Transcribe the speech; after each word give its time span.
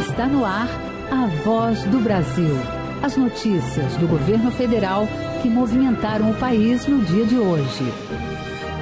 Está 0.00 0.26
no 0.26 0.44
ar 0.44 0.68
a 1.10 1.26
voz 1.44 1.82
do 1.84 1.98
Brasil. 1.98 2.56
As 3.02 3.16
notícias 3.16 3.96
do 3.96 4.06
governo 4.06 4.50
federal 4.50 5.06
que 5.42 5.48
movimentaram 5.48 6.30
o 6.30 6.34
país 6.34 6.86
no 6.86 7.00
dia 7.02 7.26
de 7.26 7.36
hoje. 7.36 8.33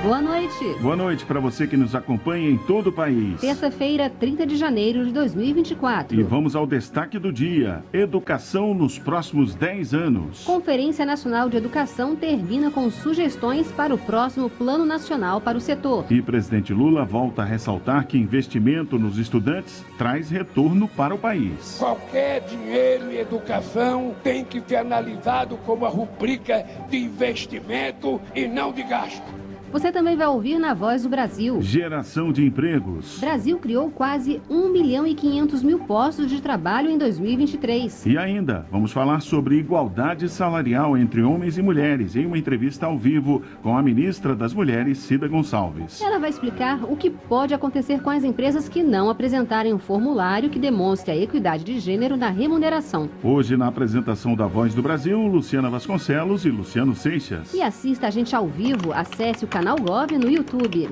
Boa 0.02 0.20
noite. 0.20 0.76
Boa 0.80 0.96
noite 0.96 1.24
para 1.24 1.38
você 1.38 1.64
que 1.64 1.76
nos 1.76 1.94
acompanha 1.94 2.50
em 2.50 2.58
todo 2.58 2.88
o 2.88 2.92
país. 2.92 3.40
Terça-feira, 3.40 4.10
30 4.10 4.44
de 4.44 4.56
janeiro 4.56 5.06
de 5.06 5.12
2024. 5.12 6.18
E 6.18 6.24
vamos 6.24 6.56
ao 6.56 6.66
destaque 6.66 7.20
do 7.20 7.32
dia: 7.32 7.84
Educação 7.92 8.74
nos 8.74 8.98
próximos 8.98 9.54
10 9.54 9.94
anos. 9.94 10.42
Conferência 10.44 11.06
Nacional 11.06 11.48
de 11.48 11.56
Educação 11.56 12.16
termina 12.16 12.68
com 12.68 12.90
sugestões 12.90 13.70
para 13.70 13.94
o 13.94 13.98
próximo 13.98 14.50
Plano 14.50 14.84
Nacional 14.84 15.40
para 15.40 15.56
o 15.56 15.60
setor. 15.60 16.04
E 16.10 16.20
presidente 16.20 16.72
Lula 16.72 17.04
volta 17.04 17.42
a 17.42 17.44
ressaltar 17.44 18.08
que 18.08 18.18
investimento 18.18 18.98
nos 18.98 19.18
estudantes 19.18 19.84
traz 19.96 20.28
retorno 20.30 20.88
para 20.88 21.14
o 21.14 21.18
país. 21.18 21.76
Qualquer 21.78 22.40
dinheiro 22.40 23.12
em 23.12 23.18
educação 23.18 24.16
tem 24.20 24.44
que 24.44 24.60
ser 24.66 24.76
analisado 24.76 25.56
como 25.58 25.86
a 25.86 25.88
rubrica 25.88 26.66
de 26.90 26.96
investimento 26.96 28.20
e 28.34 28.48
não 28.48 28.72
de 28.72 28.82
gasto. 28.82 29.41
Você 29.72 29.90
também 29.90 30.18
vai 30.18 30.26
ouvir 30.26 30.58
na 30.58 30.74
Voz 30.74 31.02
do 31.02 31.08
Brasil. 31.08 31.62
Geração 31.62 32.30
de 32.30 32.44
empregos. 32.44 33.18
Brasil 33.18 33.58
criou 33.58 33.90
quase 33.90 34.38
1 34.50 34.68
milhão 34.68 35.06
e 35.06 35.14
500 35.14 35.62
mil 35.62 35.78
postos 35.78 36.28
de 36.28 36.42
trabalho 36.42 36.90
em 36.90 36.98
2023. 36.98 38.04
E 38.04 38.18
ainda, 38.18 38.66
vamos 38.70 38.92
falar 38.92 39.20
sobre 39.20 39.56
igualdade 39.56 40.28
salarial 40.28 40.94
entre 40.94 41.22
homens 41.22 41.56
e 41.56 41.62
mulheres 41.62 42.14
em 42.14 42.26
uma 42.26 42.36
entrevista 42.36 42.84
ao 42.84 42.98
vivo 42.98 43.40
com 43.62 43.74
a 43.74 43.82
ministra 43.82 44.36
das 44.36 44.52
Mulheres, 44.52 44.98
Cida 44.98 45.26
Gonçalves. 45.26 46.02
Ela 46.02 46.18
vai 46.18 46.28
explicar 46.28 46.84
o 46.84 46.94
que 46.94 47.08
pode 47.08 47.54
acontecer 47.54 48.02
com 48.02 48.10
as 48.10 48.24
empresas 48.24 48.68
que 48.68 48.82
não 48.82 49.08
apresentarem 49.08 49.72
um 49.72 49.78
formulário 49.78 50.50
que 50.50 50.58
demonstre 50.58 51.12
a 51.12 51.16
equidade 51.16 51.64
de 51.64 51.78
gênero 51.78 52.14
na 52.14 52.28
remuneração. 52.28 53.08
Hoje, 53.24 53.56
na 53.56 53.68
apresentação 53.68 54.36
da 54.36 54.46
Voz 54.46 54.74
do 54.74 54.82
Brasil, 54.82 55.18
Luciana 55.26 55.70
Vasconcelos 55.70 56.44
e 56.44 56.50
Luciano 56.50 56.94
Seixas. 56.94 57.54
E 57.54 57.62
assista 57.62 58.08
a 58.08 58.10
gente 58.10 58.36
ao 58.36 58.46
vivo, 58.46 58.92
acesse 58.92 59.46
o 59.46 59.48
canal 59.48 59.61
canal 59.62 59.76
Gov 59.76 60.18
no 60.18 60.28
YouTube. 60.28 60.88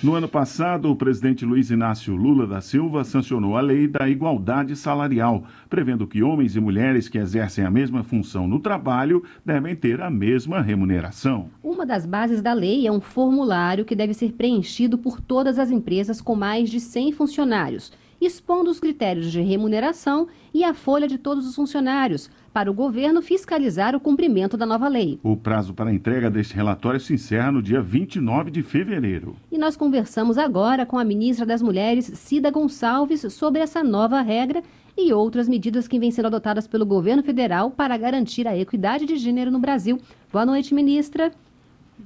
No 0.00 0.14
ano 0.14 0.28
passado, 0.28 0.88
o 0.88 0.94
presidente 0.94 1.44
Luiz 1.44 1.72
Inácio 1.72 2.14
Lula 2.14 2.46
da 2.46 2.60
Silva 2.60 3.02
sancionou 3.02 3.56
a 3.56 3.60
lei 3.60 3.88
da 3.88 4.08
igualdade 4.08 4.76
salarial, 4.76 5.42
prevendo 5.68 6.06
que 6.06 6.22
homens 6.22 6.54
e 6.54 6.60
mulheres 6.60 7.08
que 7.08 7.18
exercem 7.18 7.64
a 7.64 7.70
mesma 7.70 8.04
função 8.04 8.46
no 8.46 8.60
trabalho 8.60 9.24
devem 9.44 9.74
ter 9.74 10.00
a 10.00 10.08
mesma 10.08 10.60
remuneração. 10.60 11.50
Uma 11.64 11.84
das 11.84 12.06
bases 12.06 12.40
da 12.40 12.52
lei 12.52 12.86
é 12.86 12.92
um 12.92 13.00
formulário 13.00 13.84
que 13.84 13.96
deve 13.96 14.14
ser 14.14 14.34
preenchido 14.34 14.96
por 14.96 15.20
todas 15.20 15.58
as 15.58 15.68
empresas 15.68 16.20
com 16.20 16.36
mais 16.36 16.70
de 16.70 16.78
100 16.78 17.10
funcionários 17.10 17.90
expondo 18.20 18.70
os 18.70 18.80
critérios 18.80 19.30
de 19.30 19.40
remuneração 19.40 20.28
e 20.52 20.64
a 20.64 20.74
folha 20.74 21.06
de 21.06 21.18
todos 21.18 21.46
os 21.46 21.54
funcionários, 21.54 22.30
para 22.54 22.70
o 22.70 22.74
governo 22.74 23.20
fiscalizar 23.20 23.96
o 23.96 24.00
cumprimento 24.00 24.56
da 24.56 24.64
nova 24.64 24.86
lei. 24.86 25.18
O 25.24 25.36
prazo 25.36 25.74
para 25.74 25.90
a 25.90 25.92
entrega 25.92 26.30
deste 26.30 26.54
relatório 26.54 27.00
se 27.00 27.12
encerra 27.12 27.50
no 27.50 27.60
dia 27.60 27.82
29 27.82 28.48
de 28.52 28.62
fevereiro. 28.62 29.34
E 29.50 29.58
nós 29.58 29.76
conversamos 29.76 30.38
agora 30.38 30.86
com 30.86 30.96
a 30.96 31.04
ministra 31.04 31.44
das 31.44 31.60
Mulheres, 31.60 32.06
Cida 32.14 32.52
Gonçalves, 32.52 33.26
sobre 33.32 33.60
essa 33.60 33.82
nova 33.82 34.20
regra 34.20 34.62
e 34.96 35.12
outras 35.12 35.48
medidas 35.48 35.88
que 35.88 35.98
vêm 35.98 36.12
sendo 36.12 36.26
adotadas 36.26 36.68
pelo 36.68 36.86
governo 36.86 37.24
federal 37.24 37.72
para 37.72 37.96
garantir 37.96 38.46
a 38.46 38.56
equidade 38.56 39.04
de 39.04 39.16
gênero 39.16 39.50
no 39.50 39.58
Brasil. 39.58 39.98
Boa 40.32 40.46
noite, 40.46 40.72
ministra. 40.72 41.32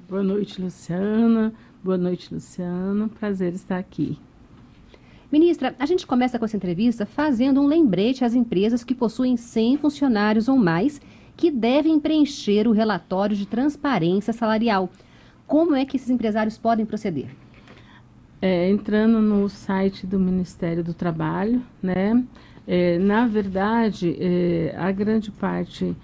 Boa 0.09 0.23
noite, 0.23 0.63
Luciana. 0.63 1.53
Boa 1.85 1.99
noite, 1.99 2.33
Luciano. 2.33 3.11
Prazer 3.11 3.53
estar 3.53 3.77
aqui. 3.77 4.19
Ministra, 5.31 5.75
a 5.79 5.85
gente 5.85 6.07
começa 6.07 6.39
com 6.39 6.47
essa 6.47 6.57
entrevista 6.57 7.05
fazendo 7.05 7.61
um 7.61 7.67
lembrete 7.67 8.25
às 8.25 8.35
empresas 8.35 8.83
que 8.83 8.95
possuem 8.95 9.37
100 9.37 9.77
funcionários 9.77 10.49
ou 10.49 10.57
mais 10.57 11.01
que 11.37 11.51
devem 11.51 12.01
preencher 12.01 12.67
o 12.67 12.73
relatório 12.73 13.37
de 13.37 13.47
transparência 13.47 14.33
salarial. 14.33 14.89
Como 15.47 15.75
é 15.75 15.85
que 15.85 15.97
esses 15.97 16.09
empresários 16.09 16.57
podem 16.57 16.87
proceder? 16.87 17.27
É, 18.41 18.71
entrando 18.71 19.21
no 19.21 19.49
site 19.51 20.07
do 20.07 20.19
Ministério 20.19 20.83
do 20.83 20.95
Trabalho, 20.95 21.63
né? 21.83 22.25
É, 22.67 22.99
na 22.99 23.27
verdade, 23.27 24.17
é, 24.19 24.75
a 24.79 24.91
grande 24.91 25.31
parte 25.31 25.95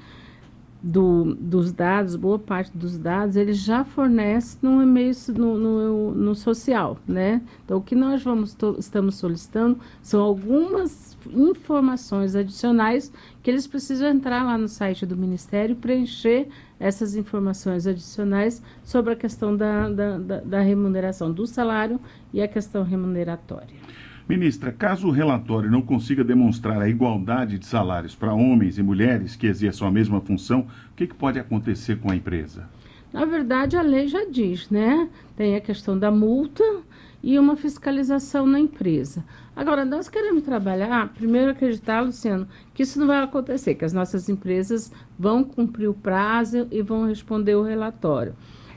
do, 0.86 1.34
dos 1.36 1.72
dados, 1.72 2.14
boa 2.14 2.38
parte 2.38 2.76
dos 2.76 2.98
dados, 2.98 3.36
ele 3.36 3.54
já 3.54 3.84
fornece 3.84 4.58
no 4.60 4.82
e-mail 4.82 5.14
no, 5.28 5.58
no, 5.58 6.10
no, 6.14 6.34
social, 6.34 6.98
né? 7.08 7.40
Então, 7.64 7.78
o 7.78 7.82
que 7.82 7.94
nós 7.94 8.22
vamos 8.22 8.54
estamos 8.78 9.14
solicitando 9.14 9.78
são 10.02 10.20
algumas 10.20 11.16
informações 11.32 12.36
adicionais 12.36 13.10
que 13.42 13.50
eles 13.50 13.66
precisam 13.66 14.10
entrar 14.10 14.44
lá 14.44 14.58
no 14.58 14.68
site 14.68 15.06
do 15.06 15.16
Ministério 15.16 15.72
e 15.72 15.76
preencher 15.76 16.48
essas 16.78 17.16
informações 17.16 17.86
adicionais 17.86 18.62
sobre 18.82 19.14
a 19.14 19.16
questão 19.16 19.56
da, 19.56 19.88
da, 19.88 20.18
da, 20.18 20.40
da 20.40 20.60
remuneração 20.60 21.32
do 21.32 21.46
salário 21.46 21.98
e 22.30 22.42
a 22.42 22.48
questão 22.48 22.82
remuneratória. 22.82 24.03
Ministra, 24.26 24.72
caso 24.72 25.08
o 25.08 25.10
relatório 25.10 25.70
não 25.70 25.82
consiga 25.82 26.24
demonstrar 26.24 26.80
a 26.80 26.88
igualdade 26.88 27.58
de 27.58 27.66
salários 27.66 28.14
para 28.14 28.32
homens 28.32 28.78
e 28.78 28.82
mulheres 28.82 29.36
que 29.36 29.46
exerçam 29.46 29.86
a 29.86 29.90
mesma 29.90 30.18
função, 30.18 30.60
o 30.60 30.94
que, 30.96 31.06
que 31.06 31.14
pode 31.14 31.38
acontecer 31.38 31.98
com 31.98 32.10
a 32.10 32.16
empresa? 32.16 32.66
Na 33.12 33.26
verdade, 33.26 33.76
a 33.76 33.82
lei 33.82 34.08
já 34.08 34.24
diz, 34.24 34.70
né? 34.70 35.10
Tem 35.36 35.56
a 35.56 35.60
questão 35.60 35.98
da 35.98 36.10
multa 36.10 36.64
e 37.22 37.38
uma 37.38 37.54
fiscalização 37.54 38.46
na 38.46 38.58
empresa. 38.58 39.22
Agora, 39.54 39.84
nós 39.84 40.08
queremos 40.08 40.42
trabalhar, 40.42 41.12
primeiro 41.12 41.50
acreditar, 41.50 42.00
Luciano, 42.00 42.48
que 42.72 42.82
isso 42.82 42.98
não 42.98 43.06
vai 43.06 43.22
acontecer, 43.22 43.74
que 43.74 43.84
as 43.84 43.92
nossas 43.92 44.30
empresas 44.30 44.90
vão 45.18 45.44
cumprir 45.44 45.88
o 45.88 45.94
prazo 45.94 46.66
e 46.70 46.80
vão 46.80 47.06
responder 47.06 47.56
o 47.56 47.62
relatório. 47.62 48.34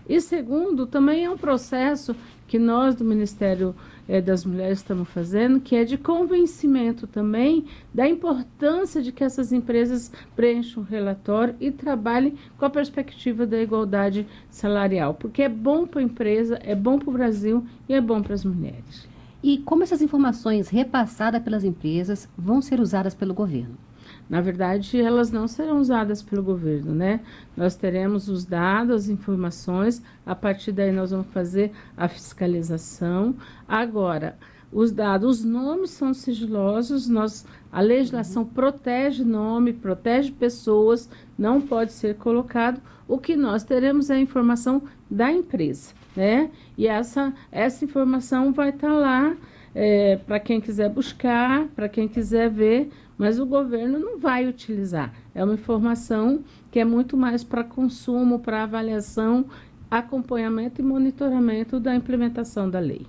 E 0.09 0.19
segundo, 0.19 0.85
também 0.85 1.23
é 1.25 1.29
um 1.29 1.37
processo 1.37 2.13
que 2.47 2.59
nós 2.59 2.95
do 2.95 3.03
Ministério 3.03 3.75
é, 4.07 4.21
das 4.21 4.45
mulheres 4.45 4.79
estamos 4.79 5.09
fazendo, 5.09 5.59
que 5.59 5.75
é 5.75 5.83
de 5.83 5.97
convencimento 5.97 7.05
também 7.05 7.65
da 7.93 8.07
importância 8.07 9.01
de 9.01 9.11
que 9.11 9.23
essas 9.23 9.51
empresas 9.51 10.11
preencham 10.35 10.83
o 10.83 10.85
relatório 10.85 11.55
e 11.59 11.71
trabalhem 11.71 12.35
com 12.57 12.65
a 12.65 12.69
perspectiva 12.69 13.45
da 13.45 13.61
igualdade 13.61 14.27
salarial, 14.49 15.13
porque 15.13 15.41
é 15.41 15.49
bom 15.49 15.85
para 15.85 15.99
a 15.99 16.03
empresa, 16.03 16.59
é 16.63 16.75
bom 16.75 16.97
para 16.97 17.09
o 17.09 17.13
Brasil 17.13 17.65
e 17.87 17.93
é 17.93 18.01
bom 18.01 18.21
para 18.21 18.33
as 18.33 18.45
mulheres. 18.45 19.07
E 19.43 19.59
como 19.59 19.83
essas 19.83 20.01
informações 20.01 20.69
repassadas 20.69 21.41
pelas 21.43 21.63
empresas 21.63 22.27
vão 22.37 22.61
ser 22.61 22.79
usadas 22.79 23.13
pelo 23.13 23.33
governo? 23.33 23.86
Na 24.29 24.41
verdade, 24.41 24.99
elas 24.99 25.31
não 25.31 25.47
serão 25.47 25.79
usadas 25.79 26.21
pelo 26.21 26.43
governo, 26.43 26.93
né? 26.93 27.21
Nós 27.55 27.75
teremos 27.75 28.27
os 28.27 28.43
dados, 28.45 29.03
as 29.03 29.09
informações, 29.09 30.01
a 30.25 30.35
partir 30.35 30.71
daí 30.71 30.91
nós 30.91 31.11
vamos 31.11 31.27
fazer 31.27 31.71
a 31.95 32.07
fiscalização. 32.07 33.35
Agora, 33.67 34.37
os 34.71 34.91
dados, 34.91 35.39
os 35.39 35.45
nomes 35.45 35.91
são 35.91 36.13
sigilosos, 36.13 37.07
nós, 37.07 37.45
a 37.71 37.79
legislação 37.79 38.43
protege 38.43 39.23
nome, 39.23 39.71
protege 39.71 40.31
pessoas, 40.31 41.09
não 41.37 41.61
pode 41.61 41.93
ser 41.93 42.15
colocado. 42.15 42.81
O 43.07 43.17
que 43.17 43.37
nós 43.37 43.63
teremos 43.63 44.09
é 44.09 44.15
a 44.15 44.19
informação 44.19 44.83
da 45.09 45.31
empresa, 45.31 45.93
né? 46.15 46.51
E 46.77 46.85
essa, 46.85 47.33
essa 47.49 47.85
informação 47.85 48.51
vai 48.51 48.69
estar 48.69 48.91
lá 48.91 49.37
é, 49.73 50.17
para 50.17 50.39
quem 50.39 50.59
quiser 50.59 50.89
buscar, 50.89 51.67
para 51.67 51.87
quem 51.87 52.07
quiser 52.07 52.49
ver, 52.49 52.89
mas 53.17 53.39
o 53.39 53.45
governo 53.45 53.99
não 53.99 54.19
vai 54.19 54.47
utilizar. 54.47 55.13
É 55.33 55.43
uma 55.43 55.55
informação 55.55 56.43
que 56.71 56.79
é 56.79 56.85
muito 56.85 57.17
mais 57.17 57.43
para 57.43 57.63
consumo, 57.63 58.39
para 58.39 58.63
avaliação, 58.63 59.45
acompanhamento 59.89 60.81
e 60.81 60.83
monitoramento 60.83 61.79
da 61.79 61.95
implementação 61.95 62.69
da 62.69 62.79
lei. 62.79 63.05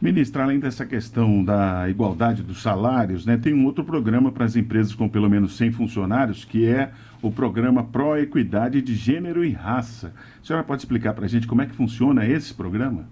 Ministra, 0.00 0.42
além 0.42 0.58
dessa 0.58 0.84
questão 0.84 1.42
da 1.42 1.88
igualdade 1.88 2.42
dos 2.42 2.60
salários, 2.60 3.24
né, 3.24 3.38
tem 3.38 3.54
um 3.54 3.64
outro 3.64 3.82
programa 3.82 4.30
para 4.30 4.44
as 4.44 4.54
empresas 4.54 4.94
com 4.94 5.08
pelo 5.08 5.28
menos 5.28 5.56
100 5.56 5.72
funcionários, 5.72 6.44
que 6.44 6.66
é 6.66 6.90
o 7.22 7.30
programa 7.30 7.82
Pro 7.82 8.16
Equidade 8.18 8.82
de 8.82 8.94
Gênero 8.94 9.42
e 9.42 9.52
Raça. 9.52 10.12
A 10.42 10.46
senhora 10.46 10.64
pode 10.64 10.82
explicar 10.82 11.14
para 11.14 11.24
a 11.24 11.28
gente 11.28 11.46
como 11.46 11.62
é 11.62 11.66
que 11.66 11.74
funciona 11.74 12.26
esse 12.26 12.52
programa? 12.52 13.08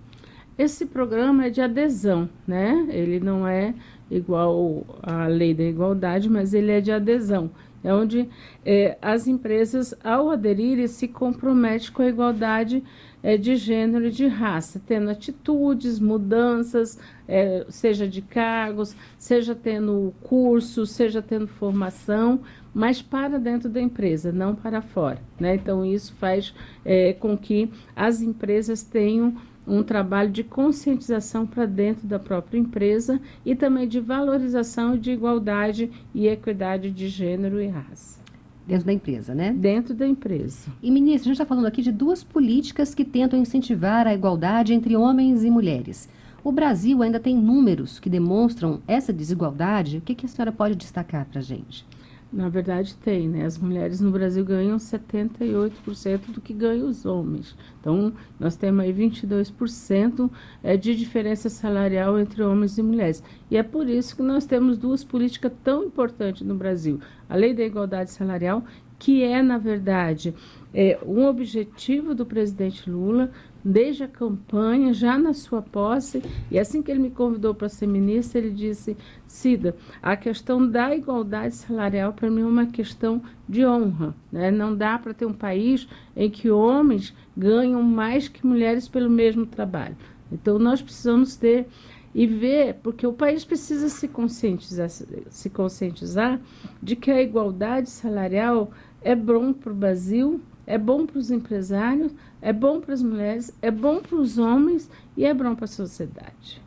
Esse 0.58 0.84
programa 0.84 1.46
é 1.46 1.50
de 1.50 1.60
adesão, 1.62 2.28
né? 2.46 2.86
Ele 2.90 3.18
não 3.18 3.48
é 3.48 3.74
igual 4.10 4.84
à 5.02 5.26
lei 5.26 5.54
da 5.54 5.64
igualdade, 5.64 6.28
mas 6.28 6.54
ele 6.54 6.70
é 6.70 6.80
de 6.80 6.92
adesão. 6.92 7.50
É 7.84 7.92
onde 7.92 8.28
é, 8.64 8.96
as 9.02 9.26
empresas, 9.26 9.94
ao 10.02 10.30
aderirem, 10.30 10.86
se 10.86 11.06
comprometem 11.06 11.92
com 11.92 12.00
a 12.00 12.08
igualdade 12.08 12.82
é, 13.22 13.36
de 13.36 13.56
gênero 13.56 14.06
e 14.06 14.10
de 14.10 14.26
raça, 14.26 14.80
tendo 14.86 15.10
atitudes, 15.10 16.00
mudanças, 16.00 16.98
é, 17.28 17.66
seja 17.68 18.08
de 18.08 18.22
cargos, 18.22 18.96
seja 19.18 19.54
tendo 19.54 20.14
curso, 20.22 20.86
seja 20.86 21.20
tendo 21.20 21.46
formação, 21.46 22.40
mas 22.72 23.02
para 23.02 23.38
dentro 23.38 23.68
da 23.68 23.80
empresa, 23.82 24.32
não 24.32 24.54
para 24.54 24.80
fora. 24.80 25.20
Né? 25.38 25.54
Então, 25.54 25.84
isso 25.84 26.14
faz 26.14 26.54
é, 26.84 27.12
com 27.12 27.36
que 27.36 27.70
as 27.94 28.22
empresas 28.22 28.82
tenham 28.82 29.36
um 29.66 29.82
trabalho 29.82 30.30
de 30.30 30.44
conscientização 30.44 31.46
para 31.46 31.66
dentro 31.66 32.06
da 32.06 32.18
própria 32.18 32.58
empresa 32.58 33.20
e 33.44 33.54
também 33.54 33.88
de 33.88 34.00
valorização 34.00 34.96
de 34.96 35.12
igualdade 35.12 35.90
e 36.14 36.26
equidade 36.26 36.90
de 36.90 37.08
gênero 37.08 37.60
e 37.60 37.66
raça. 37.66 38.22
Dentro 38.66 38.86
da 38.86 38.92
empresa, 38.92 39.34
né? 39.34 39.52
Dentro 39.52 39.94
da 39.94 40.06
empresa. 40.06 40.70
E, 40.82 40.90
ministra, 40.90 41.24
a 41.24 41.30
gente 41.30 41.34
está 41.34 41.44
falando 41.44 41.66
aqui 41.66 41.82
de 41.82 41.92
duas 41.92 42.24
políticas 42.24 42.94
que 42.94 43.04
tentam 43.04 43.38
incentivar 43.38 44.06
a 44.06 44.14
igualdade 44.14 44.72
entre 44.72 44.96
homens 44.96 45.44
e 45.44 45.50
mulheres. 45.50 46.08
O 46.42 46.50
Brasil 46.50 47.02
ainda 47.02 47.20
tem 47.20 47.36
números 47.36 47.98
que 47.98 48.08
demonstram 48.08 48.80
essa 48.86 49.12
desigualdade. 49.12 49.98
O 49.98 50.00
que, 50.00 50.14
que 50.14 50.26
a 50.26 50.28
senhora 50.28 50.52
pode 50.52 50.76
destacar 50.76 51.26
para 51.26 51.40
a 51.40 51.42
gente? 51.42 51.86
Na 52.34 52.48
verdade, 52.48 52.96
tem, 52.96 53.28
né? 53.28 53.44
As 53.44 53.56
mulheres 53.56 54.00
no 54.00 54.10
Brasil 54.10 54.44
ganham 54.44 54.76
78% 54.76 56.32
do 56.32 56.40
que 56.40 56.52
ganham 56.52 56.88
os 56.88 57.06
homens. 57.06 57.56
Então, 57.80 58.12
nós 58.40 58.56
temos 58.56 58.84
aí 58.84 58.92
22% 58.92 60.28
é, 60.60 60.76
de 60.76 60.96
diferença 60.96 61.48
salarial 61.48 62.18
entre 62.18 62.42
homens 62.42 62.76
e 62.76 62.82
mulheres. 62.82 63.22
E 63.48 63.56
é 63.56 63.62
por 63.62 63.88
isso 63.88 64.16
que 64.16 64.22
nós 64.22 64.46
temos 64.46 64.76
duas 64.76 65.04
políticas 65.04 65.52
tão 65.62 65.84
importantes 65.84 66.44
no 66.44 66.56
Brasil: 66.56 66.98
a 67.28 67.36
Lei 67.36 67.54
da 67.54 67.62
Igualdade 67.62 68.10
Salarial, 68.10 68.64
que 69.04 69.22
é, 69.22 69.42
na 69.42 69.58
verdade, 69.58 70.34
é, 70.72 70.98
um 71.04 71.26
objetivo 71.26 72.14
do 72.14 72.24
presidente 72.24 72.88
Lula 72.88 73.30
desde 73.62 74.02
a 74.02 74.08
campanha, 74.08 74.94
já 74.94 75.18
na 75.18 75.34
sua 75.34 75.60
posse, 75.60 76.22
e 76.50 76.58
assim 76.58 76.82
que 76.82 76.90
ele 76.90 77.00
me 77.00 77.10
convidou 77.10 77.54
para 77.54 77.68
ser 77.68 77.86
ministra, 77.86 78.38
ele 78.38 78.50
disse: 78.50 78.96
Cida, 79.26 79.76
a 80.02 80.16
questão 80.16 80.66
da 80.66 80.96
igualdade 80.96 81.54
salarial 81.54 82.14
para 82.14 82.30
mim 82.30 82.40
é 82.40 82.46
uma 82.46 82.64
questão 82.64 83.20
de 83.46 83.66
honra. 83.66 84.14
Né? 84.32 84.50
Não 84.50 84.74
dá 84.74 84.98
para 84.98 85.12
ter 85.12 85.26
um 85.26 85.34
país 85.34 85.86
em 86.16 86.30
que 86.30 86.50
homens 86.50 87.14
ganham 87.36 87.82
mais 87.82 88.26
que 88.26 88.46
mulheres 88.46 88.88
pelo 88.88 89.10
mesmo 89.10 89.44
trabalho. 89.44 89.96
Então 90.32 90.58
nós 90.58 90.80
precisamos 90.80 91.36
ter 91.36 91.66
e 92.14 92.26
ver, 92.26 92.76
porque 92.82 93.06
o 93.06 93.12
país 93.12 93.44
precisa 93.44 93.88
se 93.88 94.06
conscientizar, 94.06 94.88
se 94.88 95.50
conscientizar 95.50 96.40
de 96.80 96.94
que 96.94 97.10
a 97.10 97.20
igualdade 97.20 97.90
salarial 97.90 98.70
é 99.04 99.14
bom 99.14 99.52
para 99.52 99.70
o 99.70 99.76
Brasil, 99.76 100.40
é 100.66 100.78
bom 100.78 101.06
para 101.06 101.18
os 101.18 101.30
empresários, 101.30 102.12
é 102.40 102.52
bom 102.52 102.80
para 102.80 102.94
as 102.94 103.02
mulheres, 103.02 103.56
é 103.60 103.70
bom 103.70 104.00
para 104.00 104.16
os 104.16 104.38
homens 104.38 104.90
e 105.16 105.24
é 105.24 105.34
bom 105.34 105.54
para 105.54 105.66
a 105.66 105.68
sociedade. 105.68 106.64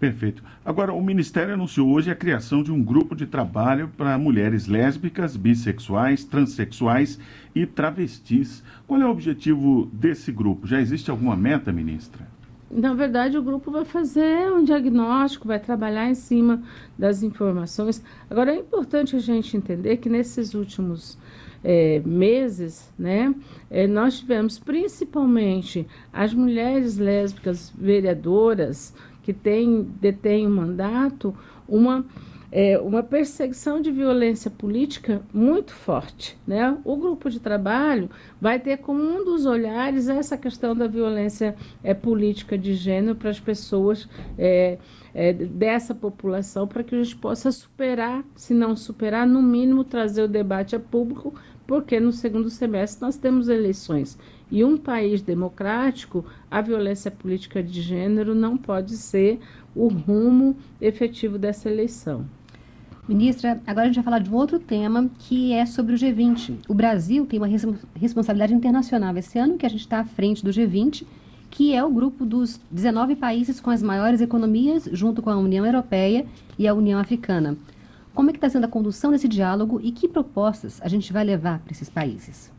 Perfeito. 0.00 0.42
Agora, 0.64 0.94
o 0.94 1.02
Ministério 1.02 1.52
anunciou 1.52 1.90
hoje 1.90 2.10
a 2.10 2.14
criação 2.14 2.62
de 2.62 2.72
um 2.72 2.82
grupo 2.82 3.14
de 3.14 3.26
trabalho 3.26 3.90
para 3.96 4.16
mulheres 4.18 4.66
lésbicas, 4.66 5.36
bissexuais, 5.36 6.24
transexuais 6.24 7.20
e 7.54 7.66
travestis. 7.66 8.64
Qual 8.86 9.00
é 9.00 9.04
o 9.04 9.10
objetivo 9.10 9.90
desse 9.92 10.32
grupo? 10.32 10.66
Já 10.66 10.80
existe 10.80 11.10
alguma 11.10 11.36
meta, 11.36 11.70
ministra? 11.70 12.26
Na 12.70 12.94
verdade, 12.94 13.36
o 13.36 13.42
grupo 13.42 13.70
vai 13.70 13.84
fazer 13.84 14.50
um 14.50 14.64
diagnóstico, 14.64 15.48
vai 15.48 15.58
trabalhar 15.58 16.08
em 16.08 16.14
cima 16.14 16.62
das 16.96 17.22
informações. 17.22 18.02
Agora, 18.30 18.54
é 18.54 18.58
importante 18.58 19.16
a 19.16 19.18
gente 19.18 19.56
entender 19.56 19.98
que 19.98 20.08
nesses 20.08 20.54
últimos 20.54 21.18
é, 21.62 22.00
meses, 22.04 22.92
né, 22.98 23.34
é, 23.70 23.86
nós 23.86 24.18
tivemos 24.18 24.58
principalmente 24.58 25.86
as 26.12 26.32
mulheres 26.32 26.96
lésbicas 26.96 27.72
vereadoras 27.76 28.94
que 29.22 29.32
têm, 29.32 29.82
detêm 30.00 30.46
o 30.46 30.50
mandato, 30.50 31.34
uma 31.68 32.04
é, 32.52 32.78
uma 32.78 33.02
perseguição 33.02 33.80
de 33.80 33.90
violência 33.92 34.50
política 34.50 35.22
muito 35.32 35.72
forte. 35.72 36.36
Né? 36.46 36.76
O 36.84 36.96
grupo 36.96 37.30
de 37.30 37.38
trabalho 37.38 38.10
vai 38.40 38.58
ter 38.58 38.78
como 38.78 39.00
um 39.00 39.24
dos 39.24 39.46
olhares 39.46 40.08
essa 40.08 40.36
questão 40.36 40.74
da 40.74 40.86
violência 40.86 41.54
é, 41.82 41.94
política 41.94 42.58
de 42.58 42.74
gênero 42.74 43.14
para 43.14 43.30
as 43.30 43.38
pessoas 43.38 44.08
é, 44.36 44.78
é, 45.14 45.32
dessa 45.32 45.94
população, 45.94 46.66
para 46.66 46.82
que 46.82 46.94
a 46.94 47.02
gente 47.02 47.16
possa 47.16 47.52
superar, 47.52 48.24
se 48.34 48.52
não 48.52 48.74
superar, 48.74 49.26
no 49.26 49.42
mínimo 49.42 49.84
trazer 49.84 50.22
o 50.22 50.28
debate 50.28 50.74
a 50.74 50.80
público, 50.80 51.34
porque 51.70 52.00
no 52.00 52.10
segundo 52.10 52.50
semestre 52.50 53.00
nós 53.00 53.16
temos 53.16 53.48
eleições. 53.48 54.18
E 54.50 54.64
um 54.64 54.76
país 54.76 55.22
democrático, 55.22 56.24
a 56.50 56.60
violência 56.60 57.12
política 57.12 57.62
de 57.62 57.80
gênero 57.80 58.34
não 58.34 58.56
pode 58.56 58.96
ser 58.96 59.38
o 59.72 59.86
rumo 59.86 60.56
efetivo 60.80 61.38
dessa 61.38 61.70
eleição. 61.70 62.26
Ministra, 63.08 63.60
agora 63.64 63.84
a 63.84 63.86
gente 63.86 63.94
vai 63.94 64.04
falar 64.04 64.18
de 64.18 64.28
um 64.28 64.34
outro 64.34 64.58
tema 64.58 65.08
que 65.20 65.52
é 65.52 65.64
sobre 65.64 65.94
o 65.94 65.96
G20. 65.96 66.56
O 66.68 66.74
Brasil 66.74 67.24
tem 67.24 67.38
uma 67.38 67.48
responsabilidade 67.94 68.52
internacional 68.52 69.16
esse 69.16 69.38
ano, 69.38 69.56
que 69.56 69.64
a 69.64 69.70
gente 69.70 69.82
está 69.82 70.00
à 70.00 70.04
frente 70.04 70.44
do 70.44 70.50
G20, 70.50 71.04
que 71.48 71.72
é 71.72 71.84
o 71.84 71.90
grupo 71.92 72.26
dos 72.26 72.60
19 72.68 73.14
países 73.14 73.60
com 73.60 73.70
as 73.70 73.80
maiores 73.80 74.20
economias, 74.20 74.88
junto 74.90 75.22
com 75.22 75.30
a 75.30 75.36
União 75.36 75.64
Europeia 75.64 76.26
e 76.58 76.66
a 76.66 76.74
União 76.74 76.98
Africana. 76.98 77.56
Como 78.14 78.28
é 78.28 78.32
que 78.32 78.38
está 78.38 78.48
sendo 78.48 78.64
a 78.64 78.68
condução 78.68 79.10
desse 79.10 79.28
diálogo 79.28 79.80
e 79.82 79.92
que 79.92 80.08
propostas 80.08 80.80
a 80.82 80.88
gente 80.88 81.12
vai 81.12 81.24
levar 81.24 81.60
para 81.60 81.72
esses 81.72 81.88
países? 81.88 82.52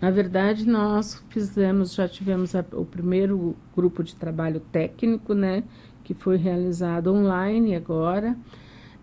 Na 0.00 0.10
verdade, 0.10 0.66
nós 0.66 1.22
fizemos, 1.28 1.94
já 1.94 2.08
tivemos 2.08 2.54
a, 2.54 2.64
o 2.72 2.84
primeiro 2.84 3.54
grupo 3.76 4.02
de 4.02 4.14
trabalho 4.14 4.60
técnico, 4.72 5.34
né, 5.34 5.62
que 6.02 6.14
foi 6.14 6.36
realizado 6.36 7.12
online 7.12 7.74
agora. 7.74 8.36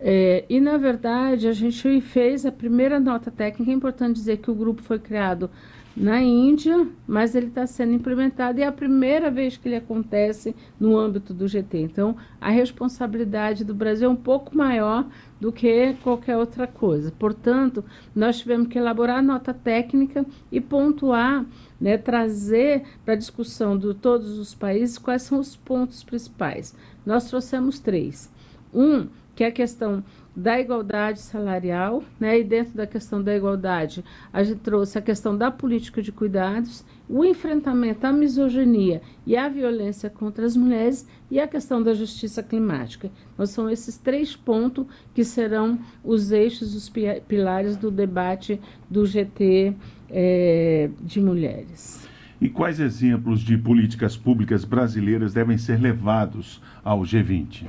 É, 0.00 0.44
e, 0.48 0.60
na 0.60 0.76
verdade, 0.76 1.48
a 1.48 1.52
gente 1.52 2.00
fez 2.00 2.46
a 2.46 2.52
primeira 2.52 3.00
nota 3.00 3.30
técnica. 3.30 3.70
É 3.70 3.74
importante 3.74 4.16
dizer 4.16 4.38
que 4.38 4.50
o 4.50 4.54
grupo 4.54 4.82
foi 4.82 4.98
criado 4.98 5.50
na 5.96 6.20
Índia, 6.22 6.86
mas 7.06 7.34
ele 7.34 7.48
está 7.48 7.66
sendo 7.66 7.92
implementado 7.92 8.60
e 8.60 8.62
é 8.62 8.66
a 8.66 8.72
primeira 8.72 9.30
vez 9.30 9.56
que 9.56 9.68
ele 9.68 9.76
acontece 9.76 10.54
no 10.78 10.96
âmbito 10.96 11.34
do 11.34 11.48
GT. 11.48 11.80
Então, 11.80 12.16
a 12.40 12.50
responsabilidade 12.50 13.64
do 13.64 13.74
Brasil 13.74 14.08
é 14.08 14.12
um 14.12 14.16
pouco 14.16 14.56
maior 14.56 15.06
do 15.40 15.52
que 15.52 15.94
qualquer 16.02 16.36
outra 16.36 16.66
coisa. 16.66 17.12
Portanto, 17.18 17.84
nós 18.14 18.38
tivemos 18.38 18.68
que 18.68 18.78
elaborar 18.78 19.18
a 19.18 19.22
nota 19.22 19.54
técnica 19.54 20.24
e 20.50 20.60
pontuar, 20.60 21.46
né, 21.80 21.96
trazer 21.96 22.82
para 23.04 23.14
a 23.14 23.16
discussão 23.16 23.78
de 23.78 23.94
todos 23.94 24.38
os 24.38 24.54
países 24.54 24.98
quais 24.98 25.22
são 25.22 25.38
os 25.38 25.54
pontos 25.54 26.02
principais. 26.02 26.74
Nós 27.06 27.28
trouxemos 27.28 27.78
três. 27.78 28.30
Um, 28.74 29.06
que 29.34 29.44
é 29.44 29.46
a 29.46 29.52
questão 29.52 30.02
da 30.38 30.60
igualdade 30.60 31.18
salarial, 31.18 32.04
né? 32.20 32.38
E 32.38 32.44
dentro 32.44 32.76
da 32.76 32.86
questão 32.86 33.20
da 33.20 33.34
igualdade, 33.34 34.04
a 34.32 34.44
gente 34.44 34.60
trouxe 34.60 34.96
a 34.96 35.02
questão 35.02 35.36
da 35.36 35.50
política 35.50 36.00
de 36.00 36.12
cuidados, 36.12 36.84
o 37.08 37.24
enfrentamento 37.24 38.06
à 38.06 38.12
misoginia 38.12 39.02
e 39.26 39.36
à 39.36 39.48
violência 39.48 40.08
contra 40.08 40.46
as 40.46 40.56
mulheres 40.56 41.08
e 41.28 41.40
a 41.40 41.48
questão 41.48 41.82
da 41.82 41.92
justiça 41.92 42.40
climática. 42.40 43.10
Então, 43.34 43.46
são 43.46 43.68
esses 43.68 43.98
três 43.98 44.36
pontos 44.36 44.86
que 45.12 45.24
serão 45.24 45.76
os 46.04 46.30
eixos, 46.30 46.72
os 46.72 46.88
pilares 47.26 47.76
do 47.76 47.90
debate 47.90 48.60
do 48.88 49.04
GT 49.04 49.74
é, 50.08 50.88
de 51.00 51.20
mulheres. 51.20 52.06
E 52.40 52.48
quais 52.48 52.78
exemplos 52.78 53.40
de 53.40 53.58
políticas 53.58 54.16
públicas 54.16 54.64
brasileiras 54.64 55.34
devem 55.34 55.58
ser 55.58 55.80
levados 55.80 56.62
ao 56.84 57.00
G20? 57.00 57.66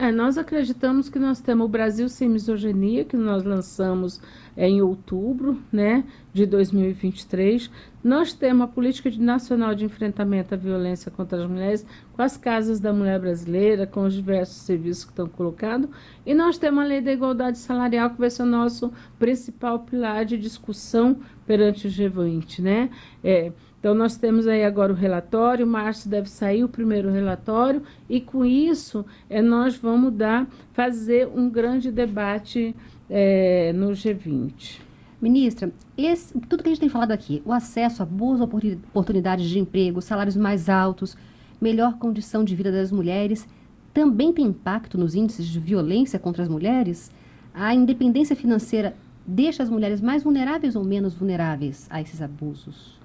É, 0.00 0.12
nós 0.12 0.38
acreditamos 0.38 1.08
que 1.08 1.18
nós 1.18 1.40
temos 1.40 1.66
o 1.66 1.68
Brasil 1.68 2.08
Sem 2.08 2.28
Misoginia, 2.28 3.04
que 3.04 3.16
nós 3.16 3.42
lançamos 3.42 4.20
é, 4.56 4.68
em 4.68 4.80
outubro 4.80 5.60
né, 5.72 6.04
de 6.32 6.46
2023. 6.46 7.68
Nós 8.04 8.32
temos 8.32 8.62
a 8.62 8.68
Política 8.68 9.10
Nacional 9.18 9.74
de 9.74 9.84
Enfrentamento 9.84 10.54
à 10.54 10.56
Violência 10.56 11.10
contra 11.10 11.42
as 11.42 11.50
Mulheres, 11.50 11.84
com 12.12 12.22
as 12.22 12.36
casas 12.36 12.78
da 12.78 12.92
mulher 12.92 13.18
brasileira, 13.18 13.88
com 13.88 14.04
os 14.04 14.14
diversos 14.14 14.58
serviços 14.58 15.04
que 15.04 15.10
estão 15.10 15.26
colocados. 15.26 15.90
E 16.24 16.32
nós 16.32 16.58
temos 16.58 16.84
a 16.84 16.86
Lei 16.86 17.00
da 17.00 17.12
Igualdade 17.12 17.58
Salarial, 17.58 18.10
que 18.10 18.20
vai 18.20 18.30
ser 18.30 18.44
o 18.44 18.46
nosso 18.46 18.92
principal 19.18 19.80
pilar 19.80 20.24
de 20.24 20.38
discussão 20.38 21.18
perante 21.44 21.88
o 21.88 21.90
G20. 21.90 22.60
Né? 22.60 22.88
É, 23.24 23.50
então, 23.80 23.94
nós 23.94 24.16
temos 24.16 24.48
aí 24.48 24.64
agora 24.64 24.92
o 24.92 24.96
relatório, 24.96 25.64
março 25.64 26.08
deve 26.08 26.28
sair 26.28 26.64
o 26.64 26.68
primeiro 26.68 27.12
relatório, 27.12 27.82
e 28.08 28.20
com 28.20 28.44
isso 28.44 29.06
é, 29.30 29.40
nós 29.40 29.76
vamos 29.76 30.12
dar, 30.12 30.48
fazer 30.72 31.28
um 31.28 31.48
grande 31.48 31.92
debate 31.92 32.74
é, 33.08 33.72
no 33.72 33.90
G20. 33.90 34.80
Ministra, 35.22 35.72
esse, 35.96 36.36
tudo 36.40 36.62
que 36.62 36.68
a 36.68 36.72
gente 36.72 36.80
tem 36.80 36.88
falado 36.88 37.12
aqui, 37.12 37.40
o 37.44 37.52
acesso 37.52 38.02
a 38.02 38.06
boas 38.06 38.40
oportunidades 38.40 39.48
de 39.48 39.60
emprego, 39.60 40.02
salários 40.02 40.36
mais 40.36 40.68
altos, 40.68 41.16
melhor 41.60 41.98
condição 41.98 42.42
de 42.42 42.56
vida 42.56 42.72
das 42.72 42.90
mulheres, 42.90 43.46
também 43.94 44.32
tem 44.32 44.46
impacto 44.46 44.98
nos 44.98 45.14
índices 45.14 45.46
de 45.46 45.58
violência 45.58 46.18
contra 46.18 46.42
as 46.42 46.48
mulheres? 46.48 47.12
A 47.54 47.74
independência 47.74 48.36
financeira 48.36 48.94
deixa 49.26 49.62
as 49.62 49.70
mulheres 49.70 50.00
mais 50.00 50.22
vulneráveis 50.22 50.74
ou 50.76 50.84
menos 50.84 51.14
vulneráveis 51.14 51.86
a 51.90 52.00
esses 52.00 52.22
abusos? 52.22 52.97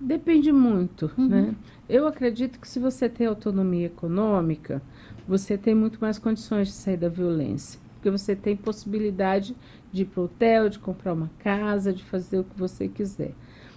Depende 0.00 0.50
muito, 0.50 1.10
uhum. 1.18 1.28
né? 1.28 1.54
Eu 1.88 2.06
acredito 2.06 2.58
que 2.58 2.66
se 2.66 2.78
você 2.78 3.08
tem 3.08 3.26
autonomia 3.26 3.86
econômica, 3.86 4.80
você 5.28 5.58
tem 5.58 5.74
muito 5.74 5.98
mais 6.00 6.18
condições 6.18 6.68
de 6.68 6.74
sair 6.74 6.96
da 6.96 7.08
violência. 7.08 7.78
porque 7.94 8.10
você 8.10 8.34
tem 8.34 8.56
possibilidade 8.56 9.54
de 9.92 10.02
ir 10.02 10.04
para 10.06 10.22
o 10.22 10.24
hotel, 10.24 10.70
de 10.70 10.78
comprar 10.78 11.12
uma 11.12 11.30
casa, 11.40 11.92
de 11.92 12.02
fazer 12.02 12.38
o 12.38 12.44
que 12.44 12.58
você 12.58 12.88
quiser. 12.88 13.34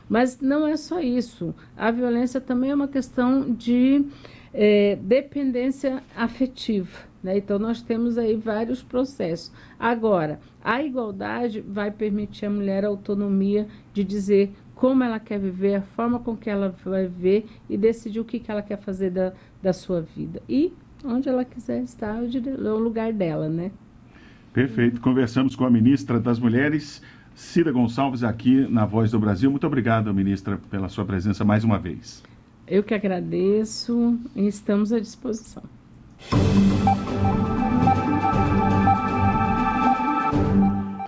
Mas 0.08 0.39
não 0.39 0.65
é 0.65 0.77
só 0.77 1.01
isso. 1.01 1.53
A 1.75 1.92
violência 1.92 2.39
também 2.39 2.72
é 2.72 2.75
uma 2.75 2.88
questão 2.88 3.51
de 3.53 4.06
é, 4.53 4.96
dependência 5.01 6.01
afetiva. 6.15 7.00
Né? 7.22 7.38
Então, 7.38 7.58
nós 7.58 7.82
temos 7.82 8.18
aí 8.18 8.36
vários 8.36 8.84
processos. 8.84 9.51
Agora, 9.80 10.39
a 10.63 10.84
igualdade 10.84 11.62
vai 11.62 11.89
permitir 11.89 12.46
à 12.46 12.50
mulher 12.50 12.86
a 12.86 12.89
autonomia 12.89 13.68
de 13.94 14.03
dizer 14.03 14.53
como 14.84 15.02
ela 15.02 15.18
quer 15.18 15.40
viver, 15.40 15.75
a 15.75 15.82
forma 15.82 16.20
com 16.20 16.36
que 16.36 16.50
ela 16.50 16.75
vai 16.84 17.08
viver 17.08 17.46
e 17.70 17.78
decidir 17.78 18.20
o 18.20 18.25
que, 18.25 18.38
que 18.38 18.52
ela 18.52 18.62
quer 18.62 18.78
fazer 18.78 19.12
da, 19.12 19.32
da 19.62 19.72
sua 19.72 20.02
vida. 20.02 20.42
E 20.50 20.74
onde 21.06 21.30
ela 21.30 21.46
quiser 21.46 21.82
estar, 21.84 22.22
é 22.22 22.70
o 22.70 22.80
lugar 22.80 23.13
dela, 23.13 23.48
né? 23.48 23.72
Perfeito. 24.52 25.00
Conversamos 25.00 25.56
com 25.56 25.63
a 25.63 25.70
ministra 25.70 26.20
das 26.20 26.38
Mulheres, 26.38 27.02
Cida 27.34 27.72
Gonçalves, 27.72 28.25
aqui 28.25 28.68
na 28.70 28.86
Voz 28.86 29.10
do 29.10 29.20
Brasil. 29.22 29.50
Muito 29.50 29.66
obrigado, 29.66 30.13
ministra, 30.13 30.60
pela 30.70 30.90
sua 30.90 31.06
presença 31.06 31.46
mais 31.46 31.63
uma 31.63 31.80
vez. 31.80 32.22
Eu 32.68 32.84
que 32.84 32.94
agradeço 32.94 34.20
e 34.36 34.46
estamos 34.48 34.92
à 34.92 35.00
disposição. 35.00 35.63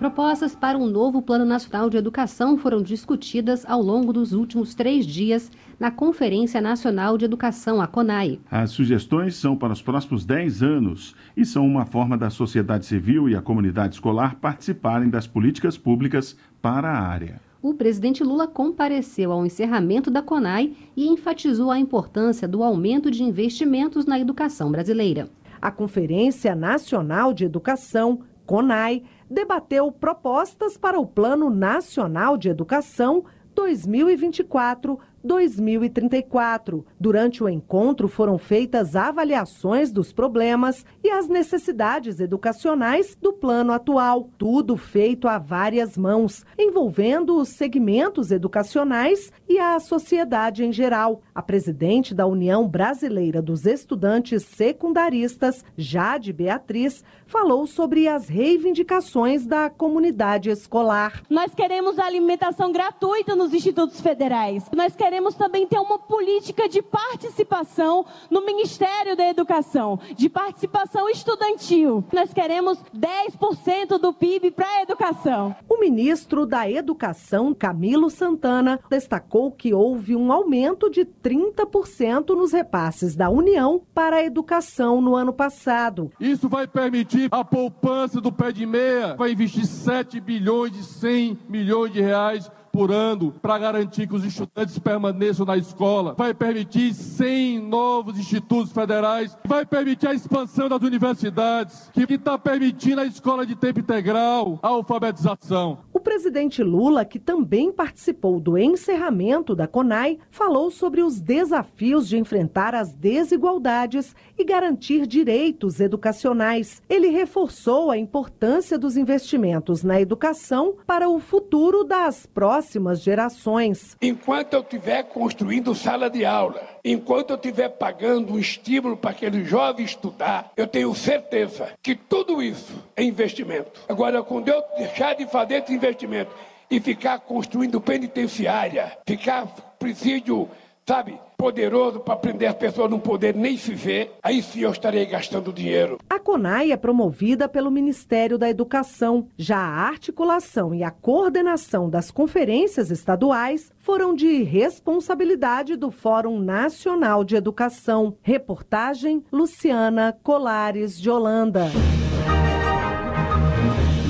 Propostas 0.06 0.54
para 0.54 0.78
um 0.78 0.86
novo 0.86 1.20
Plano 1.20 1.44
Nacional 1.44 1.90
de 1.90 1.96
Educação 1.96 2.56
foram 2.56 2.80
discutidas 2.80 3.66
ao 3.66 3.82
longo 3.82 4.12
dos 4.12 4.32
últimos 4.32 4.72
três 4.72 5.04
dias 5.04 5.50
na 5.80 5.90
Conferência 5.90 6.60
Nacional 6.60 7.18
de 7.18 7.24
Educação, 7.24 7.80
a 7.80 7.88
CONAI. 7.88 8.38
As 8.48 8.70
sugestões 8.70 9.34
são 9.34 9.56
para 9.56 9.72
os 9.72 9.82
próximos 9.82 10.24
10 10.24 10.62
anos 10.62 11.16
e 11.36 11.44
são 11.44 11.66
uma 11.66 11.84
forma 11.84 12.16
da 12.16 12.30
sociedade 12.30 12.86
civil 12.86 13.28
e 13.28 13.34
a 13.34 13.42
comunidade 13.42 13.94
escolar 13.94 14.36
participarem 14.36 15.10
das 15.10 15.26
políticas 15.26 15.76
públicas 15.76 16.36
para 16.62 16.88
a 16.88 17.00
área. 17.00 17.40
O 17.60 17.74
presidente 17.74 18.22
Lula 18.22 18.46
compareceu 18.46 19.32
ao 19.32 19.44
encerramento 19.44 20.08
da 20.08 20.22
CONAI 20.22 20.72
e 20.96 21.08
enfatizou 21.08 21.68
a 21.68 21.80
importância 21.80 22.46
do 22.46 22.62
aumento 22.62 23.10
de 23.10 23.24
investimentos 23.24 24.06
na 24.06 24.20
educação 24.20 24.70
brasileira. 24.70 25.28
A 25.60 25.72
Conferência 25.72 26.54
Nacional 26.54 27.34
de 27.34 27.44
Educação, 27.44 28.20
CONAI, 28.46 29.02
debateu 29.30 29.90
propostas 29.90 30.76
para 30.76 30.98
o 30.98 31.06
Plano 31.06 31.50
Nacional 31.50 32.36
de 32.36 32.48
Educação 32.48 33.24
2024 33.54 34.98
2034. 35.26 36.86
Durante 36.98 37.42
o 37.42 37.48
encontro 37.48 38.08
foram 38.08 38.38
feitas 38.38 38.94
avaliações 38.94 39.90
dos 39.90 40.12
problemas 40.12 40.86
e 41.02 41.10
as 41.10 41.28
necessidades 41.28 42.20
educacionais 42.20 43.16
do 43.20 43.32
plano 43.32 43.72
atual, 43.72 44.30
tudo 44.38 44.76
feito 44.76 45.28
a 45.28 45.38
várias 45.38 45.98
mãos, 45.98 46.44
envolvendo 46.58 47.36
os 47.36 47.48
segmentos 47.50 48.30
educacionais 48.30 49.32
e 49.48 49.58
a 49.58 49.78
sociedade 49.80 50.64
em 50.64 50.72
geral. 50.72 51.20
A 51.34 51.42
presidente 51.42 52.14
da 52.14 52.26
União 52.26 52.66
Brasileira 52.68 53.42
dos 53.42 53.66
Estudantes 53.66 54.44
Secundaristas, 54.44 55.64
Jade 55.76 56.32
Beatriz, 56.32 57.04
falou 57.26 57.66
sobre 57.66 58.06
as 58.06 58.28
reivindicações 58.28 59.46
da 59.46 59.68
comunidade 59.68 60.48
escolar. 60.50 61.22
Nós 61.28 61.54
queremos 61.54 61.98
alimentação 61.98 62.70
gratuita 62.70 63.34
nos 63.34 63.52
institutos 63.52 64.00
federais. 64.00 64.64
Nós 64.74 64.94
queremos 64.94 65.15
queremos 65.16 65.34
também 65.34 65.66
ter 65.66 65.78
uma 65.78 65.98
política 65.98 66.68
de 66.68 66.82
participação 66.82 68.04
no 68.30 68.44
Ministério 68.44 69.16
da 69.16 69.26
Educação, 69.26 69.98
de 70.14 70.28
participação 70.28 71.08
estudantil. 71.08 72.04
Nós 72.12 72.34
queremos 72.34 72.78
10% 72.94 73.98
do 73.98 74.12
PIB 74.12 74.50
para 74.50 74.66
a 74.66 74.82
educação. 74.82 75.56
O 75.66 75.80
ministro 75.80 76.44
da 76.44 76.70
Educação, 76.70 77.54
Camilo 77.54 78.10
Santana, 78.10 78.78
destacou 78.90 79.50
que 79.50 79.72
houve 79.72 80.14
um 80.14 80.30
aumento 80.30 80.90
de 80.90 81.06
30% 81.06 82.36
nos 82.36 82.52
repasses 82.52 83.16
da 83.16 83.30
União 83.30 83.80
para 83.94 84.16
a 84.16 84.24
educação 84.24 85.00
no 85.00 85.16
ano 85.16 85.32
passado. 85.32 86.12
Isso 86.20 86.46
vai 86.46 86.66
permitir 86.66 87.28
a 87.30 87.42
poupança 87.42 88.20
do 88.20 88.30
pé 88.30 88.52
de 88.52 88.66
meia, 88.66 89.14
vai 89.16 89.32
investir 89.32 89.64
7 89.64 90.20
bilhões 90.20 90.72
de 90.72 90.84
100 90.84 91.38
milhões 91.48 91.90
de 91.90 92.02
reais 92.02 92.50
por 92.76 92.92
ano 92.92 93.32
para 93.40 93.56
garantir 93.56 94.06
que 94.06 94.14
os 94.14 94.22
estudantes 94.22 94.78
permaneçam 94.78 95.46
na 95.46 95.56
escola, 95.56 96.14
vai 96.14 96.34
permitir 96.34 96.92
100 96.92 97.60
novos 97.60 98.18
institutos 98.18 98.70
federais, 98.70 99.34
vai 99.46 99.64
permitir 99.64 100.08
a 100.08 100.12
expansão 100.12 100.68
das 100.68 100.82
universidades, 100.82 101.90
que 101.94 102.02
está 102.02 102.36
permitindo 102.36 103.00
a 103.00 103.06
escola 103.06 103.46
de 103.46 103.56
tempo 103.56 103.80
integral, 103.80 104.58
a 104.62 104.68
alfabetização. 104.68 105.78
O 105.90 106.00
presidente 106.00 106.62
Lula, 106.62 107.06
que 107.06 107.18
também 107.18 107.72
participou 107.72 108.38
do 108.38 108.58
encerramento 108.58 109.54
da 109.54 109.66
CONAI, 109.66 110.18
falou 110.30 110.70
sobre 110.70 111.02
os 111.02 111.18
desafios 111.18 112.06
de 112.06 112.18
enfrentar 112.18 112.74
as 112.74 112.92
desigualdades 112.92 114.14
e 114.36 114.44
garantir 114.44 115.06
direitos 115.06 115.80
educacionais. 115.80 116.82
Ele 116.90 117.08
reforçou 117.08 117.90
a 117.90 117.96
importância 117.96 118.78
dos 118.78 118.98
investimentos 118.98 119.82
na 119.82 119.98
educação 119.98 120.74
para 120.86 121.08
o 121.08 121.18
futuro 121.18 121.82
das 121.82 122.26
próximas 122.26 122.65
próximas 122.66 123.00
gerações. 123.00 123.96
Enquanto 124.02 124.54
eu 124.54 124.60
estiver 124.60 125.04
construindo 125.04 125.74
sala 125.74 126.10
de 126.10 126.24
aula, 126.24 126.60
enquanto 126.84 127.30
eu 127.30 127.36
estiver 127.36 127.68
pagando 127.68 128.32
um 128.32 128.38
estímulo 128.38 128.96
para 128.96 129.10
aquele 129.10 129.44
jovem 129.44 129.84
estudar, 129.84 130.50
eu 130.56 130.66
tenho 130.66 130.92
certeza 130.94 131.70
que 131.82 131.94
tudo 131.94 132.42
isso 132.42 132.74
é 132.96 133.04
investimento. 133.04 133.80
Agora, 133.88 134.22
quando 134.22 134.48
eu 134.48 134.62
deixar 134.76 135.14
de 135.14 135.26
fazer 135.26 135.62
esse 135.62 135.72
investimento 135.72 136.30
e 136.68 136.80
ficar 136.80 137.20
construindo 137.20 137.80
penitenciária, 137.80 138.98
ficar 139.06 139.46
presídio 139.78 140.48
sabe, 140.86 141.18
poderoso 141.36 142.00
para 142.00 142.16
prender 142.16 142.48
as 142.48 142.54
pessoas 142.54 142.90
não 142.90 142.98
poder 142.98 143.34
nem 143.34 143.56
se 143.56 143.74
ver, 143.74 144.12
aí 144.22 144.42
sim 144.42 144.60
eu 144.60 144.70
estarei 144.70 145.04
gastando 145.06 145.52
dinheiro. 145.52 145.98
A 146.08 146.18
CONAI 146.18 146.72
é 146.72 146.76
promovida 146.76 147.48
pelo 147.48 147.70
Ministério 147.70 148.38
da 148.38 148.48
Educação. 148.48 149.28
Já 149.36 149.58
a 149.58 149.88
articulação 149.88 150.74
e 150.74 150.82
a 150.82 150.90
coordenação 150.90 151.90
das 151.90 152.10
conferências 152.10 152.90
estaduais 152.90 153.70
foram 153.78 154.14
de 154.14 154.42
responsabilidade 154.42 155.76
do 155.76 155.90
Fórum 155.90 156.40
Nacional 156.40 157.24
de 157.24 157.36
Educação. 157.36 158.16
Reportagem 158.22 159.24
Luciana 159.30 160.16
Colares 160.22 160.98
de 160.98 161.10
Holanda. 161.10 161.70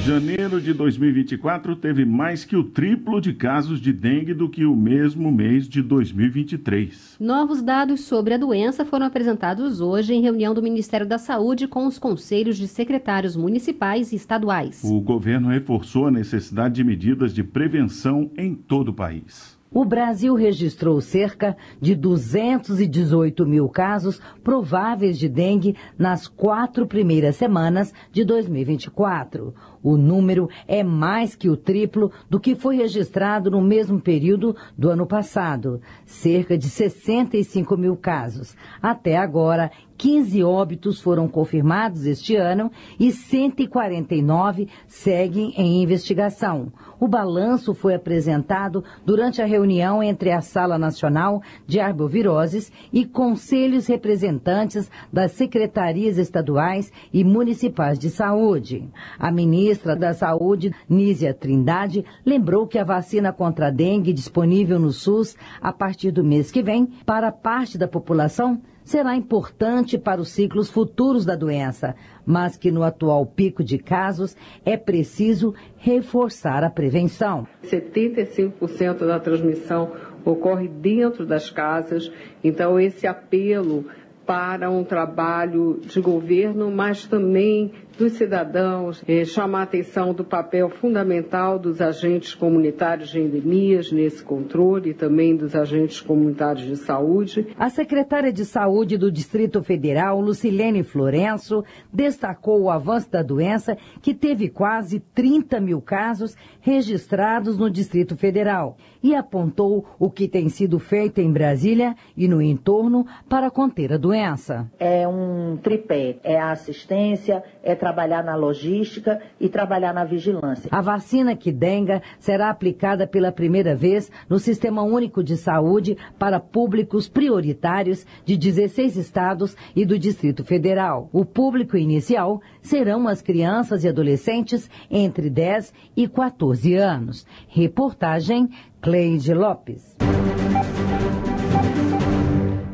Janeiro 0.07 0.61
de 0.61 0.73
2024 0.73 1.75
teve 1.75 2.05
mais 2.05 2.45
que 2.45 2.55
o 2.55 2.63
triplo 2.63 3.21
de 3.21 3.33
casos 3.33 3.81
de 3.81 3.93
dengue 3.93 4.33
do 4.35 4.49
que 4.49 4.65
o 4.65 4.77
mesmo 4.77 5.33
mês 5.33 5.69
de 5.69 5.83
2023. 5.83 7.17
Novos 7.19 7.61
dados 7.61 8.03
sobre 8.03 8.33
a 8.33 8.39
doença 8.39 8.85
foram 8.85 9.05
apresentados 9.05 9.81
hoje 9.81 10.15
em 10.15 10.23
reunião 10.23 10.55
do 10.55 10.63
Ministério 10.63 11.09
da 11.09 11.19
Saúde 11.19 11.67
com 11.67 11.89
os 11.89 11.99
conselhos 11.99 12.57
de 12.57 12.69
secretários 12.69 13.35
municipais 13.35 14.13
e 14.13 14.15
estaduais. 14.15 14.81
O 14.85 15.01
governo 15.01 15.49
reforçou 15.49 16.07
a 16.07 16.11
necessidade 16.13 16.77
de 16.77 16.85
medidas 16.85 17.35
de 17.35 17.43
prevenção 17.43 18.31
em 18.39 18.55
todo 18.55 18.91
o 18.91 18.95
país. 18.95 19.56
O 19.73 19.85
Brasil 19.85 20.35
registrou 20.35 21.01
cerca 21.01 21.57
de 21.81 21.95
218 21.95 23.45
mil 23.45 23.69
casos 23.69 24.21
prováveis 24.43 25.19
de 25.19 25.29
dengue 25.29 25.77
nas 25.99 26.29
quatro 26.29 26.87
primeiras 26.87 27.37
semanas 27.37 27.93
de 28.13 28.25
2024. 28.25 29.53
O 29.83 29.97
número 29.97 30.49
é 30.67 30.83
mais 30.83 31.35
que 31.35 31.49
o 31.49 31.57
triplo 31.57 32.11
do 32.31 32.41
que 32.41 32.55
foi 32.55 32.77
registrado 32.77 33.51
no 33.51 33.61
mesmo 33.61 34.01
período 34.01 34.57
do 34.79 34.89
ano 34.89 35.07
passado, 35.07 35.81
cerca 36.05 36.57
de 36.57 36.69
65 36.69 37.77
mil 37.77 37.97
casos. 37.97 38.57
Até 38.81 39.17
agora, 39.17 39.71
15 39.97 40.43
óbitos 40.45 41.01
foram 41.01 41.27
confirmados 41.27 42.05
este 42.07 42.37
ano 42.37 42.71
e 42.99 43.11
149 43.11 44.69
seguem 44.87 45.55
em 45.57 45.83
investigação. 45.83 46.73
O 46.99 47.09
balanço 47.09 47.75
foi 47.75 47.95
apresentado 47.95 48.83
durante 49.05 49.43
a 49.43 49.47
reunião 49.47 50.03
entre 50.03 50.31
a 50.31 50.41
Sala 50.41 50.79
Nacional 50.79 51.43
de 51.67 51.79
Arboviroses 51.79 52.73
e 52.93 53.05
conselhos 53.05 53.87
representantes 53.87 54.91
das 55.13 55.33
secretarias 55.33 56.19
estaduais 56.19 56.93
e 57.13 57.23
municipais 57.23 57.99
de 57.99 58.09
saúde. 58.09 58.89
A 59.19 59.31
ministra 59.31 59.95
da 59.95 60.15
Saúde, 60.15 60.73
Nízia 60.89 61.35
Trindade, 61.35 62.05
lembrou 62.25 62.67
que 62.67 62.79
a 62.79 62.85
vacina 62.85 63.33
contra 63.33 63.69
a 63.69 63.71
dengue 63.71 64.13
disponível 64.13 64.79
no 64.79 64.91
SUS 64.91 65.37
a 65.61 65.73
partir 65.73 66.11
do 66.11 66.25
mês 66.25 66.51
que 66.51 66.63
vem 66.63 66.87
para 67.05 67.31
parte 67.31 67.77
da 67.77 67.89
população 67.89 68.61
será 68.87 69.17
importante 69.17 69.99
para 69.99 70.21
os 70.21 70.29
ciclos 70.29 70.71
futuros 70.71 71.27
da 71.27 71.35
doença, 71.35 71.97
mas 72.25 72.57
que 72.57 72.71
no 72.71 72.85
atual 72.85 73.27
pico 73.27 73.65
de 73.65 73.79
casos 73.79 74.37
é 74.65 74.77
preciso 74.77 75.53
reforçar 75.77 76.63
a 76.63 76.71
prevenção. 76.71 77.49
75% 77.65 79.05
da 79.05 79.19
transmissão 79.19 79.91
ocorre 80.25 80.69
dentro 80.69 81.27
das 81.27 81.51
casas, 81.51 82.13
então 82.45 82.79
esse 82.79 83.09
apelo 83.09 83.85
para 84.25 84.71
um 84.71 84.85
trabalho 84.85 85.81
de 85.85 86.01
governo, 86.01 86.71
mas 86.71 87.07
também 87.07 87.73
dos 87.99 88.13
cidadãos, 88.13 89.03
eh, 89.09 89.25
chamar 89.25 89.61
a 89.61 89.63
atenção 89.63 90.13
do 90.13 90.25
papel 90.25 90.69
fundamental 90.69 91.59
dos 91.59 91.81
agentes 91.81 92.35
comunitários 92.35 93.09
de 93.09 93.21
endemias 93.21 93.91
nesse 93.91 94.23
controle 94.23 94.91
e 94.91 94.95
também 94.95 95.35
dos 95.35 95.55
agentes 95.55 96.01
comunitários 96.01 96.67
de 96.67 96.77
saúde. 96.77 97.47
A 97.59 97.71
secretária 97.71 98.33
de 98.33 98.45
Saúde 98.45 98.99
do 98.99 99.11
Distrito 99.11 99.63
Federal, 99.63 100.21
Lucilene 100.21 100.83
Florenço, 100.83 101.65
destacou 101.93 102.63
o 102.63 102.71
avanço 102.71 103.11
da 103.11 103.23
doença, 103.23 103.77
que 104.03 104.15
teve 104.15 104.49
quase 104.49 105.01
30 105.01 105.61
mil 105.61 105.81
casos 105.81 106.37
registrados 106.61 107.57
no 107.59 107.71
Distrito 107.71 108.17
Federal, 108.17 108.77
e 109.03 109.15
apontou 109.15 109.87
o 109.99 110.11
que 110.11 110.29
tem 110.29 110.49
sido 110.49 110.79
feito 110.79 111.21
em 111.21 111.33
Brasília 111.33 111.95
e 112.17 112.29
no 112.29 112.43
entorno 112.43 113.07
para 113.29 113.51
conter 113.51 113.93
a 113.93 113.97
doença. 113.97 114.71
É 114.79 115.07
um 115.07 115.57
tripé, 115.57 116.17
é 116.23 116.39
a 116.39 116.51
assistência, 116.51 117.43
é 117.63 117.75
trabalhar 117.87 118.25
na 118.25 118.35
logística 118.35 119.21
e 119.39 119.49
trabalhar 119.49 119.95
na 119.95 120.05
vigilância. 120.05 120.69
A 120.73 120.81
vacina 120.81 121.37
Kidenga 121.37 122.03
será 122.19 122.51
aplicada 122.51 123.07
pela 123.07 123.31
primeira 123.31 123.77
vez 123.77 124.11
no 124.29 124.41
Sistema 124.41 124.83
Único 124.83 125.23
de 125.23 125.37
Saúde 125.37 125.97
para 126.19 126.41
públicos 126.41 127.09
prioritários 127.09 128.05
de 128.25 128.37
16 128.37 128.97
estados 128.97 129.57
e 129.77 129.85
do 129.85 129.97
Distrito 129.97 130.45
Federal. 130.45 131.09
O 131.13 131.25
público 131.25 131.77
inicial 131.77 132.43
serão 132.61 133.07
as 133.07 133.23
crianças 133.23 133.85
e 133.85 133.89
adolescentes 133.89 134.69
entre 134.91 135.31
10 135.31 135.73
e 135.97 136.09
14 136.09 136.75
anos. 136.75 137.25
Reportagem 137.47 138.51
Cleide 138.81 139.33
Lopes. 139.33 139.97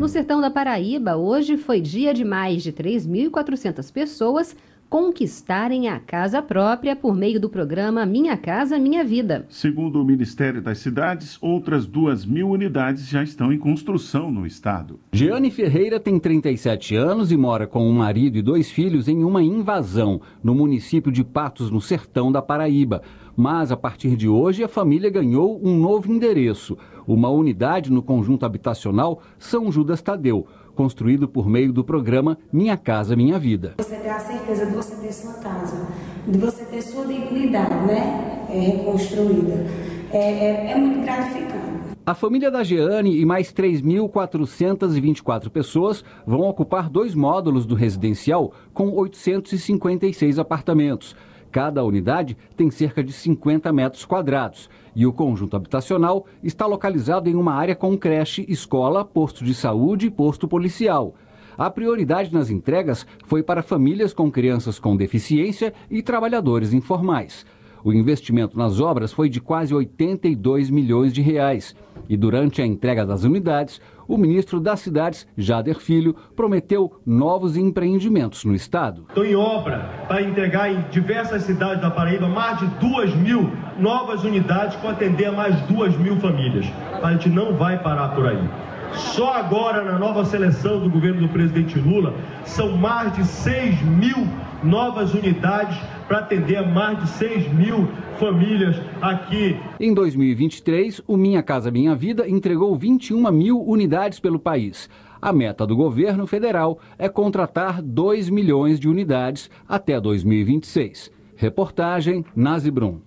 No 0.03 0.09
sertão 0.09 0.41
da 0.41 0.51
Paraíba, 0.51 1.17
hoje 1.17 1.57
foi 1.57 1.81
dia 1.81 2.13
de 2.13 2.25
mais 2.25 2.65
de 2.65 2.73
3.400 2.73 3.93
pessoas 3.93 4.57
conquistarem 4.93 5.89
a 5.89 5.99
casa 5.99 6.43
própria 6.43 6.95
por 6.95 7.17
meio 7.17 7.41
do 7.41 7.49
programa 7.49 8.05
Minha 8.05 8.37
Casa 8.37 8.79
Minha 8.79 9.03
Vida. 9.03 9.47
Segundo 9.49 9.99
o 9.99 10.05
Ministério 10.05 10.61
das 10.61 10.81
Cidades, 10.81 11.39
outras 11.41 11.87
duas 11.87 12.27
mil 12.27 12.51
unidades 12.51 13.09
já 13.09 13.23
estão 13.23 13.51
em 13.51 13.59
construção 13.59 14.31
no 14.31 14.45
estado. 14.45 15.01
Giane 15.11 15.51
Ferreira 15.51 15.99
tem 15.99 16.19
37 16.19 16.95
anos 16.95 17.33
e 17.33 17.39
mora 17.39 17.67
com 17.67 17.89
um 17.89 17.95
marido 17.95 18.37
e 18.37 18.43
dois 18.43 18.71
filhos 18.71 19.09
em 19.09 19.25
uma 19.25 19.43
invasão 19.43 20.21
no 20.45 20.55
município 20.55 21.11
de 21.11 21.25
Patos, 21.25 21.71
no 21.71 21.81
sertão 21.81 22.31
da 22.31 22.43
Paraíba. 22.43 23.01
Mas 23.35 23.73
a 23.73 23.79
partir 23.79 24.15
de 24.15 24.29
hoje 24.29 24.63
a 24.63 24.69
família 24.69 25.09
ganhou 25.09 25.59
um 25.67 25.75
novo 25.75 26.13
endereço, 26.13 26.77
uma 27.07 27.31
unidade 27.31 27.91
no 27.91 28.03
conjunto 28.03 28.45
habitacional 28.45 29.23
São 29.39 29.73
Judas 29.73 30.03
Tadeu 30.03 30.47
construído 30.75 31.29
por 31.29 31.49
meio 31.49 31.73
do 31.73 31.85
programa 31.85 32.39
Minha 32.53 32.77
Casa 32.77 33.17
Minha 33.17 33.39
Vida. 33.39 33.75
Você 33.79 33.97
ter 33.97 34.09
a 34.09 34.19
certeza 34.19 34.67
de 34.67 34.73
você 34.73 34.97
ter 34.97 35.13
sua 35.13 35.35
casa, 35.35 35.89
de 36.27 36.39
você 36.39 36.65
ter 36.65 36.83
sua 36.83 37.07
dignidade, 37.07 37.75
né? 37.87 38.47
É, 38.51 38.59
reconstruída. 38.59 39.67
É, 40.13 40.19
é, 40.19 40.71
é 40.73 40.77
muito 40.77 41.03
gratificante. 41.03 41.73
A 42.05 42.15
família 42.15 42.51
da 42.51 42.65
Jeane 42.65 43.17
e 43.17 43.25
mais 43.25 43.53
3.424 43.53 45.49
pessoas 45.51 46.05
vão 46.27 46.41
ocupar 46.41 46.91
dois 46.91 47.15
módulos 47.15 47.65
do 47.65 47.77
residencial 47.77 48.53
com 48.75 48.91
856 48.93 50.41
apartamentos. 50.41 51.15
Cada 51.53 51.85
unidade 51.85 52.37
tem 52.57 52.71
cerca 52.71 53.05
de 53.05 53.13
50 53.13 53.73
metros 53.73 54.05
quadrados 54.05 54.69
e 54.95 55.07
o 55.07 55.13
conjunto 55.13 55.57
habitacional 55.57 56.27
está 56.43 56.67
localizado 56.67 57.29
em 57.29 57.35
uma 57.35 57.55
área 57.55 57.75
com 57.75 57.97
creche, 57.97 58.45
escola, 58.49 59.05
posto 59.05 59.45
de 59.45 59.55
saúde 59.55 60.07
e 60.07 60.11
posto 60.11 60.47
policial. 60.47 61.15
A 61.57 61.71
prioridade 61.71 62.33
nas 62.33 62.51
entregas 62.51 63.07
foi 63.27 63.43
para 63.43 63.63
famílias 63.63 64.15
com 64.15 64.31
crianças 64.31 64.79
com 64.79 64.97
deficiência 64.97 65.73
e 65.91 66.03
trabalhadores 66.03 66.73
informais. 66.73 67.45
O 67.85 67.93
investimento 67.93 68.57
nas 68.57 68.81
obras 68.81 69.13
foi 69.13 69.29
de 69.29 69.41
quase 69.41 69.75
82 69.75 70.71
milhões 70.71 71.13
de 71.13 71.21
reais. 71.21 71.75
E 72.09 72.17
durante 72.17 72.63
a 72.63 72.67
entrega 72.67 73.05
das 73.05 73.25
unidades, 73.25 73.81
o 74.13 74.19
ministro 74.19 74.61
das 74.61 74.81
Cidades, 74.81 75.27
Jader 75.39 75.79
Filho, 75.79 76.15
prometeu 76.37 77.01
novos 77.07 77.57
empreendimentos 77.57 78.45
no 78.45 78.55
estado. 78.55 79.07
Estou 79.09 79.25
em 79.25 79.35
obra 79.35 79.89
para 80.07 80.21
entregar 80.21 80.71
em 80.71 80.85
diversas 80.91 81.45
cidades 81.45 81.81
da 81.81 81.91
Paraíba 81.91 82.29
mais 82.29 82.59
de 82.59 82.67
duas 82.79 83.15
mil 83.17 83.51
novas 83.79 84.23
unidades 84.23 84.77
para 84.77 84.91
atender 84.91 85.27
a 85.27 85.33
mais 85.33 85.59
duas 85.63 85.97
mil 85.97 86.21
famílias. 86.21 86.67
A 87.03 87.13
gente 87.13 87.31
não 87.31 87.57
vai 87.57 87.83
parar 87.83 88.09
por 88.15 88.29
aí. 88.29 88.72
Só 88.95 89.33
agora, 89.33 89.85
na 89.85 89.99
nova 89.99 90.25
seleção 90.25 90.81
do 90.81 90.91
governo 90.91 91.23
do 91.23 91.29
presidente 91.29 91.79
Lula, 91.79 92.15
são 92.45 92.77
mais 92.77 93.13
de 93.15 93.25
6 93.25 93.83
mil 93.83 94.27
novas 94.63 95.15
unidades 95.15 95.79
para 96.07 96.19
atender 96.19 96.57
a 96.57 96.67
mais 96.67 97.01
de 97.01 97.09
6 97.09 97.53
mil 97.53 97.89
famílias 98.19 98.77
aqui. 99.01 99.59
Em 99.81 99.93
2023, 99.93 101.03
o 101.07 101.17
Minha 101.17 101.43
Casa 101.43 101.71
Minha 101.71 101.95
Vida 101.95 102.29
entregou 102.29 102.77
21 102.77 103.31
mil 103.33 103.61
unidades 103.63 104.21
pelo 104.21 104.39
país. 104.39 104.89
A 105.21 105.33
meta 105.33 105.67
do 105.67 105.77
governo 105.77 106.27
federal 106.27 106.79
é 106.99 107.09
contratar 107.09 107.81
2 107.81 108.29
milhões 108.29 108.79
de 108.79 108.89
unidades 108.89 109.51
até 109.69 110.01
2026. 110.01 111.11
Reportagem 111.37 112.25
Nazi 112.35 112.71
Brum. 112.71 113.01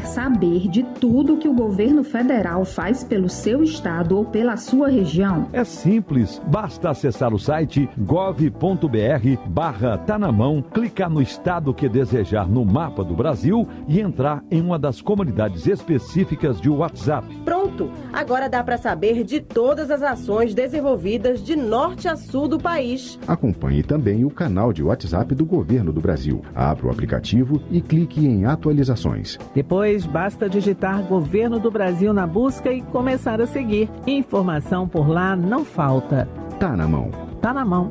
Quer 0.00 0.06
saber 0.06 0.66
de 0.66 0.82
tudo 0.82 1.36
que 1.36 1.46
o 1.46 1.52
governo 1.52 2.02
federal 2.02 2.64
faz 2.64 3.04
pelo 3.04 3.28
seu 3.28 3.62
estado 3.62 4.16
ou 4.16 4.24
pela 4.24 4.56
sua 4.56 4.88
região? 4.88 5.46
É 5.52 5.62
simples, 5.62 6.40
basta 6.46 6.88
acessar 6.88 7.34
o 7.34 7.38
site 7.38 7.86
gov.br 7.98 8.40
barra 9.46 9.98
tá 9.98 10.18
na 10.18 10.32
mão, 10.32 10.64
clicar 10.72 11.10
no 11.10 11.20
estado 11.20 11.74
que 11.74 11.86
desejar 11.86 12.48
no 12.48 12.64
mapa 12.64 13.04
do 13.04 13.12
Brasil 13.12 13.68
e 13.86 14.00
entrar 14.00 14.42
em 14.50 14.62
uma 14.62 14.78
das 14.78 15.02
comunidades 15.02 15.66
específicas 15.66 16.58
de 16.58 16.70
WhatsApp. 16.70 17.26
Pronto! 17.44 17.90
Agora 18.10 18.48
dá 18.48 18.64
para 18.64 18.78
saber 18.78 19.22
de 19.22 19.38
todas 19.38 19.90
as 19.90 20.02
ações 20.02 20.54
desenvolvidas 20.54 21.42
de 21.42 21.54
norte 21.54 22.08
a 22.08 22.16
sul 22.16 22.48
do 22.48 22.58
país. 22.58 23.18
Acompanhe 23.28 23.82
também 23.82 24.24
o 24.24 24.30
canal 24.30 24.72
de 24.72 24.82
WhatsApp 24.82 25.34
do 25.34 25.44
Governo 25.44 25.92
do 25.92 26.00
Brasil. 26.00 26.40
Abra 26.54 26.86
o 26.86 26.90
aplicativo 26.90 27.60
e 27.70 27.82
clique 27.82 28.24
em 28.24 28.46
atualizações. 28.46 29.38
Depois, 29.54 29.89
basta 29.98 30.48
digitar 30.48 31.02
Governo 31.02 31.58
do 31.58 31.70
Brasil 31.70 32.12
na 32.12 32.26
busca 32.26 32.72
e 32.72 32.80
começar 32.80 33.40
a 33.40 33.46
seguir. 33.46 33.90
Informação 34.06 34.88
por 34.88 35.08
lá 35.08 35.34
não 35.34 35.64
falta. 35.64 36.28
Tá 36.58 36.76
na 36.76 36.86
mão. 36.86 37.10
Tá 37.40 37.52
na 37.52 37.64
mão. 37.64 37.88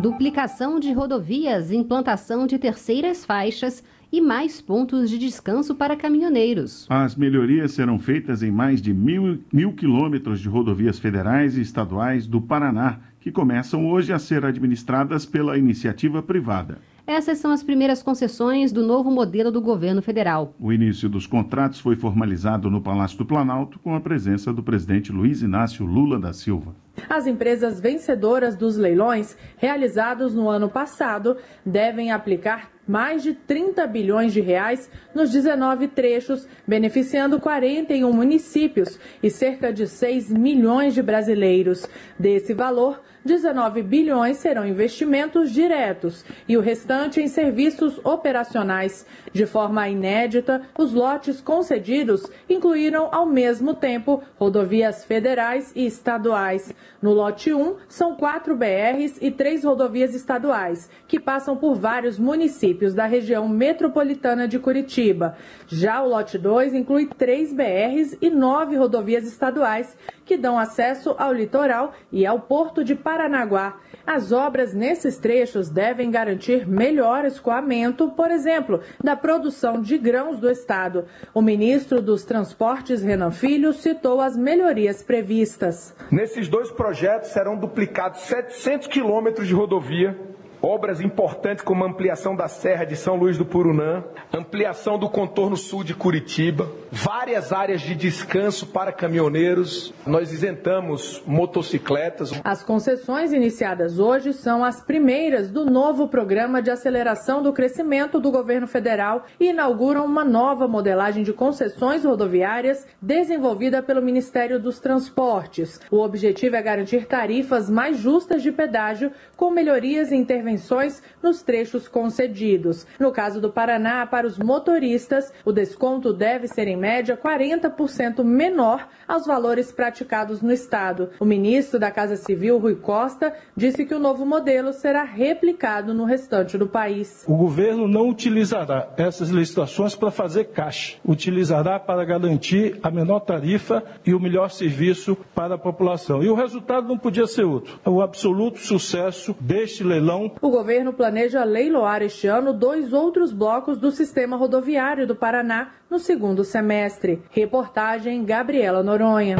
Duplicação 0.00 0.78
de 0.78 0.92
rodovias, 0.92 1.72
implantação 1.72 2.46
de 2.46 2.58
terceiras 2.58 3.24
faixas 3.24 3.82
e 4.12 4.20
mais 4.20 4.60
pontos 4.60 5.08
de 5.08 5.18
descanso 5.18 5.74
para 5.74 5.96
caminhoneiros. 5.96 6.86
As 6.90 7.16
melhorias 7.16 7.72
serão 7.72 7.98
feitas 7.98 8.42
em 8.42 8.50
mais 8.50 8.82
de 8.82 8.92
mil, 8.92 9.38
mil 9.52 9.72
quilômetros 9.72 10.40
de 10.40 10.48
rodovias 10.48 10.98
federais 10.98 11.56
e 11.56 11.62
estaduais 11.62 12.26
do 12.26 12.40
Paraná, 12.40 13.00
que 13.22 13.30
começam 13.30 13.88
hoje 13.88 14.12
a 14.12 14.18
ser 14.18 14.44
administradas 14.44 15.24
pela 15.24 15.56
iniciativa 15.56 16.20
privada. 16.20 16.78
Essas 17.06 17.38
são 17.38 17.52
as 17.52 17.62
primeiras 17.62 18.02
concessões 18.02 18.72
do 18.72 18.84
novo 18.84 19.10
modelo 19.10 19.52
do 19.52 19.60
governo 19.60 20.02
federal. 20.02 20.54
O 20.58 20.72
início 20.72 21.08
dos 21.08 21.26
contratos 21.26 21.78
foi 21.78 21.94
formalizado 21.94 22.68
no 22.68 22.80
Palácio 22.80 23.18
do 23.18 23.24
Planalto 23.24 23.78
com 23.78 23.94
a 23.94 24.00
presença 24.00 24.52
do 24.52 24.62
presidente 24.62 25.12
Luiz 25.12 25.40
Inácio 25.40 25.86
Lula 25.86 26.18
da 26.18 26.32
Silva. 26.32 26.74
As 27.08 27.26
empresas 27.26 27.80
vencedoras 27.80 28.56
dos 28.56 28.76
leilões 28.76 29.36
realizados 29.56 30.34
no 30.34 30.48
ano 30.48 30.68
passado 30.68 31.36
devem 31.64 32.10
aplicar 32.10 32.70
mais 32.86 33.22
de 33.22 33.34
30 33.34 33.86
bilhões 33.86 34.32
de 34.32 34.40
reais 34.40 34.90
nos 35.14 35.30
19 35.30 35.88
trechos, 35.88 36.48
beneficiando 36.66 37.40
41 37.40 38.12
municípios 38.12 38.98
e 39.22 39.30
cerca 39.30 39.72
de 39.72 39.86
6 39.86 40.30
milhões 40.30 40.94
de 40.94 41.02
brasileiros. 41.02 41.86
Desse 42.18 42.52
valor, 42.52 43.00
19 43.24 43.82
bilhões 43.82 44.38
serão 44.38 44.66
investimentos 44.66 45.52
diretos 45.52 46.24
e 46.48 46.56
o 46.56 46.60
restante 46.60 47.20
em 47.20 47.28
serviços 47.28 48.00
operacionais. 48.04 49.06
De 49.32 49.46
forma 49.46 49.88
inédita, 49.88 50.62
os 50.76 50.92
lotes 50.92 51.40
concedidos 51.40 52.26
incluíram 52.50 53.08
ao 53.12 53.24
mesmo 53.24 53.74
tempo 53.74 54.22
rodovias 54.36 55.04
federais 55.04 55.72
e 55.76 55.86
estaduais. 55.86 56.74
No 57.00 57.12
lote 57.12 57.52
1, 57.52 57.76
são 57.88 58.16
quatro 58.16 58.56
BRs 58.56 59.18
e 59.20 59.30
três 59.30 59.62
rodovias 59.62 60.14
estaduais, 60.14 60.90
que 61.06 61.20
passam 61.20 61.56
por 61.56 61.76
vários 61.76 62.18
municípios 62.18 62.71
municípios 62.72 62.94
da 62.94 63.04
região 63.06 63.48
metropolitana 63.48 64.48
de 64.48 64.58
Curitiba. 64.58 65.36
Já 65.68 66.02
o 66.02 66.08
lote 66.08 66.38
2 66.38 66.74
inclui 66.74 67.06
três 67.06 67.52
BRs 67.52 68.16
e 68.20 68.30
nove 68.30 68.76
rodovias 68.76 69.26
estaduais 69.26 69.96
que 70.24 70.36
dão 70.36 70.58
acesso 70.58 71.14
ao 71.18 71.32
litoral 71.32 71.92
e 72.10 72.24
ao 72.24 72.40
porto 72.40 72.82
de 72.82 72.94
Paranaguá. 72.94 73.78
As 74.06 74.32
obras 74.32 74.72
nesses 74.72 75.18
trechos 75.18 75.68
devem 75.68 76.10
garantir 76.10 76.66
melhor 76.66 77.24
escoamento, 77.24 78.10
por 78.12 78.30
exemplo, 78.30 78.80
da 79.02 79.14
produção 79.14 79.80
de 79.80 79.98
grãos 79.98 80.38
do 80.38 80.50
estado. 80.50 81.04
O 81.34 81.42
ministro 81.42 82.00
dos 82.00 82.24
Transportes, 82.24 83.02
Renan 83.02 83.30
Filho, 83.30 83.72
citou 83.72 84.20
as 84.20 84.36
melhorias 84.36 85.02
previstas. 85.02 85.94
Nesses 86.10 86.48
dois 86.48 86.70
projetos 86.70 87.30
serão 87.30 87.56
duplicados 87.56 88.20
700 88.22 88.88
quilômetros 88.88 89.46
de 89.46 89.54
rodovia 89.54 90.16
obras 90.62 91.00
importantes 91.00 91.64
como 91.64 91.82
a 91.82 91.88
ampliação 91.88 92.36
da 92.36 92.46
Serra 92.46 92.84
de 92.84 92.94
São 92.94 93.16
Luís 93.16 93.36
do 93.36 93.44
Purunã, 93.44 94.04
ampliação 94.32 94.96
do 94.96 95.10
contorno 95.10 95.56
sul 95.56 95.82
de 95.82 95.92
Curitiba, 95.92 96.70
várias 96.90 97.52
áreas 97.52 97.80
de 97.80 97.96
descanso 97.96 98.68
para 98.68 98.92
caminhoneiros. 98.92 99.92
Nós 100.06 100.32
isentamos 100.32 101.20
motocicletas. 101.26 102.32
As 102.44 102.62
concessões 102.62 103.32
iniciadas 103.32 103.98
hoje 103.98 104.32
são 104.32 104.64
as 104.64 104.80
primeiras 104.80 105.50
do 105.50 105.64
novo 105.64 106.06
programa 106.06 106.62
de 106.62 106.70
aceleração 106.70 107.42
do 107.42 107.52
crescimento 107.52 108.20
do 108.20 108.30
governo 108.30 108.68
federal 108.68 109.24
e 109.40 109.48
inauguram 109.48 110.04
uma 110.04 110.24
nova 110.24 110.68
modelagem 110.68 111.24
de 111.24 111.32
concessões 111.32 112.04
rodoviárias 112.04 112.86
desenvolvida 113.00 113.82
pelo 113.82 114.00
Ministério 114.00 114.60
dos 114.60 114.78
Transportes. 114.78 115.80
O 115.90 115.98
objetivo 115.98 116.54
é 116.54 116.62
garantir 116.62 117.06
tarifas 117.06 117.68
mais 117.68 117.96
justas 117.98 118.42
de 118.42 118.52
pedágio 118.52 119.10
com 119.36 119.50
melhorias 119.50 120.12
e 120.12 120.16
intervenções 120.16 120.51
intervenções 120.52 121.02
nos 121.22 121.42
trechos 121.42 121.88
concedidos. 121.88 122.86
No 122.98 123.10
caso 123.10 123.40
do 123.40 123.50
Paraná, 123.50 124.06
para 124.06 124.26
os 124.26 124.38
motoristas, 124.38 125.32
o 125.44 125.52
desconto 125.52 126.12
deve 126.12 126.48
ser 126.48 126.68
em 126.68 126.76
média 126.76 127.16
40% 127.16 128.22
menor 128.22 128.88
aos 129.06 129.26
valores 129.26 129.72
praticados 129.72 130.42
no 130.42 130.52
estado. 130.52 131.10
O 131.18 131.24
ministro 131.24 131.78
da 131.78 131.90
Casa 131.90 132.16
Civil, 132.16 132.58
Rui 132.58 132.74
Costa, 132.74 133.32
disse 133.56 133.84
que 133.84 133.94
o 133.94 133.98
novo 133.98 134.26
modelo 134.26 134.72
será 134.72 135.04
replicado 135.04 135.94
no 135.94 136.04
restante 136.04 136.58
do 136.58 136.66
país. 136.66 137.24
O 137.26 137.36
governo 137.36 137.88
não 137.88 138.08
utilizará 138.08 138.88
essas 138.96 139.28
licitações 139.28 139.94
para 139.94 140.10
fazer 140.10 140.44
caixa, 140.46 140.98
utilizará 141.04 141.78
para 141.78 142.04
garantir 142.04 142.78
a 142.82 142.90
menor 142.90 143.20
tarifa 143.20 143.82
e 144.04 144.14
o 144.14 144.20
melhor 144.20 144.50
serviço 144.50 145.16
para 145.34 145.54
a 145.54 145.58
população. 145.58 146.22
E 146.22 146.28
o 146.28 146.34
resultado 146.34 146.88
não 146.88 146.98
podia 146.98 147.26
ser 147.26 147.44
outro. 147.44 147.78
O 147.84 148.00
absoluto 148.00 148.58
sucesso 148.58 149.34
deste 149.40 149.84
leilão 149.84 150.28
o 150.42 150.50
governo 150.50 150.92
planeja 150.92 151.44
leiloar 151.44 152.02
este 152.02 152.26
ano 152.26 152.52
dois 152.52 152.92
outros 152.92 153.32
blocos 153.32 153.78
do 153.78 153.92
sistema 153.92 154.36
rodoviário 154.36 155.06
do 155.06 155.14
Paraná 155.14 155.68
no 155.88 156.00
segundo 156.00 156.42
semestre. 156.42 157.22
Reportagem 157.30 158.24
Gabriela 158.24 158.82
Noronha. 158.82 159.36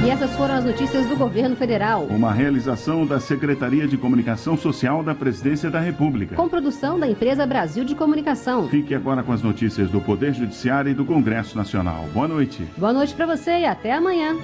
E 0.07 0.09
essas 0.09 0.37
foram 0.37 0.55
as 0.55 0.65
notícias 0.65 1.05
do 1.07 1.17
governo 1.17 1.57
federal. 1.57 2.05
Uma 2.05 2.33
realização 2.33 3.05
da 3.05 3.19
Secretaria 3.19 3.89
de 3.89 3.97
Comunicação 3.97 4.57
Social 4.57 5.03
da 5.03 5.17
Presidência 5.17 5.69
da 5.69 5.81
República. 5.81 6.37
Com 6.37 6.49
produção 6.49 6.97
da 6.97 7.09
empresa 7.09 7.45
Brasil 7.45 7.85
de 7.85 7.93
Comunicação. 7.97 8.69
Fique 8.69 8.95
agora 8.95 9.25
com 9.25 9.33
as 9.33 9.43
notícias 9.43 9.91
do 9.91 10.01
Poder 10.01 10.33
Judiciário 10.33 10.93
e 10.93 10.95
do 10.95 11.05
Congresso 11.05 11.57
Nacional. 11.59 12.05
Boa 12.15 12.29
noite. 12.29 12.65
Boa 12.77 12.93
noite 12.93 13.15
para 13.15 13.27
você 13.27 13.51
e 13.51 13.67
até 13.67 13.95
amanhã. 13.95 14.37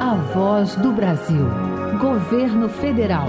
A 0.00 0.14
Voz 0.34 0.74
do 0.74 0.90
Brasil. 0.90 1.46
Governo 2.00 2.68
Federal. 2.68 3.28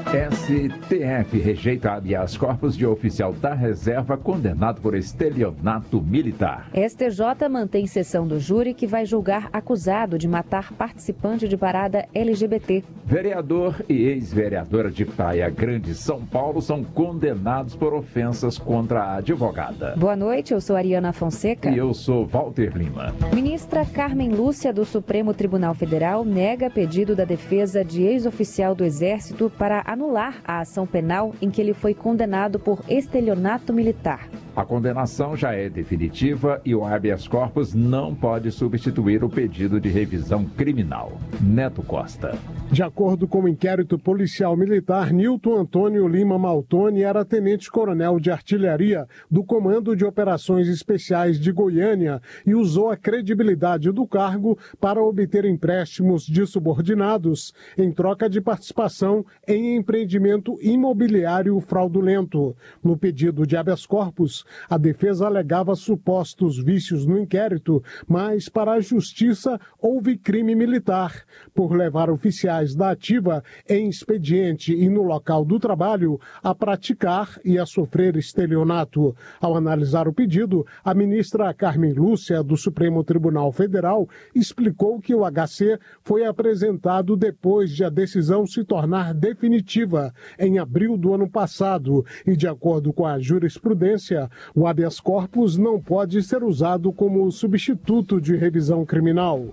STF 0.11 1.39
rejeita 1.39 1.93
habeas 1.93 2.35
corpus 2.35 2.75
de 2.75 2.85
oficial 2.85 3.31
da 3.31 3.53
reserva 3.53 4.17
condenado 4.17 4.81
por 4.81 4.93
estelionato 4.93 6.01
militar. 6.01 6.69
STJ 6.75 7.47
mantém 7.49 7.87
sessão 7.87 8.27
do 8.27 8.37
júri 8.37 8.73
que 8.73 8.85
vai 8.85 9.05
julgar 9.05 9.47
acusado 9.53 10.17
de 10.17 10.27
matar 10.27 10.73
participante 10.73 11.47
de 11.47 11.55
parada 11.55 12.09
LGBT. 12.13 12.83
Vereador 13.05 13.81
e 13.87 14.03
ex-vereadora 14.03 14.91
de 14.91 15.05
Praia 15.05 15.49
Grande, 15.49 15.95
São 15.95 16.25
Paulo, 16.25 16.61
são 16.61 16.83
condenados 16.83 17.73
por 17.73 17.93
ofensas 17.93 18.57
contra 18.57 19.03
a 19.03 19.15
advogada. 19.15 19.95
Boa 19.95 20.17
noite, 20.17 20.53
eu 20.53 20.59
sou 20.59 20.75
Ariana 20.75 21.13
Fonseca. 21.13 21.69
E 21.69 21.77
eu 21.77 21.93
sou 21.93 22.25
Walter 22.25 22.75
Lima. 22.75 23.15
Ministra 23.33 23.85
Carmen 23.85 24.31
Lúcia 24.31 24.73
do 24.73 24.83
Supremo 24.83 25.33
Tribunal 25.33 25.73
Federal 25.73 26.25
nega 26.25 26.69
pedido 26.69 27.15
da 27.15 27.23
defesa 27.23 27.83
de 27.85 28.03
ex-oficial 28.03 28.75
do 28.75 28.83
Exército 28.83 29.49
para 29.49 29.81
anular 30.01 30.41
a 30.43 30.59
ação 30.59 30.87
penal 30.87 31.35
em 31.39 31.51
que 31.51 31.61
ele 31.61 31.75
foi 31.75 31.93
condenado 31.93 32.59
por 32.59 32.81
estelionato 32.89 33.71
militar. 33.71 34.27
A 34.53 34.65
condenação 34.65 35.33
já 35.37 35.53
é 35.53 35.69
definitiva 35.69 36.59
e 36.65 36.75
o 36.75 36.83
habeas 36.83 37.25
corpus 37.25 37.73
não 37.73 38.13
pode 38.13 38.51
substituir 38.51 39.23
o 39.23 39.29
pedido 39.29 39.79
de 39.79 39.87
revisão 39.87 40.43
criminal. 40.43 41.17
Neto 41.39 41.81
Costa. 41.81 42.37
De 42.69 42.83
acordo 42.83 43.29
com 43.29 43.43
o 43.43 43.47
inquérito 43.47 43.97
policial 43.97 44.57
militar, 44.57 45.13
Nilton 45.13 45.57
Antônio 45.57 46.05
Lima 46.05 46.37
Maltoni 46.37 47.01
era 47.01 47.23
tenente-coronel 47.23 48.19
de 48.19 48.29
artilharia 48.29 49.07
do 49.29 49.41
Comando 49.41 49.95
de 49.95 50.03
Operações 50.03 50.67
Especiais 50.67 51.39
de 51.39 51.49
Goiânia 51.53 52.21
e 52.45 52.53
usou 52.53 52.89
a 52.89 52.97
credibilidade 52.97 53.89
do 53.89 54.05
cargo 54.05 54.57
para 54.81 55.01
obter 55.01 55.45
empréstimos 55.45 56.25
de 56.25 56.45
subordinados 56.45 57.53
em 57.77 57.89
troca 57.89 58.29
de 58.29 58.41
participação 58.41 59.25
em 59.47 59.77
empreendimento 59.77 60.57
imobiliário 60.61 61.57
fraudulento. 61.61 62.53
No 62.83 62.97
pedido 62.97 63.47
de 63.47 63.55
habeas 63.55 63.85
corpus, 63.85 64.40
a 64.69 64.77
defesa 64.77 65.25
alegava 65.25 65.75
supostos 65.75 66.57
vícios 66.57 67.05
no 67.05 67.19
inquérito, 67.19 67.83
mas 68.07 68.49
para 68.49 68.73
a 68.73 68.79
justiça 68.79 69.59
houve 69.79 70.17
crime 70.17 70.55
militar. 70.55 71.23
Por 71.53 71.75
levar 71.75 72.09
oficiais 72.09 72.75
da 72.75 72.91
ativa 72.91 73.43
em 73.67 73.89
expediente 73.89 74.73
e 74.73 74.89
no 74.89 75.03
local 75.03 75.45
do 75.45 75.59
trabalho 75.59 76.19
a 76.43 76.55
praticar 76.55 77.39
e 77.43 77.59
a 77.59 77.65
sofrer 77.65 78.15
estelionato. 78.15 79.15
Ao 79.39 79.55
analisar 79.55 80.07
o 80.07 80.13
pedido, 80.13 80.65
a 80.83 80.93
ministra 80.93 81.53
Carmen 81.53 81.93
Lúcia 81.93 82.41
do 82.41 82.55
Supremo 82.55 83.03
Tribunal 83.03 83.51
Federal 83.51 84.07
explicou 84.33 84.99
que 84.99 85.13
o 85.13 85.23
HC 85.29 85.79
foi 86.03 86.25
apresentado 86.25 87.15
depois 87.15 87.71
de 87.71 87.83
a 87.83 87.89
decisão 87.89 88.45
se 88.45 88.63
tornar 88.63 89.13
definitiva 89.13 90.13
em 90.39 90.59
abril 90.59 90.97
do 90.97 91.13
ano 91.13 91.29
passado. 91.29 92.05
E 92.25 92.35
de 92.35 92.47
acordo 92.47 92.93
com 92.93 93.05
a 93.05 93.19
jurisprudência, 93.19 94.29
o 94.55 94.67
habeas 94.67 94.99
corpus 94.99 95.57
não 95.57 95.79
pode 95.79 96.21
ser 96.23 96.43
usado 96.43 96.91
como 96.91 97.31
substituto 97.31 98.19
de 98.19 98.35
revisão 98.35 98.85
criminal. 98.85 99.49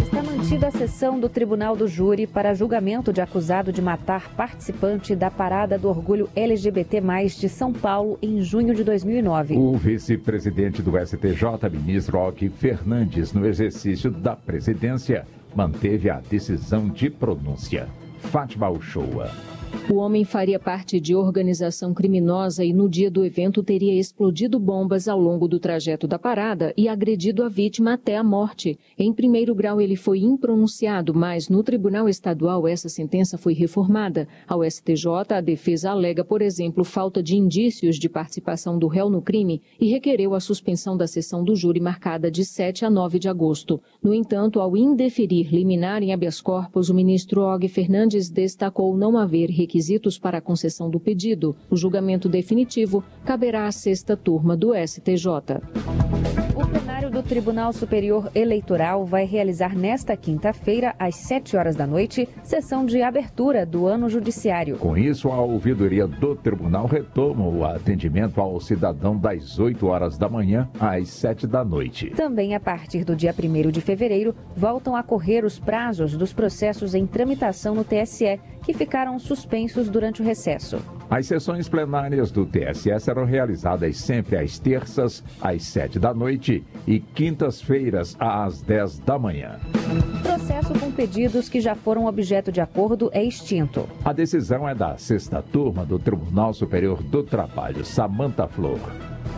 Está 0.00 0.22
mantida 0.22 0.68
a 0.68 0.70
sessão 0.70 1.18
do 1.18 1.28
Tribunal 1.28 1.76
do 1.76 1.86
Júri 1.86 2.26
para 2.26 2.54
julgamento 2.54 3.12
de 3.12 3.20
acusado 3.20 3.72
de 3.72 3.80
matar 3.80 4.34
participante 4.34 5.14
da 5.14 5.30
Parada 5.30 5.78
do 5.78 5.88
Orgulho 5.88 6.28
LGBT+, 6.34 7.00
de 7.38 7.48
São 7.48 7.72
Paulo, 7.72 8.18
em 8.20 8.40
junho 8.40 8.74
de 8.74 8.84
2009. 8.84 9.56
O 9.56 9.76
vice-presidente 9.76 10.82
do 10.82 10.92
STJ, 10.98 11.70
ministro 11.70 12.18
Alck 12.18 12.48
Fernandes, 12.50 13.32
no 13.32 13.46
exercício 13.46 14.10
da 14.10 14.36
presidência, 14.36 15.26
manteve 15.54 16.10
a 16.10 16.20
decisão 16.20 16.88
de 16.88 17.08
pronúncia. 17.10 17.88
Fátima 18.20 18.70
Uchoa. 18.70 19.30
O 19.90 19.96
homem 19.96 20.24
faria 20.24 20.58
parte 20.58 21.00
de 21.00 21.14
organização 21.14 21.92
criminosa 21.92 22.64
e 22.64 22.72
no 22.72 22.88
dia 22.88 23.10
do 23.10 23.24
evento 23.24 23.62
teria 23.62 23.98
explodido 23.98 24.58
bombas 24.58 25.08
ao 25.08 25.20
longo 25.20 25.48
do 25.48 25.58
trajeto 25.58 26.06
da 26.06 26.18
parada 26.18 26.72
e 26.76 26.88
agredido 26.88 27.42
a 27.42 27.48
vítima 27.48 27.94
até 27.94 28.16
a 28.16 28.22
morte. 28.22 28.78
Em 28.98 29.12
primeiro 29.12 29.54
grau 29.54 29.80
ele 29.80 29.96
foi 29.96 30.20
impronunciado, 30.20 31.12
mas 31.12 31.48
no 31.48 31.62
Tribunal 31.62 32.08
Estadual 32.08 32.66
essa 32.66 32.88
sentença 32.88 33.36
foi 33.36 33.54
reformada. 33.54 34.28
Ao 34.46 34.64
STJ, 34.64 35.06
a 35.30 35.40
defesa 35.40 35.90
alega, 35.90 36.24
por 36.24 36.42
exemplo, 36.42 36.84
falta 36.84 37.22
de 37.22 37.36
indícios 37.36 37.96
de 37.96 38.08
participação 38.08 38.78
do 38.78 38.86
réu 38.86 39.10
no 39.10 39.20
crime 39.20 39.60
e 39.80 39.88
requereu 39.90 40.34
a 40.34 40.40
suspensão 40.40 40.96
da 40.96 41.06
sessão 41.06 41.42
do 41.44 41.56
júri 41.56 41.80
marcada 41.80 42.30
de 42.30 42.44
7 42.44 42.84
a 42.84 42.90
9 42.90 43.18
de 43.18 43.28
agosto. 43.28 43.80
No 44.02 44.14
entanto, 44.14 44.60
ao 44.60 44.76
indeferir 44.76 45.52
liminar 45.52 46.02
em 46.02 46.12
habeas 46.12 46.40
corpus, 46.40 46.88
o 46.88 46.94
ministro 46.94 47.42
Og 47.42 47.68
Fernandes 47.68 48.30
destacou 48.30 48.96
não 48.96 49.18
haver 49.18 49.50
requisitos 49.62 50.18
para 50.18 50.38
a 50.38 50.40
concessão 50.40 50.90
do 50.90 51.00
pedido. 51.00 51.56
O 51.70 51.76
julgamento 51.76 52.28
definitivo 52.28 53.02
caberá 53.24 53.66
à 53.66 53.72
sexta 53.72 54.16
turma 54.16 54.56
do 54.56 54.72
STJ. 54.74 56.41
O 57.02 57.04
plenário 57.04 57.22
do 57.22 57.28
Tribunal 57.28 57.72
Superior 57.72 58.30
Eleitoral 58.32 59.04
vai 59.04 59.24
realizar 59.24 59.76
nesta 59.76 60.16
quinta-feira, 60.16 60.94
às 60.96 61.16
7 61.16 61.56
horas 61.56 61.74
da 61.74 61.84
noite, 61.84 62.28
sessão 62.44 62.86
de 62.86 63.02
abertura 63.02 63.66
do 63.66 63.88
ano 63.88 64.08
judiciário. 64.08 64.76
Com 64.76 64.96
isso, 64.96 65.28
a 65.28 65.40
ouvidoria 65.40 66.06
do 66.06 66.36
tribunal 66.36 66.86
retoma 66.86 67.44
o 67.44 67.64
atendimento 67.64 68.40
ao 68.40 68.60
cidadão 68.60 69.18
das 69.18 69.58
8 69.58 69.84
horas 69.84 70.16
da 70.16 70.28
manhã 70.28 70.70
às 70.78 71.08
7 71.08 71.44
da 71.44 71.64
noite. 71.64 72.10
Também 72.10 72.54
a 72.54 72.60
partir 72.60 73.04
do 73.04 73.16
dia 73.16 73.34
1 73.36 73.72
de 73.72 73.80
fevereiro, 73.80 74.32
voltam 74.56 74.94
a 74.94 75.02
correr 75.02 75.44
os 75.44 75.58
prazos 75.58 76.16
dos 76.16 76.32
processos 76.32 76.94
em 76.94 77.04
tramitação 77.04 77.74
no 77.74 77.82
TSE, 77.82 78.38
que 78.64 78.72
ficaram 78.72 79.18
suspensos 79.18 79.90
durante 79.90 80.22
o 80.22 80.24
recesso. 80.24 80.78
As 81.12 81.26
sessões 81.26 81.68
plenárias 81.68 82.30
do 82.30 82.46
TSE 82.46 82.98
serão 82.98 83.26
realizadas 83.26 83.98
sempre 83.98 84.34
às 84.34 84.58
terças, 84.58 85.22
às 85.42 85.62
7 85.64 85.98
da 85.98 86.14
noite 86.14 86.64
e 86.86 87.00
quintas-feiras, 87.00 88.16
às 88.18 88.62
10 88.62 89.00
da 89.00 89.18
manhã. 89.18 89.60
Processo 90.22 90.72
com 90.80 90.90
pedidos 90.90 91.50
que 91.50 91.60
já 91.60 91.74
foram 91.74 92.06
objeto 92.06 92.50
de 92.50 92.62
acordo 92.62 93.10
é 93.12 93.22
extinto. 93.22 93.86
A 94.02 94.10
decisão 94.14 94.66
é 94.66 94.74
da 94.74 94.96
sexta 94.96 95.42
turma 95.42 95.84
do 95.84 95.98
Tribunal 95.98 96.54
Superior 96.54 97.02
do 97.02 97.22
Trabalho, 97.22 97.84
Samanta 97.84 98.48
Flor. 98.48 98.80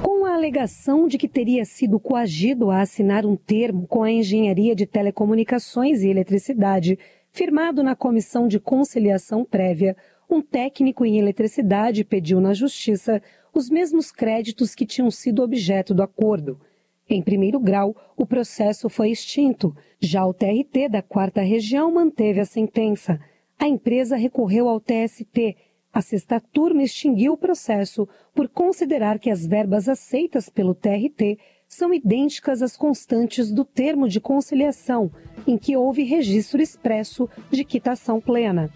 Com 0.01 0.27
a 0.27 0.35
alegação 0.37 1.09
de 1.09 1.19
que 1.19 1.27
teria 1.27 1.65
sido 1.65 1.99
coagido 1.99 2.71
a 2.71 2.83
assinar 2.83 3.27
um 3.27 3.35
termo 3.35 3.89
com 3.89 4.05
a 4.05 4.13
Engenharia 4.13 4.77
de 4.77 4.87
Telecomunicações 4.87 6.03
e 6.03 6.09
Eletricidade, 6.09 6.97
firmado 7.33 7.83
na 7.83 7.97
Comissão 7.97 8.47
de 8.47 8.61
Conciliação 8.61 9.45
Prévia, 9.45 9.97
um 10.29 10.41
técnico 10.41 11.05
em 11.05 11.19
eletricidade 11.19 12.05
pediu 12.05 12.41
na 12.41 12.55
Justiça 12.55 13.23
os 13.53 13.71
mesmos 13.71 14.11
créditos 14.11 14.75
que 14.75 14.87
tinham 14.87 15.11
sido 15.11 15.43
objeto 15.43 15.95
do 15.95 16.03
acordo. 16.03 16.61
Em 17.09 17.23
primeiro 17.23 17.61
grau, 17.61 17.95
o 18.17 18.27
processo 18.27 18.89
foi 18.89 19.11
extinto. 19.11 19.77
Já 20.01 20.25
o 20.25 20.35
TRT 20.35 20.89
da 20.91 21.03
Quarta 21.03 21.43
Região 21.43 21.93
manteve 21.93 22.41
a 22.41 22.45
sentença. 22.45 23.21
A 23.59 23.69
empresa 23.69 24.17
recorreu 24.17 24.69
ao 24.69 24.81
TST. 24.81 25.57
A 25.93 26.01
sexta 26.01 26.41
turma 26.41 26.83
extinguiu 26.83 27.35
o 27.35 27.39
processo 27.39 28.09
por 28.35 28.49
considerar 28.49 29.19
que 29.19 29.31
as 29.31 29.47
verbas 29.47 29.89
aceitas 29.89 30.49
pelo 30.49 30.75
TRT 30.75 31.39
são 31.69 31.93
idênticas 31.93 32.63
às 32.63 32.77
constantes 32.77 33.53
do 33.53 33.65
termo 33.65 34.09
de 34.09 34.21
conciliação, 34.21 35.11
em 35.47 35.59
que 35.59 35.77
houve 35.77 36.03
registro 36.03 36.61
expresso 36.61 37.29
de 37.51 37.65
quitação 37.65 38.21
plena. 38.21 38.71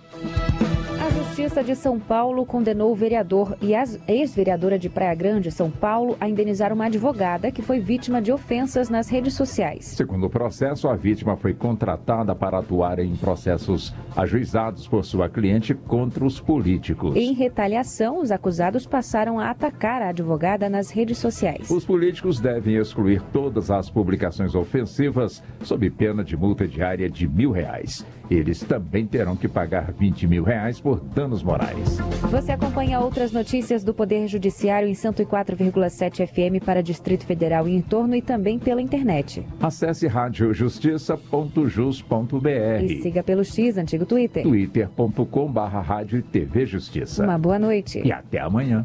A 1.09 1.11
Justiça 1.11 1.64
de 1.64 1.75
São 1.75 1.99
Paulo 1.99 2.44
condenou 2.44 2.92
o 2.92 2.94
vereador 2.94 3.57
e 3.62 3.75
a 3.75 3.83
ex-vereadora 4.07 4.79
de 4.79 4.90
Praia 4.90 5.14
Grande, 5.14 5.51
São 5.51 5.71
Paulo, 5.71 6.18
a 6.21 6.29
indenizar 6.29 6.71
uma 6.71 6.85
advogada 6.85 7.51
que 7.51 7.62
foi 7.62 7.81
vítima 7.81 8.21
de 8.21 8.31
ofensas 8.31 8.90
nas 8.90 9.09
redes 9.09 9.33
sociais. 9.33 9.87
Segundo 9.87 10.27
o 10.27 10.31
processo, 10.31 10.87
a 10.87 10.94
vítima 10.94 11.35
foi 11.35 11.55
contratada 11.55 12.35
para 12.35 12.59
atuar 12.59 12.99
em 12.99 13.16
processos 13.16 13.94
ajuizados 14.14 14.87
por 14.87 15.03
sua 15.03 15.31
cliente 15.31 15.73
contra 15.73 16.27
os 16.27 16.40
políticos. 16.40 17.16
Em 17.16 17.33
retaliação, 17.33 18.21
os 18.21 18.31
acusados 18.31 18.87
passaram 18.87 19.40
a 19.40 19.49
atacar 19.49 20.03
a 20.03 20.11
advogada 20.11 20.68
nas 20.68 20.90
redes 20.90 21.16
sociais. 21.16 21.71
Os 21.71 21.87
políticos 21.87 22.38
devem 22.38 22.77
excluir 22.77 23.23
todas 23.33 23.71
as 23.71 23.88
publicações 23.88 24.55
ofensivas 24.55 25.42
sob 25.62 25.88
pena 25.88 26.23
de 26.23 26.37
multa 26.37 26.68
diária 26.68 27.09
de 27.09 27.27
mil 27.27 27.51
reais. 27.51 28.05
Eles 28.31 28.61
também 28.61 29.07
terão 29.07 29.37
que 29.37 29.49
pagar 29.49 29.93
20 29.93 30.27
mil 30.27 30.45
reais 30.45 30.81
por 30.81 31.01
danos 31.01 31.43
morais. 31.43 31.99
Você 32.31 32.53
acompanha 32.53 33.01
outras 33.01 33.33
notícias 33.33 33.83
do 33.83 33.95
Poder 33.95 34.29
Judiciário 34.29 34.88
em 34.88 34.93
104,7 34.93 36.27
FM 36.27 36.62
para 36.64 36.83
Distrito 36.83 37.25
Federal 37.25 37.67
e 37.69 37.75
em 37.75 37.81
torno 37.81 38.14
e 38.14 38.23
também 38.23 38.59
pela 38.59 38.83
internet. 38.83 39.45
Acesse 39.61 40.07
radiojustiça.jus.br 40.07 42.83
E 42.83 43.03
siga 43.03 43.23
pelo 43.23 43.45
X, 43.45 43.79
antigo 43.79 44.05
Twitter. 44.05 44.43
twitter.com 44.43 45.51
barra 45.51 45.81
rádio 45.81 46.23
TV 46.23 46.67
Justiça. 46.67 47.25
Uma 47.25 47.38
boa 47.38 47.59
noite. 47.59 48.03
E 48.05 48.12
até 48.12 48.41
amanhã. 48.41 48.85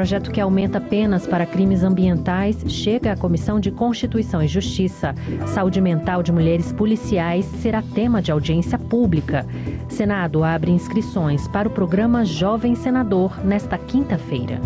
Projeto 0.00 0.30
que 0.30 0.40
aumenta 0.40 0.80
penas 0.80 1.26
para 1.26 1.44
crimes 1.44 1.82
ambientais 1.82 2.56
chega 2.68 3.12
à 3.12 3.16
Comissão 3.18 3.60
de 3.60 3.70
Constituição 3.70 4.42
e 4.42 4.48
Justiça. 4.48 5.14
Saúde 5.48 5.78
mental 5.78 6.22
de 6.22 6.32
mulheres 6.32 6.72
policiais 6.72 7.44
será 7.60 7.82
tema 7.82 8.22
de 8.22 8.32
audiência 8.32 8.78
pública. 8.78 9.46
Senado 9.90 10.42
abre 10.42 10.70
inscrições 10.70 11.46
para 11.48 11.68
o 11.68 11.70
programa 11.70 12.24
Jovem 12.24 12.74
Senador 12.74 13.44
nesta 13.44 13.76
quinta-feira. 13.76 14.58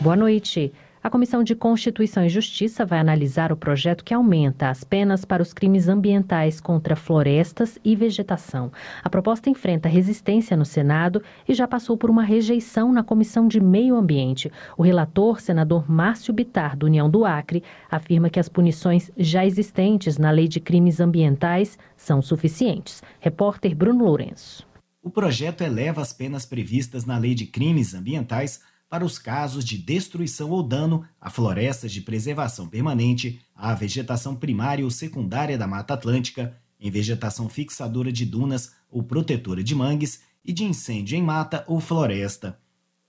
Boa 0.00 0.16
noite. 0.16 0.72
A 1.00 1.08
Comissão 1.08 1.44
de 1.44 1.54
Constituição 1.54 2.24
e 2.24 2.28
Justiça 2.28 2.84
vai 2.84 2.98
analisar 2.98 3.52
o 3.52 3.56
projeto 3.56 4.04
que 4.04 4.12
aumenta 4.12 4.68
as 4.68 4.82
penas 4.82 5.24
para 5.24 5.42
os 5.42 5.52
crimes 5.52 5.88
ambientais 5.88 6.60
contra 6.60 6.96
florestas 6.96 7.78
e 7.84 7.94
vegetação. 7.94 8.72
A 9.02 9.08
proposta 9.08 9.48
enfrenta 9.48 9.88
resistência 9.88 10.56
no 10.56 10.64
Senado 10.64 11.22
e 11.48 11.54
já 11.54 11.68
passou 11.68 11.96
por 11.96 12.10
uma 12.10 12.24
rejeição 12.24 12.92
na 12.92 13.04
Comissão 13.04 13.46
de 13.46 13.60
Meio 13.60 13.94
Ambiente. 13.94 14.50
O 14.76 14.82
relator, 14.82 15.40
senador 15.40 15.88
Márcio 15.88 16.34
Bitar, 16.34 16.76
do 16.76 16.86
União 16.86 17.08
do 17.08 17.24
Acre, 17.24 17.62
afirma 17.88 18.28
que 18.28 18.40
as 18.40 18.48
punições 18.48 19.10
já 19.16 19.46
existentes 19.46 20.18
na 20.18 20.32
Lei 20.32 20.48
de 20.48 20.58
Crimes 20.58 20.98
Ambientais 20.98 21.78
são 21.96 22.20
suficientes. 22.20 23.02
Repórter 23.20 23.74
Bruno 23.74 24.04
Lourenço. 24.04 24.66
O 25.00 25.10
projeto 25.10 25.62
eleva 25.62 26.02
as 26.02 26.12
penas 26.12 26.44
previstas 26.44 27.06
na 27.06 27.16
Lei 27.16 27.34
de 27.34 27.46
Crimes 27.46 27.94
Ambientais 27.94 28.60
para 28.88 29.04
os 29.04 29.18
casos 29.18 29.64
de 29.64 29.76
destruição 29.76 30.50
ou 30.50 30.62
dano 30.62 31.04
a 31.20 31.28
florestas 31.28 31.92
de 31.92 32.00
preservação 32.00 32.66
permanente, 32.66 33.40
à 33.54 33.74
vegetação 33.74 34.34
primária 34.34 34.84
ou 34.84 34.90
secundária 34.90 35.58
da 35.58 35.66
Mata 35.66 35.94
Atlântica, 35.94 36.56
em 36.80 36.90
vegetação 36.90 37.48
fixadora 37.48 38.10
de 38.10 38.24
dunas 38.24 38.72
ou 38.90 39.02
protetora 39.02 39.62
de 39.62 39.74
mangues 39.74 40.22
e 40.44 40.52
de 40.52 40.64
incêndio 40.64 41.18
em 41.18 41.22
mata 41.22 41.64
ou 41.66 41.80
floresta. 41.80 42.58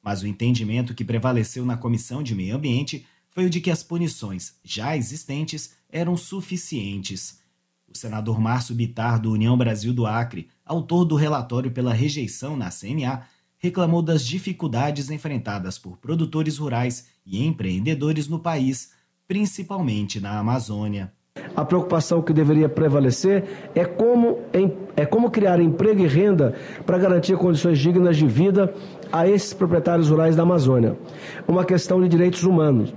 Mas 0.01 0.21
o 0.21 0.27
entendimento 0.27 0.93
que 0.93 1.05
prevaleceu 1.05 1.65
na 1.65 1.77
Comissão 1.77 2.21
de 2.21 2.35
Meio 2.35 2.55
Ambiente 2.55 3.05
foi 3.29 3.45
o 3.45 3.49
de 3.49 3.61
que 3.61 3.71
as 3.71 3.83
punições 3.83 4.55
já 4.63 4.97
existentes 4.97 5.75
eram 5.89 6.17
suficientes. 6.17 7.39
O 7.87 7.97
senador 7.97 8.39
Márcio 8.39 8.75
Bitar, 8.75 9.19
do 9.19 9.31
União 9.31 9.57
Brasil 9.57 9.93
do 9.93 10.05
Acre, 10.05 10.49
autor 10.65 11.05
do 11.05 11.15
relatório 11.15 11.71
pela 11.71 11.93
rejeição 11.93 12.55
na 12.55 12.69
CNA, 12.69 13.25
reclamou 13.59 14.01
das 14.01 14.25
dificuldades 14.25 15.11
enfrentadas 15.11 15.77
por 15.77 15.97
produtores 15.97 16.57
rurais 16.57 17.09
e 17.25 17.45
empreendedores 17.45 18.27
no 18.27 18.39
país, 18.39 18.91
principalmente 19.27 20.19
na 20.19 20.39
Amazônia. 20.39 21.11
A 21.55 21.63
preocupação 21.63 22.21
que 22.21 22.33
deveria 22.33 22.69
prevalecer 22.69 23.69
é 23.75 23.85
como, 23.85 24.39
é 24.95 25.05
como 25.05 25.29
criar 25.29 25.59
emprego 25.59 26.01
e 26.01 26.07
renda 26.07 26.55
para 26.85 26.97
garantir 26.97 27.37
condições 27.37 27.79
dignas 27.79 28.17
de 28.17 28.25
vida 28.25 28.73
a 29.11 29.27
esses 29.27 29.53
proprietários 29.53 30.09
rurais 30.09 30.35
da 30.35 30.43
Amazônia. 30.43 30.97
Uma 31.47 31.65
questão 31.65 32.01
de 32.01 32.07
direitos 32.07 32.43
humanos. 32.43 32.93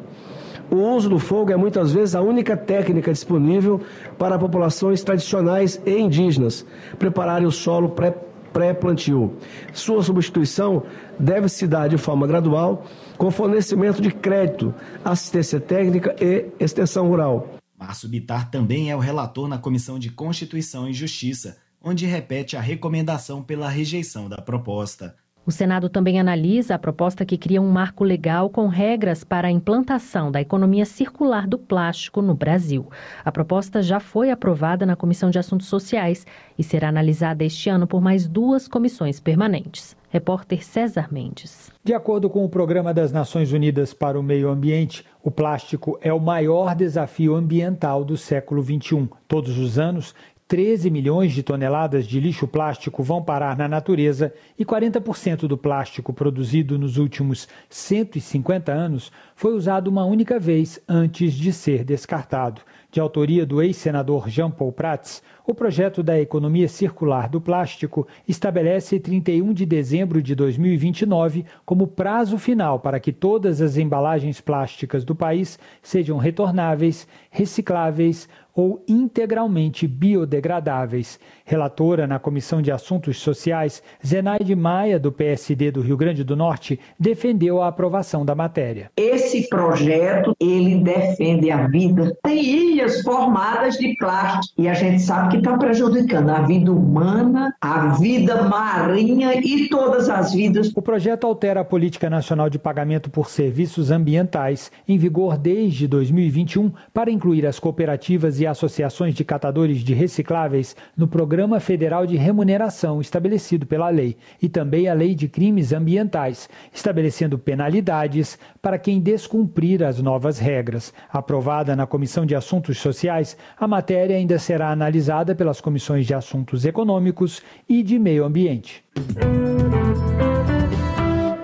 O 0.71 0.77
uso 0.77 1.09
do 1.09 1.19
fogo 1.19 1.53
é 1.53 1.57
muitas 1.57 1.93
vezes 1.93 2.15
a 2.15 2.23
única 2.23 2.57
técnica 2.57 3.13
disponível 3.13 3.81
para 4.17 4.39
populações 4.39 5.03
tradicionais 5.03 5.81
e 5.85 5.99
indígenas 5.99 6.65
prepararem 6.99 7.47
o 7.47 7.53
solo 7.53 7.91
pré 7.91 8.15
pré-plantio. 8.53 9.37
Sua 9.73 10.03
substituição 10.03 10.85
deve 11.19 11.49
se 11.49 11.67
dar 11.67 11.89
de 11.89 11.99
forma 11.99 12.27
gradual, 12.27 12.87
com 13.17 13.31
fornecimento 13.31 14.01
de 14.01 14.11
crédito, 14.11 14.75
assistência 15.05 15.61
técnica 15.61 16.15
e 16.21 16.47
extensão 16.59 17.09
rural. 17.09 17.57
Márcio 17.79 18.09
Bitar 18.09 18.51
também 18.51 18.91
é 18.91 18.97
o 18.97 19.01
relator 19.01 19.49
na 19.49 19.59
Comissão 19.59 19.99
de 19.99 20.11
Constituição 20.11 20.89
e 20.89 20.93
Justiça, 20.93 21.59
onde 21.83 22.07
repete 22.07 22.57
a 22.57 22.61
recomendação 22.61 23.43
pela 23.43 23.69
rejeição 23.69 24.29
da 24.29 24.41
proposta. 24.41 25.17
O 25.45 25.51
Senado 25.51 25.89
também 25.89 26.21
analisa 26.21 26.77
a 26.77 26.79
proposta 26.79 27.25
que 27.25 27.37
cria 27.37 27.61
um 27.61 27.69
marco 27.69 28.05
legal 28.05 28.49
com 28.49 28.69
regras 28.69 29.25
para 29.25 29.49
a 29.49 29.51
implantação 29.51 30.31
da 30.31 30.41
economia 30.41 30.85
circular 30.85 31.49
do 31.49 31.59
plástico 31.59 32.23
no 32.23 32.33
Brasil. 32.33 32.89
A 33.25 33.33
proposta 33.33 33.83
já 33.83 33.99
foi 33.99 34.31
aprovada 34.31 34.87
na 34.87 34.95
Comissão 34.95 35.31
de 35.31 35.41
Assuntos 35.41 35.67
Sociais 35.67 36.25
e 36.57 36.63
será 36.63 36.91
analisada 36.91 37.43
este 37.43 37.69
ano 37.69 37.89
por 37.89 38.01
mais 38.01 38.29
duas 38.29 38.69
comissões 38.69 39.19
permanentes. 39.19 39.97
Repórter 40.13 40.63
César 40.63 41.09
Mendes. 41.11 41.73
De 41.83 41.95
acordo 41.95 42.29
com 42.29 42.45
o 42.45 42.49
Programa 42.49 42.93
das 42.93 43.11
Nações 43.11 43.51
Unidas 43.51 43.95
para 43.95 44.21
o 44.21 44.23
Meio 44.23 44.51
Ambiente, 44.51 45.07
o 45.25 45.31
plástico 45.31 45.99
é 46.03 46.13
o 46.13 46.21
maior 46.21 46.75
desafio 46.75 47.35
ambiental 47.35 48.05
do 48.05 48.17
século 48.17 48.63
XXI. 48.63 49.09
Todos 49.27 49.57
os 49.57 49.79
anos, 49.79 50.15
13 50.53 50.91
milhões 50.91 51.33
de 51.33 51.43
toneladas 51.43 52.07
de 52.07 52.21
lixo 52.21 52.47
plástico 52.47 53.03
vão 53.03 53.23
parar 53.23 53.57
na 53.57 53.67
natureza 53.67 54.35
e 54.59 54.67
40% 54.67 55.47
do 55.47 55.57
plástico 55.57 56.13
produzido 56.13 56.79
nos 56.79 56.99
últimos 56.99 57.49
150 57.71 58.71
anos 58.71 59.11
foi 59.35 59.55
usado 59.55 59.89
uma 59.89 60.05
única 60.05 60.39
vez 60.39 60.79
antes 60.87 61.33
de 61.33 61.55
ser 61.55 61.85
descartado. 61.85 62.61
De 62.91 63.01
autoria 63.01 63.47
do 63.47 63.63
ex-senador 63.63 64.29
Jean 64.29 64.51
Paul 64.51 64.73
Prats, 64.73 65.23
o 65.47 65.55
projeto 65.55 66.03
da 66.03 66.21
economia 66.21 66.69
circular 66.69 67.29
do 67.29 67.41
plástico 67.41 68.07
estabelece 68.29 69.01
31 69.01 69.53
de 69.53 69.67
dezembro 69.67 70.23
de 70.23 70.35
2029 70.35 71.45
como 71.65 71.87
prazo 71.87 72.39
final 72.39 72.79
para 72.79 73.01
que 73.01 73.13
todas 73.13 73.61
as 73.61 73.77
embalagens 73.77 74.41
plásticas 74.41 75.05
do 75.05 75.15
país 75.15 75.59
sejam 75.83 76.17
retornáveis, 76.19 77.07
recicláveis 77.31 78.29
ou 78.55 78.85
integralmente 78.87 79.87
biodegradáveis. 79.87 81.19
Relatora 81.45 82.07
na 82.07 82.19
Comissão 82.19 82.61
de 82.63 82.71
Assuntos 82.71 83.19
Sociais, 83.19 83.83
Zenaide 84.05 84.55
Maia, 84.55 84.99
do 84.99 85.11
PSD 85.11 85.71
do 85.71 85.81
Rio 85.81 85.97
Grande 85.97 86.23
do 86.23 86.37
Norte, 86.37 86.79
defendeu 86.99 87.63
a 87.63 87.69
aprovação 87.69 88.25
da 88.25 88.35
matéria. 88.35 88.91
Esse 88.97 89.49
projeto, 89.49 90.35
ele 90.39 90.77
defende 90.77 91.51
a 91.51 91.67
vida. 91.67 92.17
Tem 92.23 92.45
ilhas 92.45 93.01
formadas 93.03 93.77
de 93.77 93.97
plástico 93.97 94.61
e 94.61 94.69
a 94.69 94.75
gente 94.75 95.01
sabe 95.01 95.37
que 95.37 95.42
está 95.43 95.59
prejudicando 95.59 96.31
a 96.31 96.43
vida 96.43 96.73
humana, 96.73 97.53
a 97.61 97.89
vida 97.89 98.45
marinha 98.45 99.35
e 99.35 99.69
todas 99.69 100.09
as 100.09 100.33
vidas. 100.33 100.71
O 100.75 100.81
projeto 100.81 101.27
altera 101.27 101.61
a 101.61 101.65
Política 101.65 102.09
Nacional 102.09 102.49
de 102.49 102.61
Pagamento 102.61 103.11
por 103.11 103.29
Serviços 103.29 103.91
Ambientais, 103.91 104.71
em 104.87 104.97
vigor 104.97 105.37
desde 105.37 105.89
2021, 105.89 106.71
para 106.95 107.11
incluir 107.11 107.45
as 107.45 107.59
cooperativas 107.59 108.39
e 108.39 108.47
associações 108.47 109.17
de 109.17 109.25
catadores 109.25 109.79
de 109.79 109.93
recicláveis 109.93 110.77
no 110.97 111.09
Programa 111.09 111.59
Federal 111.59 112.07
de 112.07 112.17
Remuneração 112.17 113.01
estabelecido 113.01 113.67
pela 113.67 113.89
lei 113.89 114.17
e 114.41 114.49
também 114.49 114.89
a 114.89 114.95
Lei 114.95 115.13
de 115.13 115.27
Crimes 115.27 115.73
Ambientais, 115.73 116.49
estabelecendo 116.73 117.37
penalidades 117.37 118.39
para 118.61 118.79
quem 118.79 119.01
descumprir 119.01 119.83
as 119.83 120.01
novas 120.01 120.39
regras. 120.39 120.95
Aprovada 121.13 121.75
na 121.75 121.85
Comissão 121.87 122.25
de 122.25 122.37
Assuntos 122.37 122.79
Sociais, 122.79 123.37
a 123.59 123.67
matéria 123.67 124.17
ainda 124.17 124.39
será 124.39 124.71
analisada 124.71 125.22
pelas 125.35 125.61
comissões 125.61 126.07
de 126.07 126.15
Assuntos 126.15 126.65
Econômicos 126.65 127.41
e 127.69 127.83
de 127.83 127.99
Meio 127.99 128.25
Ambiente. 128.25 128.85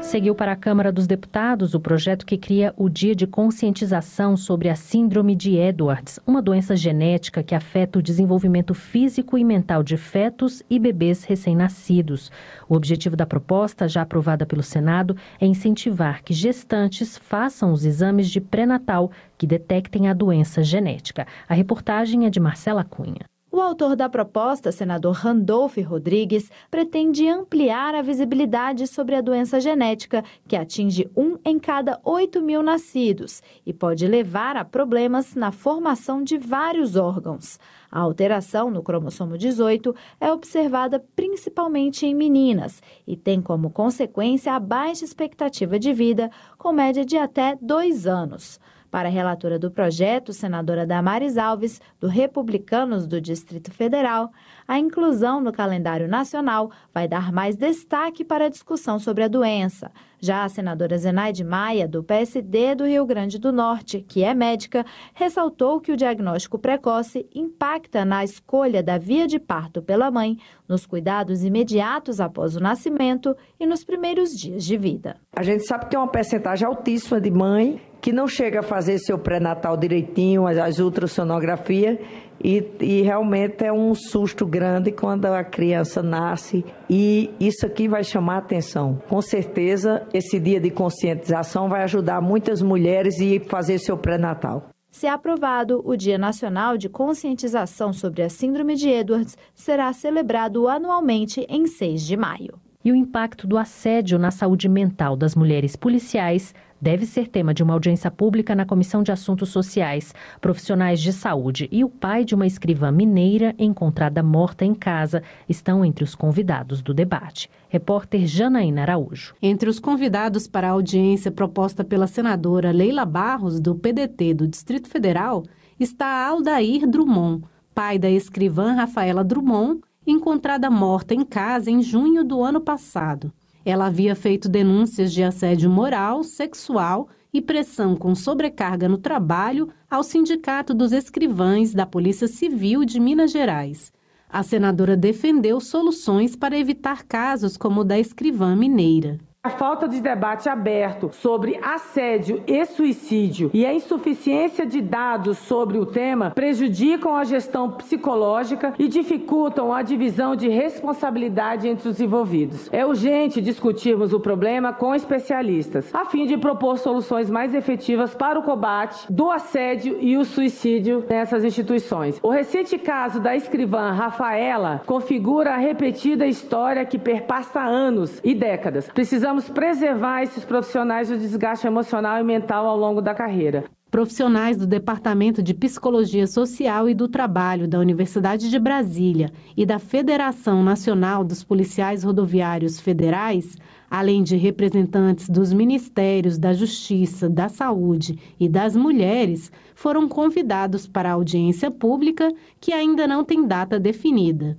Seguiu 0.09 0.34
para 0.34 0.53
a 0.53 0.57
Câmara 0.57 0.90
dos 0.90 1.07
Deputados 1.07 1.74
o 1.74 1.80
projeto 1.80 2.24
que 2.24 2.38
cria 2.38 2.72
o 2.78 2.88
Dia 2.88 3.14
de 3.14 3.26
Conscientização 3.26 4.38
sobre 4.38 4.70
a 4.70 4.74
Síndrome 4.74 5.36
de 5.36 5.57
Edwards, 5.59 6.18
uma 6.26 6.40
doença 6.40 6.74
genética 6.74 7.42
que 7.42 7.55
afeta 7.55 7.98
o 7.98 8.03
desenvolvimento 8.03 8.72
físico 8.72 9.36
e 9.36 9.44
mental 9.44 9.82
de 9.82 9.98
fetos 9.98 10.62
e 10.70 10.78
bebês 10.78 11.24
recém-nascidos. 11.24 12.32
O 12.66 12.74
objetivo 12.74 13.14
da 13.16 13.26
proposta, 13.26 13.86
já 13.86 14.00
aprovada 14.00 14.46
pelo 14.46 14.62
Senado, 14.62 15.14
é 15.38 15.44
incentivar 15.44 16.22
que 16.22 16.32
gestantes 16.32 17.18
façam 17.18 17.70
os 17.70 17.84
exames 17.84 18.30
de 18.30 18.40
pré-natal 18.40 19.11
que 19.36 19.46
detectem 19.46 20.09
a 20.09 20.14
doença 20.14 20.62
genética. 20.62 21.26
A 21.46 21.53
reportagem 21.53 22.24
é 22.24 22.30
de 22.30 22.40
Marcela 22.40 22.82
Cunha. 22.82 23.26
O 23.59 23.61
autor 23.61 23.96
da 23.96 24.09
proposta, 24.09 24.70
senador 24.70 25.14
Randolph 25.14 25.78
Rodrigues, 25.78 26.48
pretende 26.70 27.26
ampliar 27.26 27.92
a 27.92 28.02
visibilidade 28.02 28.86
sobre 28.86 29.16
a 29.16 29.20
doença 29.20 29.59
genética, 29.59 30.22
que 30.46 30.54
atinge 30.54 31.11
um 31.16 31.36
em 31.44 31.59
cada 31.59 31.98
8 32.04 32.40
mil 32.40 32.62
nascidos 32.62 33.42
e 33.66 33.72
pode 33.72 34.06
levar 34.06 34.56
a 34.56 34.64
problemas 34.64 35.34
na 35.34 35.50
formação 35.50 36.22
de 36.22 36.38
vários 36.38 36.94
órgãos. 36.94 37.59
A 37.90 37.98
alteração 37.98 38.70
no 38.70 38.80
cromossomo 38.80 39.36
18 39.36 39.92
é 40.20 40.32
observada 40.32 41.04
principalmente 41.16 42.06
em 42.06 42.14
meninas 42.14 42.80
e 43.09 43.16
tem 43.16 43.42
como 43.42 43.70
consequência 43.70 44.52
a 44.52 44.61
baixa 44.61 45.04
expectativa 45.04 45.80
de 45.80 45.92
vida, 45.92 46.30
com 46.56 46.70
média 46.70 47.04
de 47.04 47.18
até 47.18 47.59
dois 47.61 48.06
anos. 48.06 48.61
Para 48.91 49.09
a 49.09 49.12
relatora 49.12 49.59
do 49.59 49.70
projeto, 49.70 50.32
senadora 50.32 50.86
Damares 50.86 51.36
Alves, 51.36 51.80
do 52.01 52.09
Republicanos 52.09 53.07
do 53.07 53.20
Distrito 53.20 53.70
Federal, 53.70 54.32
a 54.66 54.78
inclusão 54.78 55.41
no 55.41 55.53
calendário 55.53 56.09
nacional 56.09 56.70
vai 56.93 57.07
dar 57.07 57.30
mais 57.30 57.55
destaque 57.55 58.24
para 58.24 58.47
a 58.47 58.49
discussão 58.49 58.99
sobre 58.99 59.24
a 59.24 59.28
doença. 59.28 59.93
Já 60.20 60.44
a 60.44 60.48
senadora 60.48 60.98
Zenaide 60.98 61.44
Maia, 61.44 61.86
do 61.86 62.02
PSD 62.02 62.74
do 62.74 62.84
Rio 62.84 63.06
Grande 63.06 63.38
do 63.38 63.52
Norte, 63.52 64.00
que 64.00 64.24
é 64.24 64.34
médica, 64.34 64.84
ressaltou 65.14 65.80
que 65.80 65.92
o 65.92 65.96
diagnóstico 65.96 66.58
precoce 66.58 67.26
impacta 67.34 68.04
na 68.04 68.24
escolha 68.24 68.82
da 68.82 68.98
via 68.98 69.26
de 69.26 69.38
parto 69.38 69.80
pela 69.80 70.10
mãe, 70.10 70.36
nos 70.68 70.84
cuidados 70.84 71.44
imediatos 71.44 72.20
após 72.20 72.56
o 72.56 72.60
nascimento 72.60 73.36
e 73.58 73.66
nos 73.66 73.84
primeiros 73.84 74.30
dias 74.30 74.64
de 74.64 74.76
vida. 74.76 75.16
A 75.34 75.42
gente 75.42 75.64
sabe 75.64 75.84
que 75.84 75.90
tem 75.90 75.98
uma 75.98 76.10
percentagem 76.10 76.66
altíssima 76.66 77.20
de 77.20 77.30
mãe 77.30 77.80
que 78.00 78.12
não 78.12 78.28
chega 78.28 78.60
a 78.60 78.62
fazer 78.62 78.98
seu 78.98 79.18
pré-natal 79.18 79.76
direitinho, 79.76 80.46
as 80.46 80.78
ultrassonografia, 80.78 81.98
e, 82.42 82.64
e, 82.80 83.02
realmente 83.02 83.64
é 83.64 83.72
um 83.72 83.92
susto 83.94 84.46
grande 84.46 84.92
quando 84.92 85.26
a 85.26 85.42
criança 85.42 86.00
nasce 86.04 86.64
e 86.88 87.34
isso 87.40 87.66
aqui 87.66 87.88
vai 87.88 88.04
chamar 88.04 88.38
atenção. 88.38 89.02
Com 89.08 89.20
certeza, 89.20 90.06
esse 90.12 90.38
dia 90.38 90.61
de 90.61 90.70
conscientização 90.70 91.68
vai 91.68 91.82
ajudar 91.82 92.20
muitas 92.20 92.62
mulheres 92.62 93.16
a 93.20 93.48
fazer 93.48 93.78
seu 93.78 93.96
pré-natal. 93.96 94.68
Se 94.90 95.06
aprovado, 95.06 95.82
o 95.84 95.96
Dia 95.96 96.18
Nacional 96.18 96.76
de 96.76 96.88
Conscientização 96.88 97.92
sobre 97.92 98.22
a 98.22 98.28
Síndrome 98.28 98.74
de 98.74 98.88
Edwards 98.88 99.36
será 99.54 99.92
celebrado 99.92 100.66
anualmente 100.66 101.46
em 101.48 101.66
6 101.66 102.02
de 102.02 102.16
maio. 102.16 102.59
E 102.85 102.93
o 102.93 102.95
impacto 102.95 103.45
do 103.45 103.59
assédio 103.59 104.20
na 104.20 104.31
saúde 104.31 104.68
mental 104.68 105.16
das 105.16 105.35
mulheres 105.35 105.74
policiais 105.74 106.55
deve 106.81 107.07
ser 107.07 107.26
tema 107.26 107.53
de 107.53 107.61
uma 107.61 107.72
audiência 107.72 108.09
pública 108.09 108.55
na 108.55 108.64
Comissão 108.64 109.03
de 109.03 109.11
Assuntos 109.11 109.49
Sociais. 109.49 110.14
Profissionais 110.41 111.01
de 111.01 111.12
saúde 111.12 111.68
e 111.72 111.83
o 111.83 111.89
pai 111.89 112.24
de 112.24 112.37
uma 112.37 112.47
escrivã 112.47 112.93
mineira 112.93 113.53
encontrada 113.59 114.22
morta 114.22 114.64
em 114.64 114.74
casa 114.74 115.24
estão 115.49 115.85
entre 115.85 116.05
os 116.05 116.14
convidados 116.14 116.81
do 116.81 116.95
debate. 116.95 117.51
Repórter 117.68 118.29
Janaína 118.29 118.83
Araújo. 118.83 119.35
Entre 119.43 119.68
os 119.68 119.81
convidados 119.81 120.47
para 120.47 120.68
a 120.68 120.72
audiência 120.72 121.33
proposta 121.33 121.83
pela 121.83 122.07
senadora 122.07 122.70
Leila 122.70 123.05
Barros, 123.05 123.59
do 123.59 123.74
PDT 123.74 124.35
do 124.35 124.47
Distrito 124.47 124.89
Federal, 124.89 125.43
está 125.81 126.29
Aldair 126.29 126.89
Drummond, 126.89 127.43
pai 127.74 127.99
da 127.99 128.09
escrivã 128.09 128.74
Rafaela 128.74 129.24
Drummond, 129.24 129.81
encontrada 130.11 130.70
morta 130.70 131.14
em 131.14 131.24
casa 131.24 131.70
em 131.70 131.82
junho 131.82 132.24
do 132.24 132.42
ano 132.42 132.61
passado. 132.61 133.32
Ela 133.64 133.86
havia 133.86 134.14
feito 134.14 134.48
denúncias 134.48 135.12
de 135.12 135.22
assédio 135.22 135.68
moral, 135.68 136.22
sexual 136.22 137.09
e 137.32 137.42
pressão 137.42 137.94
com 137.94 138.14
sobrecarga 138.14 138.88
no 138.88 138.96
trabalho 138.96 139.68
ao 139.90 140.02
Sindicato 140.02 140.72
dos 140.72 140.92
Escrivães 140.92 141.74
da 141.74 141.84
Polícia 141.84 142.26
Civil 142.26 142.84
de 142.84 142.98
Minas 142.98 143.30
Gerais. 143.30 143.92
A 144.30 144.42
senadora 144.42 144.96
defendeu 144.96 145.61
soluções 145.61 146.34
para 146.34 146.59
evitar 146.59 147.04
casos 147.04 147.56
como 147.56 147.80
o 147.80 147.84
da 147.84 147.98
escrivã 147.98 148.56
mineira. 148.56 149.18
A 149.41 149.51
falta 149.51 149.86
de 149.86 150.01
debate 150.01 150.49
aberto 150.49 151.11
sobre 151.12 151.61
assédio 151.62 152.43
e 152.45 152.64
suicídio 152.64 153.53
e 153.55 153.64
a 153.64 153.72
insuficiência 153.72 154.66
de 154.66 154.80
dados 154.80 155.39
sobre 155.39 155.78
o 155.78 155.86
tema 155.86 156.32
prejudicam 156.32 157.14
a 157.14 157.22
gestão 157.22 157.70
psicológica 157.70 158.74
e 158.80 158.89
dificultam 158.89 159.72
a 159.72 159.80
divisão 159.80 160.34
de 160.34 160.49
responsabilidade 160.49 161.68
entre 161.68 161.89
os 161.89 162.01
envolvidos. 162.01 162.68
É 162.72 162.84
urgente 162.84 163.41
discutirmos 163.41 164.12
o 164.12 164.18
problema 164.18 164.72
com 164.72 164.93
especialistas, 164.93 165.95
a 165.95 166.05
fim 166.05 166.26
de 166.26 166.36
propor 166.36 166.76
soluções 166.76 167.30
mais 167.30 167.55
efetivas 167.55 168.16
para 168.16 168.41
o 168.41 168.43
combate 168.43 169.07
do 169.09 169.30
assédio 169.30 169.99
e 170.01 170.16
o 170.16 170.24
suicídio 170.24 171.05
nessas 171.09 171.45
instituições. 171.45 172.18
O 172.24 172.30
recente 172.30 172.76
caso 172.76 173.20
da 173.20 173.36
escrivã 173.36 173.93
Rafaela 173.93 174.82
configura 174.84 175.55
a 175.55 175.59
repetida 175.59 176.26
história 176.26 176.84
que 176.84 176.99
perpassa 176.99 177.61
anos 177.61 178.20
e 178.24 178.34
décadas. 178.34 178.89
Precisamos 178.89 179.28
Precisamos 179.29 179.51
preservar 179.51 180.22
esses 180.22 180.43
profissionais 180.43 181.11
do 181.11 181.18
desgaste 181.18 181.66
emocional 181.66 182.18
e 182.18 182.24
mental 182.24 182.66
ao 182.66 182.79
longo 182.79 183.03
da 183.03 183.12
carreira. 183.14 183.64
Profissionais 183.91 184.57
do 184.57 184.66
Departamento 184.66 185.43
de 185.43 185.53
Psicologia 185.53 186.26
Social 186.26 186.89
e 186.89 186.95
do 186.95 187.07
Trabalho 187.07 187.68
da 187.68 187.79
Universidade 187.79 188.49
de 188.49 188.59
Brasília 188.59 189.31
e 189.55 189.66
da 189.66 189.79
Federação 189.79 190.62
Nacional 190.62 191.22
dos 191.22 191.45
Policiais 191.45 192.05
Rodoviários 192.05 192.81
Federais, 192.81 193.55
além 193.91 194.22
de 194.22 194.35
representantes 194.35 195.29
dos 195.29 195.53
Ministérios 195.53 196.39
da 196.39 196.55
Justiça, 196.55 197.29
da 197.29 197.51
Saúde 197.51 198.18
e 198.41 198.49
das 198.49 198.74
Mulheres, 198.74 199.53
foram 199.74 200.09
convidados 200.09 200.87
para 200.87 201.11
a 201.11 201.12
audiência 201.12 201.70
pública, 201.70 202.33
que 202.59 202.72
ainda 202.72 203.07
não 203.07 203.22
tem 203.22 203.47
data 203.47 203.79
definida. 203.79 204.57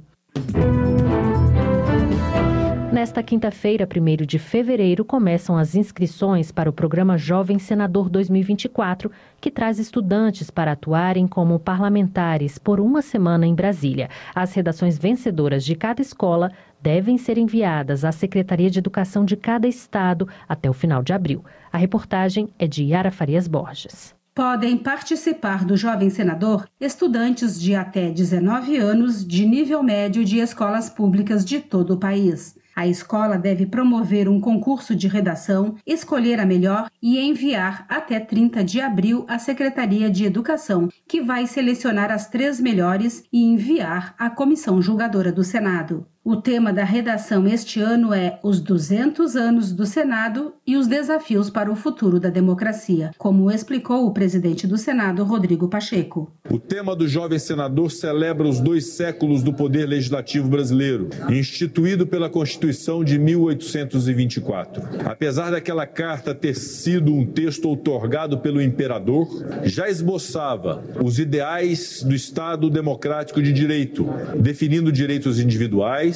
Nesta 3.00 3.24
quinta-feira, 3.24 3.88
1 3.88 4.26
de 4.26 4.38
fevereiro, 4.38 5.06
começam 5.06 5.58
as 5.58 5.74
inscrições 5.74 6.52
para 6.52 6.70
o 6.70 6.74
programa 6.74 7.18
Jovem 7.18 7.58
Senador 7.58 8.10
2024, 8.10 9.10
que 9.39 9.50
traz 9.50 9.80
estudantes 9.80 10.52
para 10.52 10.74
atuarem 10.74 11.26
como 11.26 11.58
parlamentares 11.58 12.58
por 12.58 12.78
uma 12.78 13.02
semana 13.02 13.47
em 13.47 13.56
Brasília. 13.56 14.10
As 14.36 14.54
redações 14.54 14.97
vencedoras 14.97 15.64
de 15.64 15.76
cada 15.76 16.02
escola 16.02 16.52
devem 16.82 17.18
ser 17.18 17.38
enviadas 17.38 18.04
à 18.04 18.12
Secretaria 18.12 18.70
de 18.70 18.80
Educação 18.80 19.24
de 19.24 19.38
cada 19.38 19.66
estado 19.66 20.28
até 20.45 20.70
o 20.70 20.74
final 20.74 21.02
de 21.02 21.14
abril. 21.14 21.41
A 21.72 21.78
reportagem 21.78 22.50
é 22.60 22.68
de 22.68 22.84
Yara 22.84 23.12
Farias 23.12 23.47
Borges. 23.47 24.14
Podem 24.36 24.76
participar 24.76 25.64
do 25.64 25.78
Jovem 25.78 26.10
Senador 26.10 26.68
estudantes 26.82 27.62
de 27.62 27.76
até 27.76 28.12
19 28.12 28.76
anos 28.76 29.26
de 29.26 29.45
nível 29.45 29.82
médio 29.82 30.26
de 30.26 30.39
escolas 30.39 30.89
públicas 30.89 31.45
de 31.45 31.62
todo 31.62 31.93
o 31.93 31.97
país. 31.97 32.59
A 32.80 32.88
escola 32.88 33.38
deve 33.38 33.66
promover 33.66 34.30
um 34.30 34.40
concurso 34.40 34.96
de 34.96 35.06
redação, 35.06 35.76
escolher 35.86 36.40
a 36.40 36.46
melhor 36.46 36.90
e 37.02 37.20
enviar 37.20 37.86
até 37.90 38.22
30 38.22 38.64
de 38.64 38.80
abril 38.80 39.26
à 39.28 39.38
Secretaria 39.38 40.10
de 40.10 40.24
Educação, 40.24 40.88
que 41.06 41.20
vai 41.20 41.46
selecionar 41.46 42.10
as 42.10 42.30
três 42.30 42.58
melhores 42.58 43.22
e 43.34 43.44
enviar 43.44 44.16
à 44.18 44.30
comissão 44.30 44.82
julgadora 44.82 45.30
do 45.30 45.44
Senado. 45.44 46.08
O 46.22 46.36
tema 46.36 46.74
da 46.74 46.84
redação 46.84 47.48
este 47.48 47.80
ano 47.80 48.14
é 48.14 48.40
Os 48.44 48.60
200 48.60 49.38
anos 49.38 49.72
do 49.72 49.86
Senado 49.86 50.54
e 50.68 50.76
os 50.76 50.86
desafios 50.86 51.50
para 51.50 51.72
o 51.72 51.78
futuro 51.78 52.20
da 52.20 52.30
democracia, 52.30 53.12
como 53.18 53.50
explicou 53.50 54.06
o 54.06 54.12
presidente 54.14 54.68
do 54.68 54.78
Senado, 54.78 55.24
Rodrigo 55.24 55.70
Pacheco. 55.70 56.30
O 56.52 56.60
tema 56.60 56.94
do 56.94 57.08
jovem 57.08 57.40
senador 57.40 57.90
celebra 57.90 58.46
os 58.46 58.60
dois 58.60 58.88
séculos 58.88 59.42
do 59.42 59.54
poder 59.54 59.88
legislativo 59.88 60.50
brasileiro, 60.50 61.10
instituído 61.30 62.06
pela 62.06 62.30
Constituição 62.30 63.02
de 63.02 63.18
1824. 63.18 64.84
Apesar 65.06 65.52
daquela 65.52 65.88
carta 65.88 66.36
ter 66.36 66.54
sido 66.54 67.14
um 67.14 67.26
texto 67.26 67.66
outorgado 67.66 68.40
pelo 68.40 68.62
imperador, 68.62 69.28
já 69.64 69.90
esboçava 69.90 70.84
os 71.02 71.18
ideais 71.18 72.04
do 72.04 72.14
Estado 72.14 72.70
democrático 72.70 73.42
de 73.42 73.54
direito, 73.54 74.06
definindo 74.38 74.92
direitos 74.92 75.40
individuais 75.40 76.10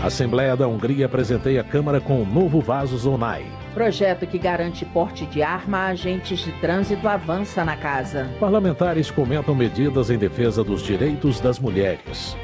A 0.00 0.06
Assembleia 0.06 0.56
da 0.56 0.68
Hungria 0.68 1.08
presenteia 1.08 1.60
a 1.60 1.64
Câmara 1.64 2.00
com 2.00 2.22
o 2.22 2.24
novo 2.24 2.60
vaso 2.60 2.96
Zonai. 2.96 3.44
Projeto 3.74 4.28
que 4.28 4.38
garante 4.38 4.84
porte 4.84 5.26
de 5.26 5.42
arma 5.42 5.78
a 5.78 5.86
agentes 5.88 6.38
de 6.38 6.52
trânsito 6.60 7.08
avança 7.08 7.64
na 7.64 7.76
casa. 7.76 8.30
Parlamentares 8.38 9.10
comentam 9.10 9.56
medidas 9.56 10.08
em 10.08 10.16
defesa 10.16 10.62
dos 10.62 10.82
direitos 10.82 11.40
das 11.40 11.58
mulheres. 11.58 12.36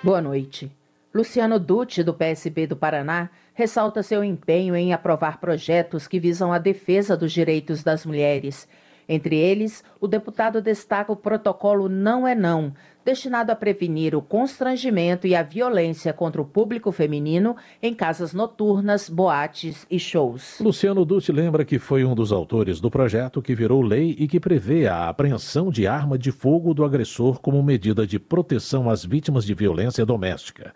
Boa 0.00 0.20
noite. 0.20 0.70
Luciano 1.12 1.58
Dutti, 1.58 2.04
do 2.04 2.14
PSB 2.14 2.68
do 2.68 2.76
Paraná, 2.76 3.30
ressalta 3.52 4.00
seu 4.00 4.22
empenho 4.22 4.76
em 4.76 4.92
aprovar 4.92 5.40
projetos 5.40 6.06
que 6.06 6.20
visam 6.20 6.52
a 6.52 6.58
defesa 6.58 7.16
dos 7.16 7.32
direitos 7.32 7.82
das 7.82 8.06
mulheres 8.06 8.68
entre 9.08 9.36
eles, 9.36 9.84
o 10.00 10.06
deputado 10.06 10.60
destaca 10.60 11.12
o 11.12 11.16
protocolo 11.16 11.88
Não 11.88 12.26
é 12.26 12.34
Não, 12.34 12.72
destinado 13.04 13.52
a 13.52 13.56
prevenir 13.56 14.14
o 14.14 14.22
constrangimento 14.22 15.26
e 15.26 15.34
a 15.34 15.42
violência 15.42 16.12
contra 16.12 16.40
o 16.40 16.44
público 16.44 16.90
feminino 16.90 17.56
em 17.82 17.94
casas 17.94 18.32
noturnas, 18.32 19.08
boates 19.08 19.86
e 19.90 19.98
shows. 19.98 20.58
Luciano 20.60 21.04
Dutti 21.04 21.30
lembra 21.30 21.64
que 21.64 21.78
foi 21.78 22.04
um 22.04 22.14
dos 22.14 22.32
autores 22.32 22.80
do 22.80 22.90
projeto 22.90 23.42
que 23.42 23.54
virou 23.54 23.82
lei 23.82 24.16
e 24.18 24.26
que 24.26 24.40
prevê 24.40 24.86
a 24.86 25.08
apreensão 25.08 25.70
de 25.70 25.86
arma 25.86 26.16
de 26.16 26.32
fogo 26.32 26.72
do 26.72 26.84
agressor 26.84 27.40
como 27.40 27.62
medida 27.62 28.06
de 28.06 28.18
proteção 28.18 28.88
às 28.88 29.04
vítimas 29.04 29.44
de 29.44 29.54
violência 29.54 30.06
doméstica. 30.06 30.72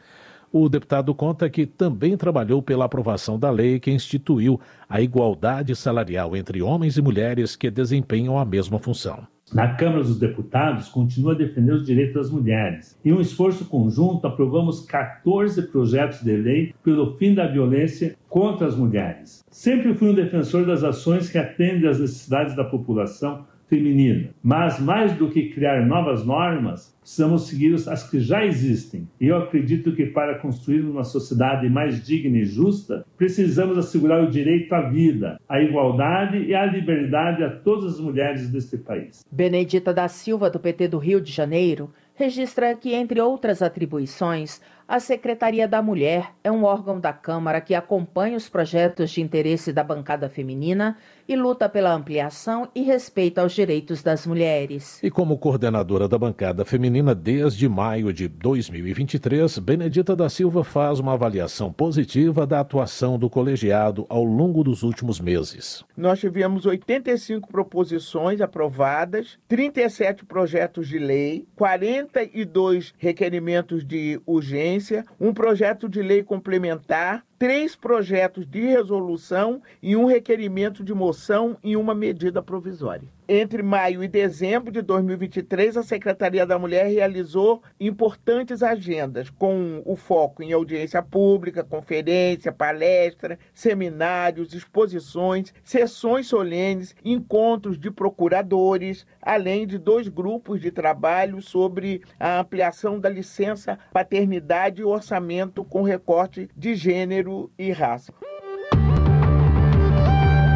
O 0.50 0.68
deputado 0.68 1.14
conta 1.14 1.50
que 1.50 1.66
também 1.66 2.16
trabalhou 2.16 2.62
pela 2.62 2.86
aprovação 2.86 3.38
da 3.38 3.50
lei 3.50 3.78
que 3.78 3.90
instituiu 3.90 4.58
a 4.88 5.00
igualdade 5.00 5.76
salarial 5.76 6.34
entre 6.34 6.62
homens 6.62 6.96
e 6.96 7.02
mulheres 7.02 7.54
que 7.54 7.70
desempenham 7.70 8.38
a 8.38 8.44
mesma 8.44 8.78
função. 8.78 9.26
Na 9.52 9.74
Câmara 9.74 10.02
dos 10.02 10.18
Deputados, 10.18 10.88
continua 10.88 11.32
a 11.32 11.36
defender 11.36 11.72
os 11.72 11.84
direitos 11.84 12.14
das 12.14 12.30
mulheres. 12.30 12.98
Em 13.02 13.12
um 13.12 13.20
esforço 13.20 13.64
conjunto, 13.64 14.26
aprovamos 14.26 14.80
14 14.80 15.62
projetos 15.68 16.20
de 16.22 16.36
lei 16.36 16.74
pelo 16.84 17.16
fim 17.16 17.34
da 17.34 17.46
violência 17.46 18.14
contra 18.28 18.66
as 18.66 18.76
mulheres. 18.76 19.42
Sempre 19.50 19.94
fui 19.94 20.10
um 20.10 20.14
defensor 20.14 20.66
das 20.66 20.84
ações 20.84 21.30
que 21.30 21.38
atendem 21.38 21.88
às 21.88 21.98
necessidades 21.98 22.54
da 22.54 22.64
população 22.64 23.46
feminina. 23.68 24.30
Mas, 24.42 24.80
mais 24.80 25.12
do 25.14 25.30
que 25.30 25.50
criar 25.50 25.86
novas 25.86 26.24
normas, 26.24 26.96
precisamos 27.00 27.46
seguir 27.48 27.74
as 27.74 28.08
que 28.10 28.18
já 28.18 28.44
existem. 28.44 29.08
E 29.20 29.26
eu 29.26 29.36
acredito 29.36 29.94
que 29.94 30.06
para 30.06 30.38
construir 30.38 30.80
uma 30.80 31.04
sociedade 31.04 31.68
mais 31.68 32.04
digna 32.04 32.38
e 32.38 32.44
justa, 32.44 33.04
precisamos 33.16 33.78
assegurar 33.78 34.24
o 34.24 34.30
direito 34.30 34.72
à 34.74 34.88
vida, 34.88 35.38
à 35.48 35.60
igualdade 35.60 36.38
e 36.38 36.54
à 36.54 36.66
liberdade 36.66 37.44
a 37.44 37.50
todas 37.50 37.94
as 37.94 38.00
mulheres 38.00 38.48
deste 38.50 38.78
país. 38.78 39.24
Benedita 39.30 39.92
da 39.92 40.08
Silva, 40.08 40.50
do 40.50 40.58
PT 40.58 40.88
do 40.88 40.98
Rio 40.98 41.20
de 41.20 41.30
Janeiro, 41.30 41.90
registra 42.14 42.74
que, 42.74 42.94
entre 42.94 43.20
outras 43.20 43.62
atribuições, 43.62 44.60
a 44.88 44.98
Secretaria 44.98 45.68
da 45.68 45.82
Mulher 45.82 46.30
é 46.42 46.50
um 46.50 46.64
órgão 46.64 46.98
da 46.98 47.12
Câmara 47.12 47.60
que 47.60 47.74
acompanha 47.74 48.38
os 48.38 48.48
projetos 48.48 49.10
de 49.10 49.20
interesse 49.20 49.70
da 49.70 49.84
bancada 49.84 50.30
feminina 50.30 50.96
e 51.28 51.36
luta 51.36 51.68
pela 51.68 51.92
ampliação 51.92 52.70
e 52.74 52.80
respeito 52.80 53.38
aos 53.38 53.52
direitos 53.52 54.02
das 54.02 54.26
mulheres. 54.26 54.98
E 55.02 55.10
como 55.10 55.36
coordenadora 55.36 56.08
da 56.08 56.16
bancada 56.16 56.64
feminina 56.64 57.14
desde 57.14 57.68
maio 57.68 58.14
de 58.14 58.26
2023, 58.28 59.58
Benedita 59.58 60.16
da 60.16 60.30
Silva 60.30 60.64
faz 60.64 60.98
uma 60.98 61.12
avaliação 61.12 61.70
positiva 61.70 62.46
da 62.46 62.60
atuação 62.60 63.18
do 63.18 63.28
colegiado 63.28 64.06
ao 64.08 64.24
longo 64.24 64.64
dos 64.64 64.82
últimos 64.82 65.20
meses. 65.20 65.84
Nós 65.94 66.18
tivemos 66.18 66.64
85 66.64 67.52
proposições 67.52 68.40
aprovadas, 68.40 69.38
37 69.46 70.24
projetos 70.24 70.88
de 70.88 70.98
lei, 70.98 71.46
42 71.54 72.94
requerimentos 72.96 73.84
de 73.84 74.18
urgência 74.24 74.77
um 75.20 75.32
projeto 75.32 75.88
de 75.88 76.02
lei 76.02 76.22
complementar, 76.22 77.24
três 77.38 77.76
projetos 77.76 78.44
de 78.44 78.60
resolução 78.60 79.62
e 79.80 79.94
um 79.94 80.06
requerimento 80.06 80.82
de 80.82 80.92
moção 80.92 81.56
e 81.62 81.76
uma 81.76 81.94
medida 81.94 82.42
provisória. 82.42 83.08
Entre 83.30 83.62
maio 83.62 84.02
e 84.02 84.08
dezembro 84.08 84.72
de 84.72 84.80
2023, 84.80 85.76
a 85.76 85.82
Secretaria 85.82 86.46
da 86.46 86.58
Mulher 86.58 86.86
realizou 86.86 87.62
importantes 87.78 88.62
agendas 88.62 89.28
com 89.28 89.82
o 89.84 89.96
foco 89.96 90.42
em 90.42 90.54
audiência 90.54 91.02
pública, 91.02 91.62
conferência, 91.62 92.50
palestra, 92.50 93.38
seminários, 93.52 94.54
exposições, 94.54 95.52
sessões 95.62 96.26
solenes, 96.26 96.96
encontros 97.04 97.78
de 97.78 97.90
procuradores, 97.90 99.06
além 99.20 99.66
de 99.66 99.76
dois 99.76 100.08
grupos 100.08 100.58
de 100.58 100.70
trabalho 100.70 101.42
sobre 101.42 102.00
a 102.18 102.40
ampliação 102.40 102.98
da 102.98 103.10
licença 103.10 103.78
paternidade 103.92 104.80
e 104.80 104.86
orçamento 104.86 105.62
com 105.64 105.82
recorte 105.82 106.48
de 106.56 106.74
gênero 106.74 107.27
e 107.58 107.70
raça. 107.70 108.12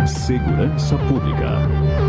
Segurança 0.06 0.96
Pública. 1.08 2.02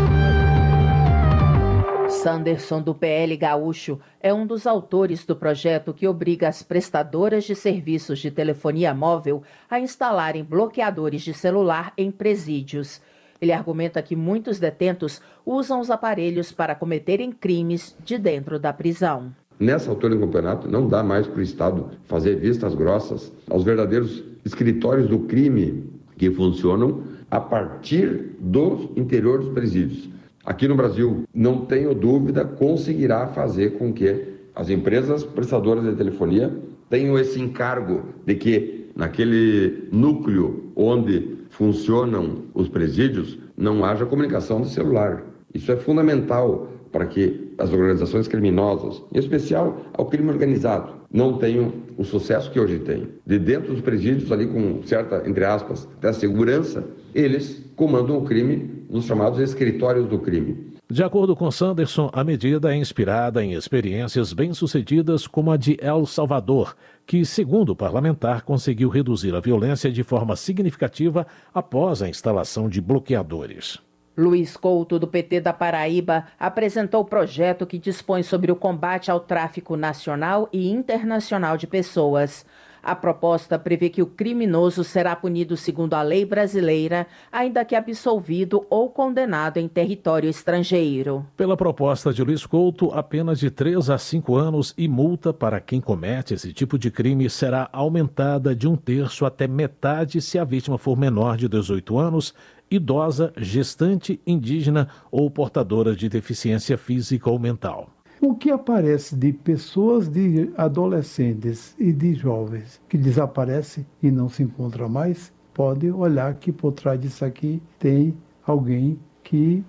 Sanderson, 2.08 2.80
do 2.80 2.94
PL 2.94 3.36
Gaúcho, 3.36 4.00
é 4.20 4.32
um 4.32 4.46
dos 4.46 4.66
autores 4.66 5.26
do 5.26 5.36
projeto 5.36 5.92
que 5.92 6.08
obriga 6.08 6.48
as 6.48 6.62
prestadoras 6.62 7.44
de 7.44 7.54
serviços 7.54 8.18
de 8.18 8.30
telefonia 8.30 8.94
móvel 8.94 9.42
a 9.68 9.78
instalarem 9.78 10.42
bloqueadores 10.42 11.22
de 11.22 11.34
celular 11.34 11.92
em 11.98 12.10
presídios. 12.10 13.02
Ele 13.40 13.52
argumenta 13.52 14.00
que 14.02 14.16
muitos 14.16 14.58
detentos 14.58 15.20
usam 15.44 15.80
os 15.80 15.90
aparelhos 15.90 16.50
para 16.50 16.74
cometerem 16.74 17.30
crimes 17.30 17.94
de 18.02 18.16
dentro 18.16 18.58
da 18.58 18.72
prisão. 18.72 19.34
Nessa 19.58 19.90
altura 19.90 20.14
do 20.14 20.20
campeonato, 20.20 20.68
não 20.68 20.88
dá 20.88 21.02
mais 21.02 21.26
para 21.26 21.38
o 21.38 21.42
Estado 21.42 21.86
fazer 22.04 22.36
vistas 22.36 22.74
grossas 22.74 23.32
aos 23.48 23.62
verdadeiros 23.62 24.24
escritórios 24.44 25.08
do 25.08 25.20
crime 25.20 25.84
que 26.16 26.30
funcionam 26.30 27.02
a 27.30 27.40
partir 27.40 28.36
do 28.40 28.90
interior 28.96 29.40
dos 29.40 29.52
presídios. 29.52 30.08
Aqui 30.44 30.68
no 30.68 30.76
Brasil, 30.76 31.24
não 31.34 31.64
tenho 31.64 31.94
dúvida, 31.94 32.44
conseguirá 32.44 33.28
fazer 33.28 33.78
com 33.78 33.92
que 33.92 34.34
as 34.54 34.68
empresas 34.70 35.24
prestadoras 35.24 35.84
de 35.84 35.94
telefonia 35.94 36.52
tenham 36.90 37.18
esse 37.18 37.40
encargo 37.40 38.02
de 38.26 38.34
que 38.34 38.90
naquele 38.94 39.88
núcleo 39.90 40.70
onde 40.76 41.38
funcionam 41.48 42.42
os 42.52 42.68
presídios 42.68 43.38
não 43.56 43.84
haja 43.84 44.04
comunicação 44.04 44.60
de 44.60 44.68
celular. 44.68 45.24
Isso 45.52 45.72
é 45.72 45.76
fundamental 45.76 46.68
para 46.92 47.06
que 47.06 47.43
as 47.58 47.72
organizações 47.72 48.28
criminosas, 48.28 49.02
em 49.12 49.18
especial 49.18 49.78
ao 49.92 50.06
crime 50.06 50.30
organizado, 50.30 50.92
não 51.12 51.38
tenham 51.38 51.72
o 51.96 52.04
sucesso 52.04 52.50
que 52.50 52.58
hoje 52.58 52.80
tem. 52.80 53.08
De 53.24 53.38
dentro 53.38 53.72
dos 53.72 53.80
presídios, 53.80 54.32
ali 54.32 54.46
com 54.46 54.82
certa, 54.82 55.22
entre 55.28 55.44
aspas, 55.44 55.88
até 55.98 56.12
segurança, 56.12 56.84
eles 57.14 57.64
comandam 57.76 58.18
o 58.18 58.24
crime 58.24 58.84
nos 58.90 59.04
chamados 59.04 59.38
escritórios 59.38 60.06
do 60.08 60.18
crime. 60.18 60.74
De 60.90 61.02
acordo 61.02 61.34
com 61.34 61.50
Sanderson, 61.50 62.10
a 62.12 62.22
medida 62.22 62.74
é 62.74 62.76
inspirada 62.76 63.42
em 63.42 63.54
experiências 63.54 64.32
bem-sucedidas 64.32 65.26
como 65.26 65.50
a 65.50 65.56
de 65.56 65.78
El 65.80 66.04
Salvador, 66.04 66.76
que, 67.06 67.24
segundo 67.24 67.70
o 67.70 67.76
parlamentar, 67.76 68.42
conseguiu 68.42 68.90
reduzir 68.90 69.34
a 69.34 69.40
violência 69.40 69.90
de 69.90 70.02
forma 70.02 70.36
significativa 70.36 71.26
após 71.54 72.02
a 72.02 72.08
instalação 72.08 72.68
de 72.68 72.80
bloqueadores. 72.82 73.78
Luiz 74.16 74.56
Couto, 74.56 74.98
do 74.98 75.08
PT 75.08 75.40
da 75.40 75.52
Paraíba, 75.52 76.26
apresentou 76.38 77.02
o 77.02 77.04
projeto 77.04 77.66
que 77.66 77.78
dispõe 77.78 78.22
sobre 78.22 78.52
o 78.52 78.56
combate 78.56 79.10
ao 79.10 79.18
tráfico 79.18 79.76
nacional 79.76 80.48
e 80.52 80.70
internacional 80.70 81.56
de 81.56 81.66
pessoas. 81.66 82.46
A 82.84 82.94
proposta 82.94 83.58
prevê 83.58 83.88
que 83.88 84.02
o 84.02 84.06
criminoso 84.06 84.84
será 84.84 85.16
punido 85.16 85.56
segundo 85.56 85.94
a 85.94 86.02
lei 86.02 86.26
brasileira, 86.26 87.06
ainda 87.32 87.64
que 87.64 87.74
absolvido 87.74 88.66
ou 88.68 88.90
condenado 88.90 89.56
em 89.56 89.66
território 89.66 90.28
estrangeiro. 90.28 91.24
Pela 91.34 91.56
proposta 91.56 92.12
de 92.12 92.22
Luiz 92.22 92.44
Couto, 92.44 92.90
apenas 92.92 93.40
de 93.40 93.50
3 93.50 93.88
a 93.88 93.96
5 93.96 94.36
anos 94.36 94.74
e 94.76 94.86
multa 94.86 95.32
para 95.32 95.60
quem 95.60 95.80
comete 95.80 96.34
esse 96.34 96.52
tipo 96.52 96.78
de 96.78 96.90
crime 96.90 97.30
será 97.30 97.70
aumentada 97.72 98.54
de 98.54 98.68
um 98.68 98.76
terço 98.76 99.24
até 99.24 99.48
metade 99.48 100.20
se 100.20 100.38
a 100.38 100.44
vítima 100.44 100.76
for 100.76 100.94
menor 100.94 101.38
de 101.38 101.48
18 101.48 101.98
anos, 101.98 102.34
idosa, 102.76 103.32
gestante, 103.36 104.20
indígena 104.26 104.88
ou 105.10 105.30
portadora 105.30 105.94
de 105.94 106.08
deficiência 106.08 106.76
física 106.76 107.30
ou 107.30 107.38
mental. 107.38 107.90
O 108.20 108.34
que 108.34 108.50
aparece 108.50 109.14
de 109.16 109.32
pessoas, 109.32 110.08
de 110.08 110.50
adolescentes 110.56 111.74
e 111.78 111.92
de 111.92 112.14
jovens 112.14 112.80
que 112.88 112.96
desaparecem 112.96 113.86
e 114.02 114.10
não 114.10 114.28
se 114.28 114.42
encontram 114.42 114.88
mais, 114.88 115.32
pode 115.52 115.90
olhar 115.90 116.34
que 116.34 116.50
por 116.50 116.72
trás 116.72 116.98
disso 116.98 117.24
aqui 117.24 117.62
tem 117.78 118.14
alguém 118.46 118.98
que 119.22 119.62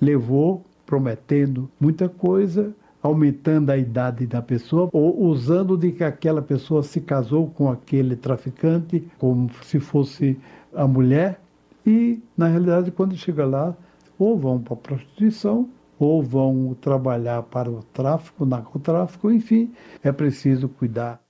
levou 0.00 0.64
prometendo 0.84 1.70
muita 1.80 2.08
coisa, 2.08 2.74
aumentando 3.02 3.70
a 3.70 3.76
idade 3.76 4.26
da 4.26 4.42
pessoa 4.42 4.88
ou 4.92 5.24
usando 5.24 5.76
de 5.76 5.90
que 5.90 6.04
aquela 6.04 6.42
pessoa 6.42 6.82
se 6.82 7.00
casou 7.00 7.48
com 7.48 7.70
aquele 7.70 8.14
traficante 8.14 9.02
como 9.18 9.50
se 9.62 9.80
fosse 9.80 10.38
a 10.74 10.86
mulher 10.86 11.41
e 11.84 12.22
na 12.36 12.46
realidade 12.46 12.90
quando 12.90 13.16
chega 13.16 13.44
lá 13.44 13.76
ou 14.18 14.38
vão 14.38 14.60
para 14.60 14.74
a 14.74 14.76
prostituição 14.76 15.68
ou 15.98 16.22
vão 16.22 16.76
trabalhar 16.80 17.42
para 17.44 17.70
o 17.70 17.82
tráfico, 17.82 18.44
narcotráfico, 18.44 19.30
enfim, 19.30 19.72
é 20.02 20.10
preciso 20.10 20.68
cuidar. 20.68 21.20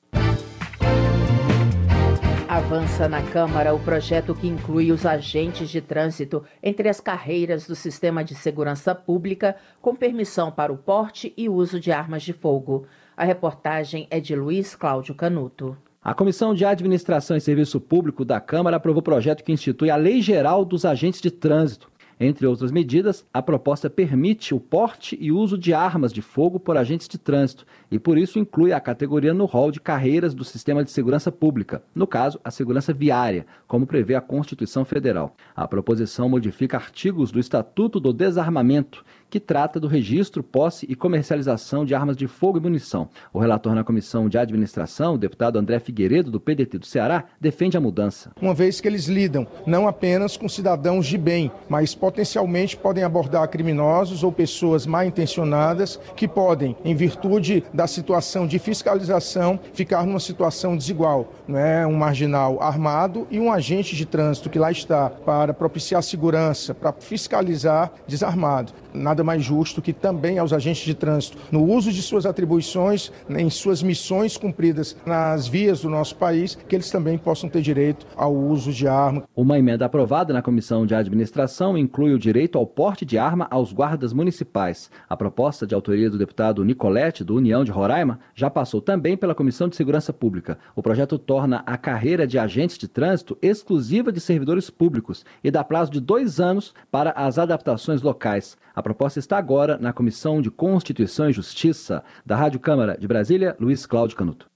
Avança 2.48 3.09
na 3.09 3.22
Câmara 3.22 3.74
o 3.74 3.80
projeto 3.80 4.34
que 4.34 4.46
inclui 4.46 4.92
os 4.92 5.07
agentes 5.07 5.70
de 5.70 5.80
trânsito 5.80 6.44
entre 6.62 6.88
as 6.88 7.00
carreiras 7.00 7.66
do 7.66 7.74
sistema 7.74 8.22
de 8.22 8.34
segurança 8.34 8.94
pública, 8.94 9.57
com 9.80 9.94
permissão 9.94 10.53
para 10.53 10.72
o 10.72 10.76
porte 10.76 11.32
e 11.36 11.48
uso 11.48 11.80
de 11.80 11.90
armas 11.90 12.22
de 12.22 12.34
fogo. 12.34 12.86
A 13.16 13.24
reportagem 13.24 14.07
é 14.11 14.20
de 14.20 14.36
Luiz 14.36 14.74
Cláudio 14.74 15.14
Canuto. 15.14 15.76
A 16.05 16.12
Comissão 16.14 16.53
de 16.53 16.64
Administração 16.64 17.36
e 17.36 17.40
Serviço 17.40 17.80
Público 17.80 18.24
da 18.24 18.40
Câmara 18.40 18.76
aprovou 18.76 18.98
o 18.98 19.05
projeto 19.05 19.44
que 19.44 19.53
institui 19.53 19.88
a 19.88 19.94
Lei 19.94 20.20
Geral 20.20 20.64
dos 20.64 20.84
Agentes 20.84 21.20
de 21.20 21.30
Trânsito. 21.30 21.92
Entre 22.18 22.44
outras 22.44 22.72
medidas, 22.72 23.24
a 23.32 23.40
proposta 23.40 23.88
permite 23.88 24.53
o 24.53 24.59
porte 24.59 25.16
e 25.20 25.30
uso 25.30 25.57
de 25.57 25.72
armas 25.72 26.12
de 26.12 26.20
fogo 26.20 26.59
por 26.59 26.76
agentes 26.76 27.07
de 27.07 27.18
trânsito 27.18 27.64
e, 27.90 27.98
por 28.00 28.18
isso, 28.18 28.38
inclui 28.38 28.72
a 28.72 28.80
categoria 28.80 29.32
no 29.32 29.44
rol 29.44 29.70
de 29.70 29.80
carreiras 29.80 30.34
do 30.34 30.44
sistema 30.44 30.84
de 30.84 30.90
segurança 30.90 31.32
pública, 31.32 31.82
no 31.94 32.07
caso, 32.07 32.40
a 32.44 32.50
segurança 32.50 32.92
viária, 32.92 33.46
como 33.66 33.86
prevê 33.86 34.14
a 34.14 34.20
Constituição 34.20 34.84
Federal. 34.84 35.34
A 35.55 35.66
proposição 35.66 36.28
modifica 36.28 36.76
artigos 36.76 37.30
do 37.30 37.40
Estatuto 37.40 37.98
do 37.98 38.12
Desarmamento 38.12 39.05
que 39.33 39.41
trata 39.41 39.80
do 39.80 39.89
registro, 39.89 40.43
posse 40.43 40.85
e 40.87 40.95
comercialização 40.95 41.87
de 41.87 41.95
armas 41.95 42.18
de 42.18 42.26
fogo 42.26 42.59
e 42.59 42.61
munição. 42.61 43.09
O 43.33 43.39
relator 43.39 43.74
na 43.74 43.83
Comissão 43.83 44.28
de 44.28 44.37
Administração, 44.37 45.14
o 45.14 45.18
deputado 45.18 45.59
André 45.59 45.78
Figueiredo, 45.78 46.30
do 46.30 46.39
PDT 46.39 46.76
do 46.76 46.85
Ceará, 46.85 47.24
defende 47.41 47.74
a 47.74 47.80
mudança. 47.80 48.33
Uma 48.43 48.53
vez 48.53 48.78
que 48.78 48.87
eles 48.87 49.07
lidam 49.07 49.47
não 49.66 49.89
apenas 49.89 50.37
com 50.37 50.51
cidadãos 50.51 51.07
de 51.07 51.16
bem, 51.16 51.51
mas 51.66 51.95
potencialmente 51.95 52.76
podem 52.76 53.05
abordar 53.05 53.49
criminosos 53.49 54.22
ou 54.22 54.30
pessoas 54.30 54.87
mal 54.87 55.03
intencionadas 55.03 55.99
que 56.14 56.28
podem, 56.28 56.76
em 56.85 56.95
virtude 56.95 57.64
da 57.72 57.87
situação 57.87 58.47
de 58.47 58.59
fiscalização, 58.59 59.59
ficar 59.72 60.05
numa 60.05 60.20
situação 60.20 60.76
desigual. 60.76 61.33
Não 61.49 61.59
é 61.59 61.87
um 61.87 61.95
marginal 61.95 62.62
armado 62.62 63.26
e 63.30 63.41
um 63.41 63.51
agente 63.51 63.97
de 63.97 64.05
trânsito 64.05 64.51
que 64.51 64.59
lá 64.59 64.70
está 64.70 65.09
para 65.09 65.55
propiciar 65.55 66.03
segurança, 66.03 66.74
para 66.74 66.93
fiscalizar 66.93 67.91
desarmado. 68.07 68.74
Nada 68.93 69.22
mais 69.23 69.45
justo 69.45 69.83
que 69.83 69.93
também 69.93 70.39
aos 70.39 70.53
agentes 70.53 70.85
de 70.85 70.95
trânsito, 70.95 71.39
no 71.51 71.64
uso 71.64 71.93
de 71.93 72.03
suas 72.03 72.27
atribuições, 72.27 73.11
em 73.29 73.49
suas 73.51 73.83
missões 73.83 74.37
cumpridas 74.37 74.97
nas 75.07 75.47
vias 75.47 75.83
do 75.83 75.91
nosso 75.91 76.16
país, 76.16 76.55
que 76.55 76.75
eles 76.75 76.91
também 76.91 77.18
possam 77.18 77.49
ter 77.49 77.62
direito 77.62 78.07
ao 78.16 78.35
uso 78.35 78.73
de 78.73 78.87
arma. 78.87 79.25
Uma 79.35 79.59
emenda 79.59 79.87
aprovada 79.87 80.33
na 80.33 80.43
Comissão 80.43 80.87
de 80.87 80.95
Administração 80.95 81.77
inclui 81.77 82.12
o 82.12 82.18
direito 82.18 82.59
ao 82.59 82.66
porte 82.66 83.05
de 83.05 83.18
arma 83.18 83.47
aos 83.51 83.73
guardas 83.73 84.12
municipais. 84.12 84.91
A 85.09 85.16
proposta 85.16 85.66
de 85.66 85.75
autoria 85.75 86.11
do 86.11 86.18
deputado 86.18 86.64
Nicolete, 86.64 87.25
do 87.25 87.37
União 87.37 87.64
de 87.64 87.70
Roraima, 87.70 88.18
já 88.35 88.49
passou 88.51 88.81
também 88.81 89.16
pela 89.16 89.35
Comissão 89.35 89.68
de 89.68 89.77
Segurança 89.77 90.12
Pública. 90.12 90.59
O 90.75 90.83
projeto 90.83 91.18
torna 91.18 91.62
a 91.66 91.77
carreira 91.77 92.27
de 92.27 92.39
agentes 92.39 92.79
de 92.79 92.89
trânsito 92.89 93.37
exclusiva 93.41 94.12
de 94.12 94.20
servidores 94.20 94.70
públicos 94.70 95.25
e 95.43 95.51
dá 95.51 95.62
prazo 95.64 95.91
de 95.91 96.01
dois 96.01 96.41
anos 96.41 96.75
para 96.91 97.11
as 97.11 97.39
adaptações 97.39 98.03
locais. 98.03 98.57
A 98.75 98.83
proposta 98.83 99.12
está 99.19 99.39
agora 99.39 99.79
na 99.79 99.93
Comissão 99.93 100.41
de 100.41 100.51
Constituição 100.51 101.29
e 101.29 101.33
Justiça 101.33 102.03
da 102.25 102.37
Rádio 102.37 102.61
Câmara 102.61 102.97
de 102.99 103.07
Brasília, 103.07 103.57
Luiz 103.59 103.87
Cláudio 103.87 104.17
Canuto. 104.17 104.47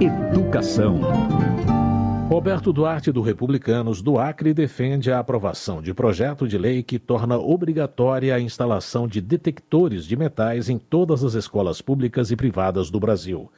Educação. 0.00 1.00
Roberto 2.28 2.72
Duarte, 2.72 3.12
do 3.12 3.22
Republicanos 3.22 4.02
do 4.02 4.18
Acre, 4.18 4.52
defende 4.52 5.12
a 5.12 5.20
aprovação 5.20 5.80
de 5.80 5.94
projeto 5.94 6.48
de 6.48 6.58
lei 6.58 6.82
que 6.82 6.98
torna 6.98 7.38
obrigatória 7.38 8.34
a 8.34 8.40
instalação 8.40 9.06
de 9.06 9.20
detectores 9.20 10.04
de 10.04 10.16
metais 10.16 10.68
em 10.68 10.76
todas 10.76 11.22
as 11.22 11.34
escolas 11.34 11.80
públicas 11.80 12.32
e 12.32 12.36
privadas 12.36 12.90
do 12.90 12.98
Brasil. 12.98 13.48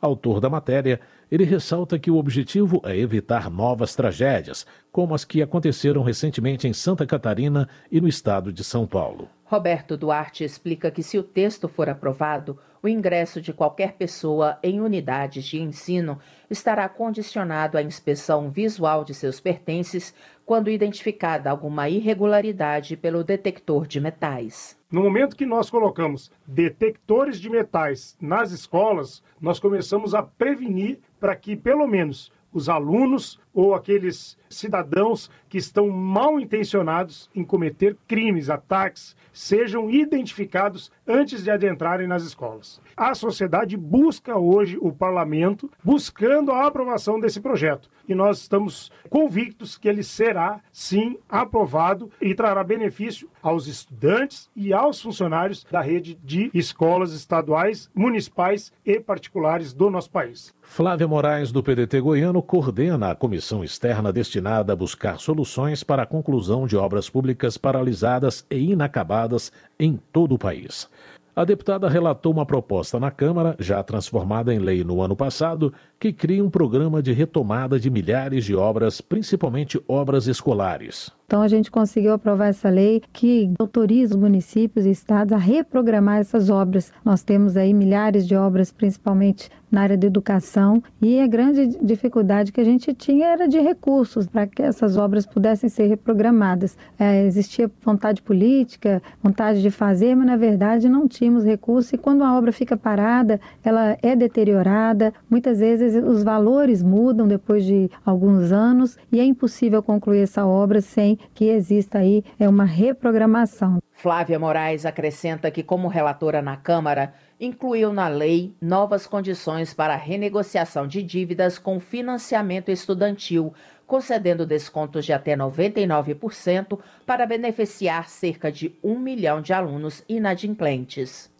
Autor 0.00 0.40
da 0.40 0.48
matéria, 0.48 0.98
ele 1.30 1.44
ressalta 1.44 1.98
que 1.98 2.10
o 2.10 2.16
objetivo 2.16 2.80
é 2.84 2.96
evitar 2.96 3.50
novas 3.50 3.94
tragédias, 3.94 4.66
como 4.90 5.14
as 5.14 5.24
que 5.24 5.42
aconteceram 5.42 6.02
recentemente 6.02 6.66
em 6.66 6.72
Santa 6.72 7.06
Catarina 7.06 7.68
e 7.92 8.00
no 8.00 8.08
estado 8.08 8.50
de 8.50 8.64
São 8.64 8.86
Paulo. 8.86 9.28
Roberto 9.44 9.96
Duarte 9.96 10.42
explica 10.42 10.90
que, 10.90 11.02
se 11.02 11.18
o 11.18 11.22
texto 11.22 11.68
for 11.68 11.88
aprovado, 11.88 12.58
o 12.82 12.88
ingresso 12.88 13.42
de 13.42 13.52
qualquer 13.52 13.92
pessoa 13.92 14.58
em 14.62 14.80
unidades 14.80 15.44
de 15.44 15.60
ensino 15.60 16.18
estará 16.48 16.88
condicionado 16.88 17.76
à 17.76 17.82
inspeção 17.82 18.50
visual 18.50 19.04
de 19.04 19.12
seus 19.12 19.38
pertences 19.38 20.14
quando 20.46 20.70
identificada 20.70 21.50
alguma 21.50 21.90
irregularidade 21.90 22.96
pelo 22.96 23.22
detector 23.22 23.86
de 23.86 24.00
metais. 24.00 24.79
No 24.90 25.04
momento 25.04 25.36
que 25.36 25.46
nós 25.46 25.70
colocamos 25.70 26.32
detectores 26.44 27.40
de 27.40 27.48
metais 27.48 28.16
nas 28.20 28.50
escolas, 28.50 29.22
nós 29.40 29.60
começamos 29.60 30.16
a 30.16 30.22
prevenir 30.22 30.98
para 31.20 31.36
que, 31.36 31.54
pelo 31.54 31.86
menos, 31.86 32.32
os 32.52 32.68
alunos 32.68 33.38
ou 33.54 33.72
aqueles 33.72 34.36
cidadãos 34.48 35.30
que 35.48 35.58
estão 35.58 35.88
mal 35.90 36.40
intencionados 36.40 37.30
em 37.32 37.44
cometer 37.44 37.96
crimes, 38.08 38.50
ataques, 38.50 39.14
sejam 39.32 39.88
identificados 39.88 40.90
antes 41.06 41.44
de 41.44 41.52
adentrarem 41.52 42.08
nas 42.08 42.24
escolas. 42.24 42.80
A 42.96 43.14
sociedade 43.14 43.76
busca 43.76 44.36
hoje 44.36 44.76
o 44.80 44.90
parlamento 44.90 45.70
buscando 45.84 46.50
a 46.50 46.66
aprovação 46.66 47.20
desse 47.20 47.40
projeto 47.40 47.88
e 48.10 48.14
nós 48.14 48.40
estamos 48.40 48.90
convictos 49.08 49.78
que 49.78 49.88
ele 49.88 50.02
será 50.02 50.60
sim 50.72 51.16
aprovado 51.28 52.10
e 52.20 52.34
trará 52.34 52.64
benefício 52.64 53.30
aos 53.40 53.68
estudantes 53.68 54.50
e 54.56 54.72
aos 54.72 55.00
funcionários 55.00 55.64
da 55.70 55.80
rede 55.80 56.18
de 56.24 56.50
escolas 56.52 57.12
estaduais, 57.12 57.88
municipais 57.94 58.72
e 58.84 58.98
particulares 58.98 59.72
do 59.72 59.88
nosso 59.88 60.10
país. 60.10 60.52
Flávia 60.60 61.06
Moraes, 61.06 61.52
do 61.52 61.62
PDT 61.62 62.00
goiano, 62.00 62.42
coordena 62.42 63.12
a 63.12 63.14
comissão 63.14 63.62
externa 63.62 64.12
destinada 64.12 64.72
a 64.72 64.76
buscar 64.76 65.20
soluções 65.20 65.84
para 65.84 66.02
a 66.02 66.06
conclusão 66.06 66.66
de 66.66 66.76
obras 66.76 67.08
públicas 67.08 67.56
paralisadas 67.56 68.44
e 68.50 68.72
inacabadas 68.72 69.52
em 69.78 69.96
todo 70.12 70.34
o 70.34 70.38
país. 70.38 70.88
A 71.34 71.44
deputada 71.44 71.88
relatou 71.88 72.32
uma 72.32 72.44
proposta 72.44 72.98
na 72.98 73.10
Câmara, 73.10 73.54
já 73.58 73.82
transformada 73.82 74.52
em 74.52 74.58
lei 74.58 74.82
no 74.82 75.00
ano 75.00 75.14
passado, 75.14 75.72
que 75.98 76.12
cria 76.12 76.44
um 76.44 76.50
programa 76.50 77.02
de 77.02 77.12
retomada 77.12 77.78
de 77.78 77.88
milhares 77.88 78.44
de 78.44 78.54
obras, 78.54 79.00
principalmente 79.00 79.80
obras 79.86 80.26
escolares. 80.26 81.12
Então 81.30 81.42
a 81.42 81.46
gente 81.46 81.70
conseguiu 81.70 82.12
aprovar 82.12 82.48
essa 82.48 82.68
lei 82.68 83.00
que 83.12 83.52
autoriza 83.56 84.16
os 84.16 84.20
municípios 84.20 84.84
e 84.84 84.90
estados 84.90 85.32
a 85.32 85.36
reprogramar 85.36 86.18
essas 86.18 86.50
obras. 86.50 86.92
Nós 87.04 87.22
temos 87.22 87.56
aí 87.56 87.72
milhares 87.72 88.26
de 88.26 88.34
obras, 88.34 88.72
principalmente 88.72 89.48
na 89.70 89.82
área 89.82 89.96
da 89.96 90.08
educação, 90.08 90.82
e 91.00 91.20
a 91.20 91.26
grande 91.28 91.78
dificuldade 91.80 92.50
que 92.50 92.60
a 92.60 92.64
gente 92.64 92.92
tinha 92.92 93.28
era 93.28 93.46
de 93.46 93.60
recursos 93.60 94.26
para 94.26 94.44
que 94.44 94.60
essas 94.60 94.96
obras 94.96 95.24
pudessem 95.24 95.70
ser 95.70 95.86
reprogramadas. 95.86 96.76
É, 96.98 97.24
existia 97.24 97.70
vontade 97.84 98.20
política, 98.20 99.00
vontade 99.22 99.62
de 99.62 99.70
fazer, 99.70 100.16
mas 100.16 100.26
na 100.26 100.36
verdade 100.36 100.88
não 100.88 101.06
tínhamos 101.06 101.44
recursos. 101.44 101.92
E 101.92 101.98
quando 101.98 102.24
a 102.24 102.36
obra 102.36 102.50
fica 102.50 102.76
parada, 102.76 103.40
ela 103.62 103.96
é 104.02 104.16
deteriorada. 104.16 105.14
Muitas 105.30 105.60
vezes 105.60 105.94
os 106.02 106.24
valores 106.24 106.82
mudam 106.82 107.28
depois 107.28 107.64
de 107.64 107.88
alguns 108.04 108.50
anos 108.50 108.98
e 109.12 109.20
é 109.20 109.24
impossível 109.24 109.80
concluir 109.80 110.22
essa 110.22 110.44
obra 110.44 110.80
sem 110.80 111.19
que 111.34 111.46
exista 111.46 111.98
aí 111.98 112.24
é 112.38 112.48
uma 112.48 112.64
reprogramação. 112.64 113.82
Flávia 113.92 114.38
Moraes 114.38 114.86
acrescenta 114.86 115.50
que, 115.50 115.62
como 115.62 115.88
relatora 115.88 116.40
na 116.40 116.56
Câmara, 116.56 117.12
incluiu 117.38 117.92
na 117.92 118.08
lei 118.08 118.54
novas 118.60 119.06
condições 119.06 119.74
para 119.74 119.94
a 119.94 119.96
renegociação 119.96 120.86
de 120.86 121.02
dívidas 121.02 121.58
com 121.58 121.78
financiamento 121.78 122.70
estudantil, 122.70 123.52
concedendo 123.86 124.46
descontos 124.46 125.04
de 125.04 125.12
até 125.12 125.36
99% 125.36 126.78
para 127.04 127.26
beneficiar 127.26 128.08
cerca 128.08 128.50
de 128.50 128.74
um 128.82 128.98
milhão 128.98 129.42
de 129.42 129.52
alunos 129.52 130.04
inadimplentes. 130.08 131.30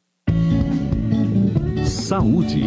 Saúde. 1.87 2.63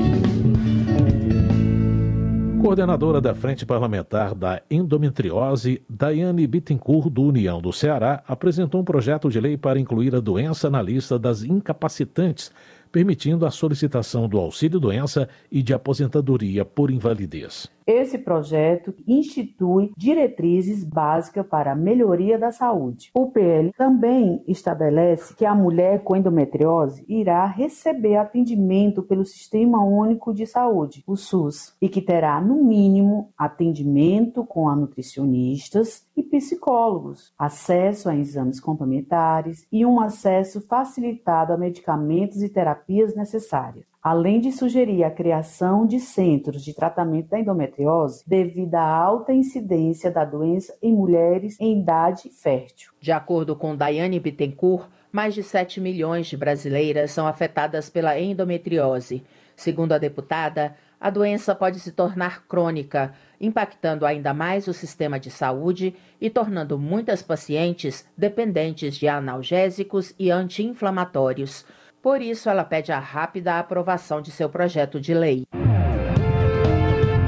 Coordenadora 2.64 3.20
da 3.20 3.36
Frente 3.36 3.66
Parlamentar 3.66 4.34
da 4.34 4.62
Endometriose, 4.72 5.84
Daiane 5.90 6.48
Bittencourt, 6.48 7.10
do 7.10 7.24
União 7.24 7.62
do 7.62 7.74
Ceará, 7.74 8.24
apresentou 8.26 8.80
um 8.80 8.86
projeto 8.86 9.30
de 9.30 9.38
lei 9.38 9.58
para 9.58 9.78
incluir 9.78 10.16
a 10.16 10.22
doença 10.22 10.70
na 10.70 10.82
lista 10.82 11.20
das 11.20 11.44
incapacitantes 11.44 12.54
permitindo 12.94 13.44
a 13.48 13.50
solicitação 13.50 14.30
do 14.30 14.38
auxílio-doença 14.38 15.28
e 15.52 15.64
de 15.64 15.74
aposentadoria 15.74 16.64
por 16.64 16.92
invalidez. 16.92 17.68
Esse 17.86 18.18
projeto 18.18 18.94
institui 19.06 19.92
diretrizes 19.98 20.86
básicas 20.86 21.46
para 21.46 21.74
a 21.74 21.76
melhoria 21.76 22.40
da 22.40 22.50
saúde. 22.50 23.10
O 23.14 23.30
PL 23.30 23.74
também 23.74 24.42
estabelece 24.48 25.36
que 25.36 25.44
a 25.44 25.54
mulher 25.54 26.02
com 26.02 26.16
endometriose 26.16 27.04
irá 27.10 27.46
receber 27.46 28.16
atendimento 28.16 29.04
pelo 29.04 29.26
Sistema 29.26 29.84
Único 29.84 30.34
de 30.34 30.46
Saúde, 30.46 31.04
o 31.06 31.18
SUS, 31.18 31.76
e 31.82 31.90
que 31.90 32.02
terá, 32.02 32.40
no 32.40 32.64
mínimo, 32.64 33.34
atendimento 33.38 34.46
com 34.46 34.70
a 34.70 34.76
nutricionistas 34.76 36.06
e 36.16 36.24
psicólogos, 36.24 37.34
acesso 37.38 38.08
a 38.08 38.16
exames 38.16 38.62
complementares 38.62 39.68
e 39.70 39.86
um 39.86 40.00
acesso 40.00 40.62
facilitado 40.62 41.52
a 41.52 41.58
medicamentos 41.58 42.42
e 42.42 42.48
terapias 42.48 42.83
necessárias 43.16 43.86
além 44.04 44.42
de 44.42 44.52
sugerir 44.52 45.06
a 45.06 45.10
criação 45.10 45.88
de 45.88 45.98
centros 45.98 46.62
de 46.62 46.74
tratamento 46.74 47.30
da 47.30 47.40
endometriose 47.40 48.22
devido 48.28 48.76
à 48.76 48.86
alta 48.86 49.32
incidência 49.32 50.12
da 50.12 50.26
doença 50.26 50.76
em 50.82 50.92
mulheres 50.92 51.58
em 51.58 51.80
idade 51.80 52.30
fértil. 52.30 52.92
De 53.00 53.14
acordo 53.14 53.56
com 53.56 53.78
Daiane 53.78 54.20
Bittencourt, 54.20 54.90
mais 55.10 55.34
de 55.34 55.42
7 55.42 55.80
milhões 55.80 56.28
de 56.28 56.36
brasileiras 56.36 57.12
são 57.12 57.26
afetadas 57.26 57.90
pela 57.90 58.20
endometriose. 58.20 59.24
Segundo 59.56 59.94
a 59.94 59.98
deputada, 59.98 60.76
a 61.00 61.10
doença 61.10 61.56
pode 61.56 61.80
se 61.80 61.92
tornar 61.92 62.46
crônica, 62.46 63.14
impactando 63.40 64.06
ainda 64.06 64.34
mais 64.34 64.68
o 64.68 64.74
sistema 64.74 65.18
de 65.18 65.30
saúde 65.30 65.96
e 66.20 66.30
tornando 66.30 66.78
muitas 66.78 67.22
pacientes 67.22 68.06
dependentes 68.18 68.96
de 68.96 69.08
analgésicos 69.08 70.14
e 70.18 70.30
anti-inflamatórios. 70.30 71.66
Por 72.04 72.22
isso, 72.22 72.50
ela 72.50 72.66
pede 72.66 72.92
a 72.92 73.00
rápida 73.00 73.58
aprovação 73.58 74.22
de 74.22 74.30
seu 74.30 74.50
projeto 74.50 75.00
de 75.00 75.14
lei. 75.14 75.46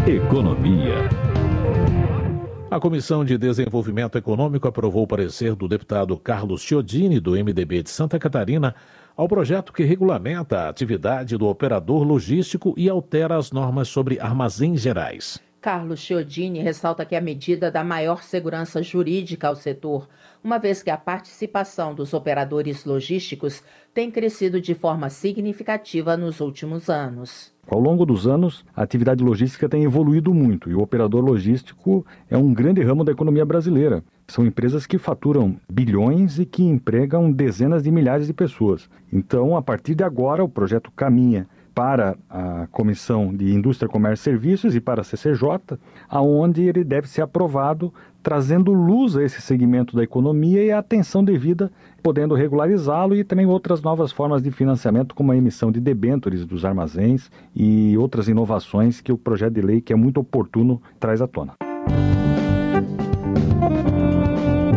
Economia. 0.05 0.95
A 2.69 2.77
Comissão 2.77 3.23
de 3.23 3.37
Desenvolvimento 3.37 4.17
Econômico 4.17 4.67
aprovou 4.67 5.03
o 5.03 5.07
parecer 5.07 5.55
do 5.55 5.65
deputado 5.65 6.17
Carlos 6.17 6.61
Chiodini, 6.61 7.21
do 7.21 7.41
MDB 7.41 7.83
de 7.83 7.89
Santa 7.89 8.19
Catarina, 8.19 8.75
ao 9.15 9.29
projeto 9.29 9.71
que 9.71 9.85
regulamenta 9.85 10.59
a 10.59 10.69
atividade 10.69 11.37
do 11.37 11.47
operador 11.47 12.03
logístico 12.03 12.73
e 12.75 12.89
altera 12.89 13.37
as 13.37 13.53
normas 13.53 13.87
sobre 13.87 14.19
armazéns 14.19 14.81
gerais. 14.81 15.41
Carlos 15.65 15.99
Chiodini 15.99 16.61
ressalta 16.61 17.03
que 17.03 17.15
a 17.15 17.19
medida 17.19 17.71
dá 17.71 17.83
maior 17.83 18.21
segurança 18.21 18.83
jurídica 18.83 19.47
ao 19.47 19.55
setor, 19.55 20.07
uma 20.43 20.59
vez 20.59 20.83
que 20.83 20.91
a 20.91 20.97
participação 20.97 21.95
dos 21.95 22.13
operadores 22.13 22.85
logísticos 22.85 23.63
tem 23.91 24.11
crescido 24.11 24.61
de 24.61 24.75
forma 24.75 25.09
significativa 25.09 26.15
nos 26.15 26.39
últimos 26.39 26.87
anos. 26.87 27.51
Ao 27.67 27.79
longo 27.79 28.05
dos 28.05 28.27
anos, 28.27 28.63
a 28.75 28.83
atividade 28.83 29.23
logística 29.23 29.67
tem 29.67 29.83
evoluído 29.83 30.31
muito 30.35 30.69
e 30.69 30.75
o 30.75 30.81
operador 30.81 31.25
logístico 31.25 32.05
é 32.29 32.37
um 32.37 32.53
grande 32.53 32.83
ramo 32.83 33.03
da 33.03 33.11
economia 33.11 33.43
brasileira. 33.43 34.03
São 34.27 34.45
empresas 34.45 34.85
que 34.85 34.99
faturam 34.99 35.59
bilhões 35.67 36.37
e 36.37 36.45
que 36.45 36.61
empregam 36.61 37.31
dezenas 37.31 37.81
de 37.81 37.89
milhares 37.89 38.27
de 38.27 38.33
pessoas. 38.33 38.87
Então, 39.11 39.57
a 39.57 39.63
partir 39.63 39.95
de 39.95 40.03
agora, 40.03 40.43
o 40.43 40.49
projeto 40.49 40.91
caminha 40.91 41.47
para 41.75 42.15
a 42.29 42.67
Comissão 42.71 43.35
de 43.35 43.53
Indústria, 43.53 43.89
Comércio 43.89 44.21
e 44.21 44.23
Serviços 44.23 44.75
e 44.75 44.79
para 44.79 45.01
a 45.01 45.03
CCJ, 45.03 45.77
aonde 46.07 46.63
ele 46.63 46.85
deve 46.85 47.09
ser 47.09 47.21
aprovado, 47.21 47.93
trazendo 48.23 48.71
luz 48.71 49.17
a 49.17 49.23
esse 49.23 49.41
segmento 49.41 49.93
da 49.93 50.01
economia 50.01 50.63
e 50.63 50.71
a 50.71 50.79
atenção 50.79 51.23
devida, 51.23 51.69
podendo 52.01 52.33
regularizá-lo 52.33 53.13
e 53.13 53.25
também 53.25 53.45
outras 53.45 53.81
novas 53.81 54.13
formas 54.13 54.41
de 54.41 54.49
financiamento, 54.51 55.13
como 55.13 55.33
a 55.33 55.37
emissão 55.37 55.69
de 55.69 55.81
debêntures 55.81 56.45
dos 56.45 56.63
armazéns 56.63 57.29
e 57.53 57.97
outras 57.97 58.29
inovações 58.29 59.01
que 59.01 59.11
o 59.11 59.17
projeto 59.17 59.53
de 59.53 59.61
lei, 59.61 59.81
que 59.81 59.91
é 59.91 59.95
muito 59.97 60.21
oportuno, 60.21 60.81
traz 60.97 61.21
à 61.21 61.27
tona. 61.27 61.53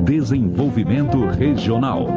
Desenvolvimento 0.05 1.27
Regional. 1.27 2.09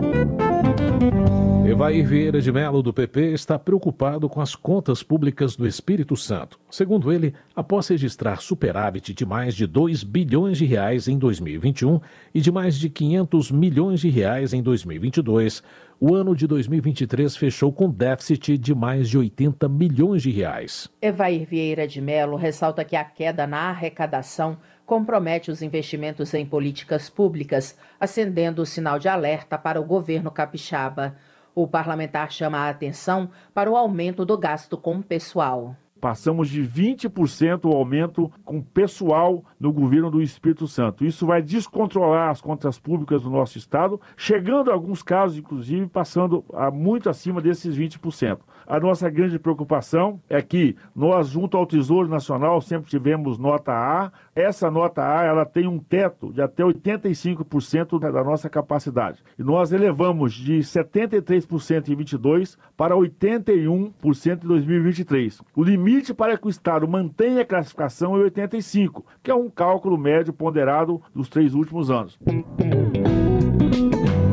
Evair 1.71 2.05
Vieira 2.05 2.41
de 2.41 2.51
Mello, 2.51 2.83
do 2.83 2.91
PP, 2.91 3.31
está 3.31 3.57
preocupado 3.57 4.27
com 4.27 4.41
as 4.41 4.55
contas 4.55 5.01
públicas 5.01 5.55
do 5.55 5.65
Espírito 5.65 6.17
Santo. 6.17 6.59
Segundo 6.69 7.13
ele, 7.13 7.33
após 7.55 7.87
registrar 7.87 8.41
superávit 8.41 9.13
de 9.13 9.25
mais 9.25 9.55
de 9.55 9.65
2 9.65 10.03
bilhões 10.03 10.57
de 10.57 10.65
reais 10.65 11.07
em 11.07 11.17
2021 11.17 12.01
e 12.35 12.41
de 12.41 12.51
mais 12.51 12.77
de 12.77 12.89
500 12.89 13.51
milhões 13.51 14.01
de 14.01 14.09
reais 14.09 14.51
em 14.51 14.61
2022, 14.61 15.63
o 15.97 16.13
ano 16.13 16.35
de 16.35 16.45
2023 16.45 17.37
fechou 17.37 17.71
com 17.71 17.89
déficit 17.89 18.57
de 18.57 18.75
mais 18.75 19.09
de 19.09 19.17
80 19.17 19.69
milhões 19.69 20.23
de 20.23 20.29
reais. 20.29 20.89
Evair 21.01 21.47
Vieira 21.47 21.87
de 21.87 22.01
Mello 22.01 22.35
ressalta 22.35 22.83
que 22.83 22.97
a 22.97 23.05
queda 23.05 23.47
na 23.47 23.69
arrecadação 23.69 24.57
compromete 24.85 25.49
os 25.49 25.61
investimentos 25.61 26.33
em 26.33 26.45
políticas 26.45 27.09
públicas, 27.09 27.77
acendendo 27.97 28.61
o 28.61 28.65
sinal 28.65 28.99
de 28.99 29.07
alerta 29.07 29.57
para 29.57 29.79
o 29.79 29.85
governo 29.85 30.29
capixaba. 30.29 31.15
O 31.53 31.67
parlamentar 31.67 32.31
chama 32.31 32.59
a 32.59 32.69
atenção 32.69 33.29
para 33.53 33.69
o 33.69 33.75
aumento 33.75 34.25
do 34.25 34.37
gasto 34.37 34.77
com 34.77 35.01
pessoal. 35.01 35.75
Passamos 36.01 36.49
de 36.49 36.63
20% 36.63 37.65
o 37.65 37.77
aumento 37.77 38.31
com 38.43 38.59
pessoal 38.59 39.45
no 39.59 39.71
governo 39.71 40.09
do 40.09 40.19
Espírito 40.19 40.67
Santo. 40.67 41.05
Isso 41.05 41.27
vai 41.27 41.43
descontrolar 41.43 42.31
as 42.31 42.41
contas 42.41 42.79
públicas 42.79 43.21
do 43.21 43.29
nosso 43.29 43.59
estado, 43.59 44.01
chegando 44.17 44.71
em 44.71 44.73
alguns 44.73 45.03
casos, 45.03 45.37
inclusive, 45.37 45.85
passando 45.85 46.43
a 46.53 46.71
muito 46.71 47.07
acima 47.07 47.39
desses 47.39 47.77
20%. 47.77 48.39
A 48.65 48.79
nossa 48.79 49.09
grande 49.11 49.37
preocupação 49.37 50.19
é 50.27 50.41
que 50.41 50.75
nós, 50.95 51.27
junto 51.27 51.55
ao 51.55 51.67
Tesouro 51.67 52.07
Nacional, 52.07 52.61
sempre 52.61 52.89
tivemos 52.89 53.37
nota 53.37 53.71
A. 53.71 54.11
Essa 54.33 54.71
nota 54.71 55.03
A 55.05 55.23
ela 55.23 55.45
tem 55.45 55.67
um 55.67 55.77
teto 55.77 56.33
de 56.33 56.41
até 56.41 56.63
85% 56.63 57.99
da 57.99 58.23
nossa 58.23 58.49
capacidade. 58.49 59.23
E 59.37 59.43
nós 59.43 59.71
elevamos 59.71 60.33
de 60.33 60.59
73% 60.59 61.89
em 61.89 61.95
22 61.95 62.57
para 62.75 62.95
81% 62.95 64.43
em 64.43 64.47
2023. 64.47 65.41
O 65.55 65.63
limite 65.63 65.90
para 66.15 66.37
que 66.37 66.47
o 66.47 66.49
Estado 66.49 66.87
mantenha 66.87 67.41
a 67.41 67.45
classificação 67.45 68.15
é 68.15 68.19
85, 68.19 69.05
que 69.21 69.29
é 69.29 69.35
um 69.35 69.49
cálculo 69.49 69.97
médio 69.97 70.31
ponderado 70.31 71.01
dos 71.13 71.27
três 71.27 71.53
últimos 71.53 71.91
anos. 71.91 72.17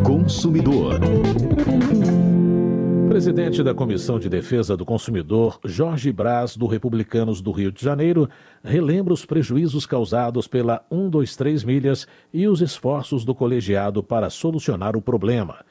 Consumidor. 0.05 1.01
Presidente 3.09 3.63
da 3.65 3.75
Comissão 3.75 4.21
de 4.21 4.29
Defesa 4.29 4.77
do 4.77 4.85
Consumidor, 4.85 5.59
Jorge 5.65 6.13
Braz, 6.13 6.57
do 6.57 6.67
Republicanos 6.67 7.41
do 7.41 7.51
Rio 7.51 7.73
de 7.73 7.83
Janeiro, 7.83 8.29
relembra 8.63 9.13
os 9.13 9.25
prejuízos 9.25 9.85
causados 9.85 10.47
pela 10.47 10.85
123 10.93 11.65
milhas 11.65 12.07
e 12.33 12.47
os 12.47 12.61
esforços 12.61 13.25
do 13.25 13.35
colegiado 13.35 14.03
para 14.03 14.31
solucionar 14.31 14.97
o 14.97 15.03
problema. 15.03 15.65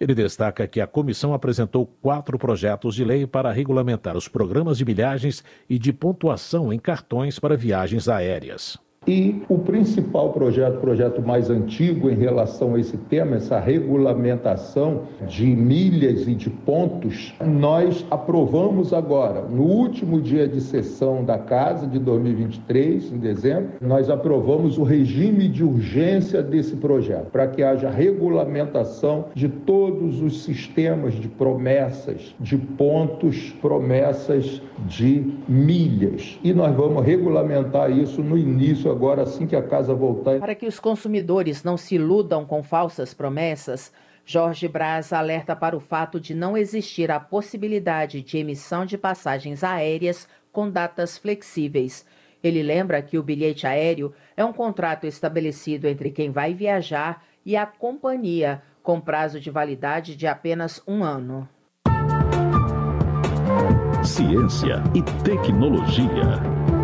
Ele 0.00 0.14
destaca 0.14 0.66
que 0.66 0.80
a 0.80 0.86
comissão 0.86 1.34
apresentou 1.34 1.86
quatro 1.86 2.38
projetos 2.38 2.94
de 2.94 3.04
lei 3.04 3.26
para 3.26 3.52
regulamentar 3.52 4.16
os 4.16 4.26
programas 4.26 4.78
de 4.78 4.84
milhagens 4.86 5.44
e 5.68 5.78
de 5.78 5.92
pontuação 5.92 6.72
em 6.72 6.78
cartões 6.78 7.38
para 7.38 7.54
viagens 7.54 8.08
aéreas. 8.08 8.78
E 9.06 9.42
o 9.48 9.56
principal 9.56 10.30
projeto, 10.30 10.78
projeto 10.78 11.22
mais 11.22 11.48
antigo 11.48 12.10
em 12.10 12.14
relação 12.14 12.74
a 12.74 12.80
esse 12.80 12.98
tema, 12.98 13.36
essa 13.36 13.58
regulamentação 13.58 15.04
de 15.26 15.46
milhas 15.46 16.28
e 16.28 16.34
de 16.34 16.50
pontos, 16.50 17.34
nós 17.42 18.04
aprovamos 18.10 18.92
agora, 18.92 19.40
no 19.48 19.62
último 19.62 20.20
dia 20.20 20.46
de 20.46 20.60
sessão 20.60 21.24
da 21.24 21.38
Casa 21.38 21.86
de 21.86 21.98
2023, 21.98 23.10
em 23.14 23.16
dezembro, 23.16 23.70
nós 23.80 24.10
aprovamos 24.10 24.76
o 24.76 24.82
regime 24.82 25.48
de 25.48 25.64
urgência 25.64 26.42
desse 26.42 26.76
projeto, 26.76 27.30
para 27.30 27.46
que 27.46 27.62
haja 27.62 27.88
regulamentação 27.88 29.24
de 29.34 29.48
todos 29.48 30.20
os 30.20 30.44
sistemas 30.44 31.14
de 31.14 31.26
promessas, 31.26 32.34
de 32.38 32.58
pontos, 32.58 33.50
promessas 33.62 34.60
de 34.86 35.24
milhas. 35.48 36.38
E 36.44 36.52
nós 36.52 36.76
vamos 36.76 37.02
regulamentar 37.02 37.90
isso 37.90 38.22
no 38.22 38.36
início 38.36 38.89
agora 38.90 39.10
agora, 39.10 39.22
assim 39.22 39.46
que 39.46 39.56
a 39.56 39.62
casa 39.62 39.94
voltar. 39.94 40.38
Para 40.38 40.54
que 40.54 40.66
os 40.66 40.78
consumidores 40.78 41.62
não 41.62 41.76
se 41.76 41.96
iludam 41.96 42.44
com 42.44 42.62
falsas 42.62 43.12
promessas, 43.14 43.92
Jorge 44.24 44.68
Braz 44.68 45.12
alerta 45.12 45.56
para 45.56 45.76
o 45.76 45.80
fato 45.80 46.20
de 46.20 46.34
não 46.34 46.56
existir 46.56 47.10
a 47.10 47.18
possibilidade 47.18 48.22
de 48.22 48.38
emissão 48.38 48.84
de 48.84 48.96
passagens 48.96 49.64
aéreas 49.64 50.28
com 50.52 50.70
datas 50.70 51.18
flexíveis. 51.18 52.06
Ele 52.42 52.62
lembra 52.62 53.02
que 53.02 53.18
o 53.18 53.22
bilhete 53.22 53.66
aéreo 53.66 54.12
é 54.36 54.44
um 54.44 54.52
contrato 54.52 55.06
estabelecido 55.06 55.86
entre 55.86 56.10
quem 56.10 56.30
vai 56.30 56.54
viajar 56.54 57.22
e 57.44 57.56
a 57.56 57.66
companhia, 57.66 58.62
com 58.82 59.00
prazo 59.00 59.40
de 59.40 59.50
validade 59.50 60.16
de 60.16 60.26
apenas 60.26 60.82
um 60.86 61.02
ano. 61.02 61.48
Ciência 64.02 64.82
e 64.94 65.02
tecnologia. 65.22 66.79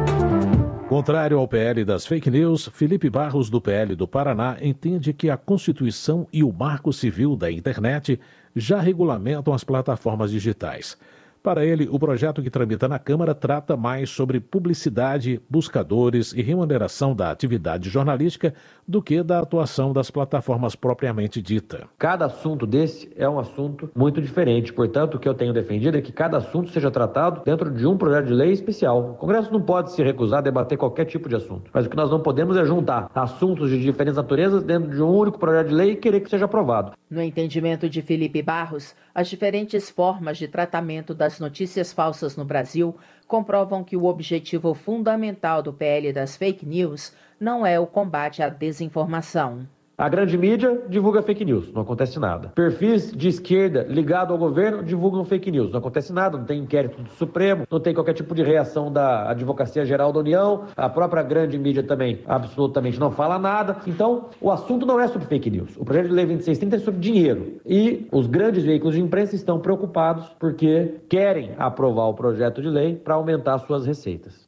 Contrário 0.88 1.36
ao 1.36 1.48
PL 1.48 1.84
das 1.84 2.06
fake 2.06 2.30
news, 2.30 2.70
Felipe 2.72 3.10
Barros, 3.10 3.50
do 3.50 3.60
PL 3.60 3.96
do 3.96 4.06
Paraná, 4.06 4.56
entende 4.62 5.12
que 5.12 5.28
a 5.28 5.36
Constituição 5.36 6.28
e 6.32 6.44
o 6.44 6.52
Marco 6.52 6.92
Civil 6.92 7.34
da 7.34 7.50
Internet 7.50 8.20
já 8.54 8.80
regulamentam 8.80 9.52
as 9.52 9.64
plataformas 9.64 10.30
digitais. 10.30 10.96
Para 11.42 11.64
ele, 11.64 11.88
o 11.90 11.98
projeto 11.98 12.40
que 12.40 12.50
tramita 12.50 12.86
na 12.86 13.00
Câmara 13.00 13.34
trata 13.34 13.76
mais 13.76 14.10
sobre 14.10 14.38
publicidade, 14.38 15.40
buscadores 15.50 16.32
e 16.32 16.40
remuneração 16.40 17.16
da 17.16 17.32
atividade 17.32 17.90
jornalística 17.90 18.54
do 18.86 19.02
que 19.02 19.22
da 19.22 19.40
atuação 19.40 19.92
das 19.92 20.10
plataformas 20.10 20.74
propriamente 20.74 21.42
dita. 21.42 21.88
Cada 21.98 22.26
assunto 22.26 22.66
desse 22.66 23.10
é 23.16 23.28
um 23.28 23.38
assunto 23.38 23.90
muito 23.94 24.20
diferente. 24.20 24.72
Portanto, 24.72 25.16
o 25.16 25.18
que 25.18 25.28
eu 25.28 25.34
tenho 25.34 25.52
defendido 25.52 25.96
é 25.96 26.02
que 26.02 26.12
cada 26.12 26.38
assunto 26.38 26.70
seja 26.70 26.90
tratado 26.90 27.42
dentro 27.44 27.70
de 27.70 27.86
um 27.86 27.96
projeto 27.96 28.26
de 28.26 28.34
lei 28.34 28.52
especial. 28.52 29.12
O 29.12 29.14
Congresso 29.14 29.52
não 29.52 29.60
pode 29.60 29.92
se 29.92 30.02
recusar 30.02 30.38
a 30.38 30.42
debater 30.42 30.78
qualquer 30.78 31.06
tipo 31.06 31.28
de 31.28 31.36
assunto. 31.36 31.70
Mas 31.72 31.86
o 31.86 31.90
que 31.90 31.96
nós 31.96 32.10
não 32.10 32.20
podemos 32.20 32.56
é 32.56 32.64
juntar 32.64 33.10
assuntos 33.14 33.70
de 33.70 33.80
diferentes 33.80 34.16
naturezas 34.16 34.62
dentro 34.62 34.90
de 34.90 35.02
um 35.02 35.08
único 35.08 35.38
projeto 35.38 35.68
de 35.68 35.74
lei 35.74 35.90
e 35.92 35.96
querer 35.96 36.20
que 36.20 36.30
seja 36.30 36.44
aprovado. 36.44 36.92
No 37.08 37.22
entendimento 37.22 37.88
de 37.88 38.02
Felipe 38.02 38.42
Barros, 38.42 38.94
as 39.14 39.28
diferentes 39.28 39.88
formas 39.88 40.38
de 40.38 40.48
tratamento 40.48 41.14
das 41.14 41.38
notícias 41.40 41.92
falsas 41.92 42.36
no 42.36 42.44
Brasil 42.44 42.96
comprovam 43.26 43.82
que 43.82 43.96
o 43.96 44.04
objetivo 44.04 44.74
fundamental 44.74 45.62
do 45.62 45.72
PL 45.72 46.12
das 46.12 46.36
fake 46.36 46.64
news 46.64 47.14
não 47.38 47.66
é 47.66 47.78
o 47.78 47.86
combate 47.86 48.42
à 48.42 48.48
desinformação. 48.48 49.66
A 49.98 50.10
grande 50.10 50.36
mídia 50.36 50.82
divulga 50.90 51.22
fake 51.22 51.42
news, 51.42 51.72
não 51.72 51.80
acontece 51.80 52.18
nada. 52.18 52.48
Perfis 52.54 53.10
de 53.10 53.28
esquerda 53.28 53.86
ligados 53.88 54.30
ao 54.30 54.36
governo 54.36 54.82
divulgam 54.82 55.24
fake 55.24 55.50
news, 55.50 55.70
não 55.70 55.78
acontece 55.78 56.12
nada, 56.12 56.36
não 56.36 56.44
tem 56.44 56.60
inquérito 56.60 57.00
do 57.00 57.08
Supremo, 57.12 57.66
não 57.70 57.80
tem 57.80 57.94
qualquer 57.94 58.12
tipo 58.12 58.34
de 58.34 58.42
reação 58.42 58.92
da 58.92 59.30
Advocacia 59.30 59.86
Geral 59.86 60.12
da 60.12 60.20
União, 60.20 60.64
a 60.76 60.90
própria 60.90 61.22
grande 61.22 61.58
mídia 61.58 61.82
também 61.82 62.20
absolutamente 62.26 63.00
não 63.00 63.10
fala 63.10 63.38
nada. 63.38 63.78
Então, 63.86 64.26
o 64.38 64.50
assunto 64.50 64.84
não 64.84 65.00
é 65.00 65.08
sobre 65.08 65.28
fake 65.28 65.48
news. 65.48 65.74
O 65.78 65.84
projeto 65.84 66.08
de 66.08 66.12
lei 66.12 66.26
2630 66.26 66.76
é 66.76 66.78
sobre 66.78 67.00
dinheiro. 67.00 67.54
E 67.64 68.06
os 68.12 68.26
grandes 68.26 68.64
veículos 68.64 68.96
de 68.96 69.00
imprensa 69.00 69.34
estão 69.34 69.58
preocupados 69.58 70.28
porque 70.38 70.96
querem 71.08 71.52
aprovar 71.56 72.08
o 72.08 72.14
projeto 72.14 72.60
de 72.60 72.68
lei 72.68 72.96
para 72.96 73.14
aumentar 73.14 73.58
suas 73.60 73.86
receitas. 73.86 74.46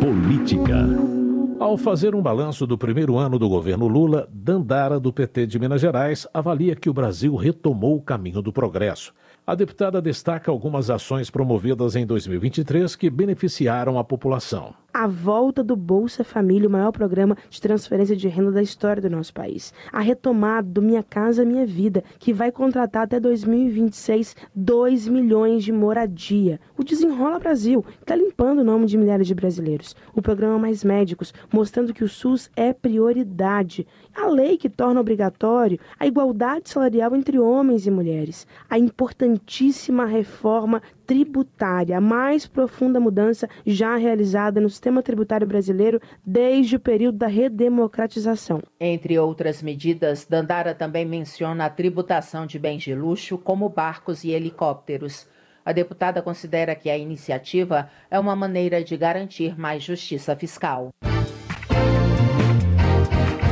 Política. 0.00 1.17
Ao 1.60 1.76
fazer 1.76 2.14
um 2.14 2.22
balanço 2.22 2.68
do 2.68 2.78
primeiro 2.78 3.16
ano 3.18 3.36
do 3.36 3.48
governo 3.48 3.88
Lula, 3.88 4.28
Dandara, 4.32 5.00
do 5.00 5.12
PT 5.12 5.44
de 5.44 5.58
Minas 5.58 5.80
Gerais, 5.80 6.24
avalia 6.32 6.76
que 6.76 6.88
o 6.88 6.94
Brasil 6.94 7.34
retomou 7.34 7.96
o 7.96 8.00
caminho 8.00 8.40
do 8.40 8.52
progresso. 8.52 9.12
A 9.44 9.56
deputada 9.56 10.00
destaca 10.00 10.52
algumas 10.52 10.88
ações 10.88 11.30
promovidas 11.30 11.96
em 11.96 12.06
2023 12.06 12.94
que 12.94 13.10
beneficiaram 13.10 13.98
a 13.98 14.04
população 14.04 14.72
a 14.98 15.06
volta 15.06 15.62
do 15.62 15.76
Bolsa 15.76 16.24
Família, 16.24 16.68
o 16.68 16.72
maior 16.72 16.90
programa 16.90 17.36
de 17.48 17.60
transferência 17.60 18.16
de 18.16 18.26
renda 18.26 18.50
da 18.50 18.60
história 18.60 19.00
do 19.00 19.08
nosso 19.08 19.32
país. 19.32 19.72
A 19.92 20.00
retomada 20.00 20.68
do 20.68 20.82
Minha 20.82 21.04
Casa 21.04 21.44
Minha 21.44 21.64
Vida, 21.64 22.02
que 22.18 22.32
vai 22.32 22.50
contratar 22.50 23.04
até 23.04 23.20
2026 23.20 24.34
2 24.52 25.06
milhões 25.06 25.62
de 25.62 25.70
moradia. 25.70 26.58
O 26.76 26.82
Desenrola 26.82 27.38
Brasil, 27.38 27.84
que 27.84 28.02
está 28.02 28.16
limpando 28.16 28.58
o 28.58 28.64
nome 28.64 28.86
de 28.86 28.98
milhares 28.98 29.28
de 29.28 29.36
brasileiros. 29.36 29.94
O 30.16 30.20
programa 30.20 30.58
Mais 30.58 30.82
Médicos, 30.82 31.32
mostrando 31.52 31.94
que 31.94 32.02
o 32.02 32.08
SUS 32.08 32.50
é 32.56 32.72
prioridade. 32.72 33.86
A 34.12 34.26
lei 34.26 34.56
que 34.56 34.68
torna 34.68 35.00
obrigatório 35.00 35.78
a 35.96 36.08
igualdade 36.08 36.70
salarial 36.70 37.14
entre 37.14 37.38
homens 37.38 37.86
e 37.86 37.90
mulheres. 37.92 38.48
A 38.68 38.76
importantíssima 38.76 40.06
reforma 40.06 40.82
tributária, 41.08 41.96
a 41.96 42.00
mais 42.02 42.46
profunda 42.46 43.00
mudança 43.00 43.48
já 43.66 43.96
realizada 43.96 44.60
no 44.60 44.68
sistema 44.68 45.02
tributário 45.02 45.46
brasileiro 45.46 45.98
desde 46.24 46.76
o 46.76 46.80
período 46.80 47.16
da 47.16 47.26
redemocratização. 47.26 48.60
Entre 48.78 49.18
outras 49.18 49.62
medidas, 49.62 50.26
Dandara 50.26 50.74
também 50.74 51.06
menciona 51.06 51.64
a 51.64 51.70
tributação 51.70 52.44
de 52.44 52.58
bens 52.58 52.82
de 52.82 52.94
luxo, 52.94 53.38
como 53.38 53.70
barcos 53.70 54.22
e 54.22 54.32
helicópteros. 54.32 55.26
A 55.64 55.72
deputada 55.72 56.20
considera 56.20 56.74
que 56.74 56.90
a 56.90 56.98
iniciativa 56.98 57.88
é 58.10 58.18
uma 58.20 58.36
maneira 58.36 58.84
de 58.84 58.94
garantir 58.94 59.58
mais 59.58 59.82
justiça 59.82 60.36
fiscal. 60.36 60.90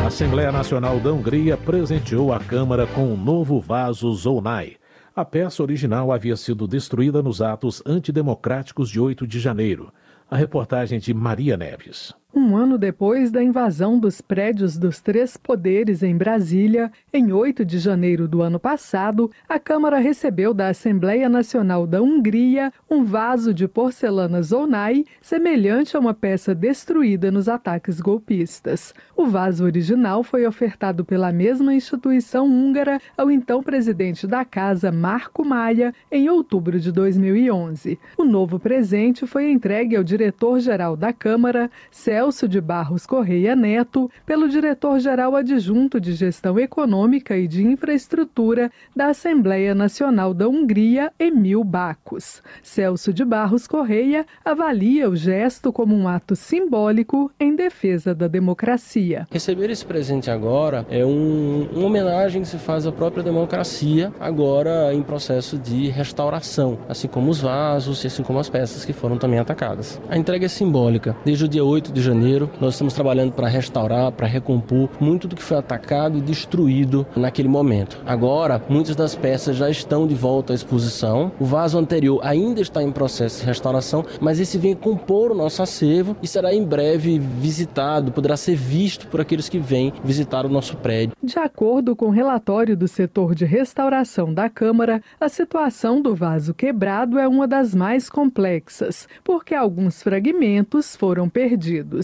A 0.03 0.07
Assembleia 0.07 0.53
Nacional 0.53 1.01
da 1.01 1.11
Hungria 1.11 1.57
presenteou 1.57 2.35
a 2.35 2.39
Câmara 2.39 2.87
com 2.87 3.05
um 3.07 3.17
novo 3.17 3.59
vaso 3.61 4.13
Zonai. 4.13 4.77
A 5.17 5.25
peça 5.25 5.62
original 5.62 6.12
havia 6.12 6.37
sido 6.37 6.69
destruída 6.69 7.23
nos 7.23 7.41
atos 7.41 7.83
antidemocráticos 7.87 8.91
de 8.91 9.01
8 9.01 9.27
de 9.27 9.41
janeiro. 9.41 9.91
A 10.31 10.37
reportagem 10.37 10.99
de 10.99 11.14
Maria 11.14 11.57
Neves. 11.57 12.12
Um 12.39 12.55
ano 12.55 12.76
depois 12.76 13.30
da 13.30 13.43
invasão 13.43 13.99
dos 13.99 14.20
prédios 14.20 14.76
dos 14.76 15.01
três 15.01 15.39
poderes 15.39 16.03
em 16.03 16.14
Brasília, 16.14 16.93
em 17.11 17.32
8 17.32 17.64
de 17.64 17.78
janeiro 17.78 18.28
do 18.28 18.43
ano 18.43 18.61
passado, 18.61 19.30
a 19.49 19.59
Câmara 19.59 19.97
recebeu 19.97 20.53
da 20.53 20.68
Assembleia 20.68 21.30
Nacional 21.30 21.87
da 21.87 22.03
Hungria 22.03 22.70
um 22.91 23.05
vaso 23.05 23.55
de 23.55 23.66
porcelana 23.66 24.43
Zonai, 24.43 25.07
semelhante 25.22 25.97
a 25.97 25.99
uma 25.99 26.12
peça 26.12 26.55
destruída 26.55 27.30
nos 27.30 27.49
ataques 27.49 28.03
golpistas. 28.03 28.93
O 29.16 29.24
vaso 29.24 29.64
original 29.64 30.22
foi 30.22 30.47
ofertado 30.47 31.07
pela 31.07 31.32
mesma 31.32 31.74
instituição 31.74 32.47
húngara 32.47 33.01
ao 33.16 33.30
então 33.30 33.62
presidente 33.62 34.26
da 34.26 34.45
casa, 34.45 34.93
Marco 34.93 35.43
Maia, 35.43 35.95
em 36.12 36.28
outubro 36.28 36.78
de 36.78 36.93
2011. 36.93 37.99
O 38.18 38.24
novo 38.24 38.59
presente 38.59 39.26
foi 39.26 39.51
entregue 39.51 39.97
ao 39.97 40.05
diretor-geral 40.05 40.99
da 40.99 41.14
Câmara, 41.14 41.70
Celso 41.91 42.26
Celso 42.27 42.49
de 42.49 42.61
Barros 42.61 43.07
Correia 43.07 43.55
Neto 43.55 44.11
pelo 44.27 44.49
diretor-geral 44.49 45.37
adjunto 45.37 46.01
de 46.01 46.12
Gestão 46.12 46.59
Econômica 46.59 47.37
e 47.37 47.47
de 47.47 47.64
Infraestrutura 47.64 48.68
da 48.97 49.11
Assembleia 49.11 49.77
Nacional 49.77 50.35
da 50.35 50.49
Hungria, 50.49 51.12
Emil 51.20 51.62
Bacos. 51.62 52.43
Celso 52.64 53.12
de 53.12 53.24
Barros 53.24 53.68
Correia 53.68 54.27
avalia 54.45 55.09
o 55.09 55.14
gesto 55.14 55.72
como 55.72 55.95
um 55.95 56.09
ato 56.09 56.35
simbólico 56.35 57.31
em 57.39 57.55
defesa 57.55 58.12
da 58.12 58.27
democracia. 58.27 59.29
Receber 59.31 59.70
esse 59.70 59.87
presente 59.87 60.29
agora 60.29 60.85
é 60.91 61.07
um, 61.07 61.68
uma 61.72 61.87
homenagem 61.87 62.43
que 62.43 62.49
se 62.49 62.59
faz 62.59 62.89
à 62.89 62.93
própria 62.93 63.22
democracia, 63.22 64.12
agora 64.18 64.93
em 64.93 65.01
processo 65.01 65.57
de 65.57 65.87
restauração, 65.91 66.77
assim 66.89 67.07
como 67.07 67.31
os 67.31 67.41
vasos 67.41 68.03
e 68.03 68.09
assim 68.09 68.24
como 68.24 68.41
as 68.41 68.51
peças 68.51 68.85
que 68.85 68.93
foram 68.93 69.16
também 69.16 69.39
atacadas. 69.39 70.01
A 70.09 70.18
entrega 70.18 70.47
é 70.47 70.49
simbólica. 70.49 71.14
Desde 71.24 71.45
o 71.45 71.49
dia 71.49 71.64
8 71.64 71.93
de 71.93 72.01
janeiro. 72.07 72.51
Nós 72.61 72.75
estamos 72.75 72.95
trabalhando 72.95 73.33
para 73.33 73.49
restaurar, 73.49 74.13
para 74.13 74.27
recompor 74.27 74.89
muito 75.01 75.29
do 75.29 75.37
que 75.37 75.43
foi 75.43 75.59
atacado 75.59 76.19
e 76.19 76.21
destruído 76.21 77.07
naquele 77.17 77.49
momento. 77.49 78.01
Agora, 78.07 78.63
muitas 78.69 78.97
das 78.97 79.15
peças 79.15 79.57
já 79.57 79.69
estão 79.69 80.07
de 80.07 80.15
volta 80.15 80.53
à 80.53 80.57
exposição. 80.57 81.33
O 81.39 81.45
vaso 81.45 81.79
anterior 81.79 82.21
ainda 82.23 82.61
está 82.61 82.83
em 82.83 82.93
processo 82.93 83.41
de 83.41 83.47
restauração, 83.47 84.05
mas 84.21 84.41
esse 84.41 84.59
vem 84.59 84.75
compor 84.75 85.33
o 85.33 85.35
nosso 85.35 85.63
acervo 85.63 86.17
e 86.23 86.27
será 86.27 86.55
em 86.55 86.65
breve 86.65 87.19
visitado, 87.19 88.13
poderá 88.13 88.37
ser 88.37 88.57
visto 88.57 89.09
por 89.09 89.21
aqueles 89.21 89.49
que 89.49 89.59
vêm 89.59 89.93
visitar 90.05 90.47
o 90.47 90.49
nosso 90.49 90.77
prédio. 90.77 91.17
De 91.23 91.39
acordo 91.39 91.97
com 91.97 92.07
o 92.07 92.11
relatório 92.11 92.77
do 92.77 92.87
setor 92.87 93.35
de 93.35 93.45
restauração 93.45 94.33
da 94.33 94.49
Câmara, 94.49 95.03
a 95.21 95.29
situação 95.29 96.01
do 96.01 96.15
vaso 96.15 96.55
quebrado 96.55 97.19
é 97.19 97.27
uma 97.27 97.47
das 97.47 97.75
mais 97.75 98.09
complexas, 98.09 99.09
porque 99.25 99.55
alguns 99.55 100.03
fragmentos 100.03 100.95
foram 100.97 101.29
perdidos. 101.29 101.95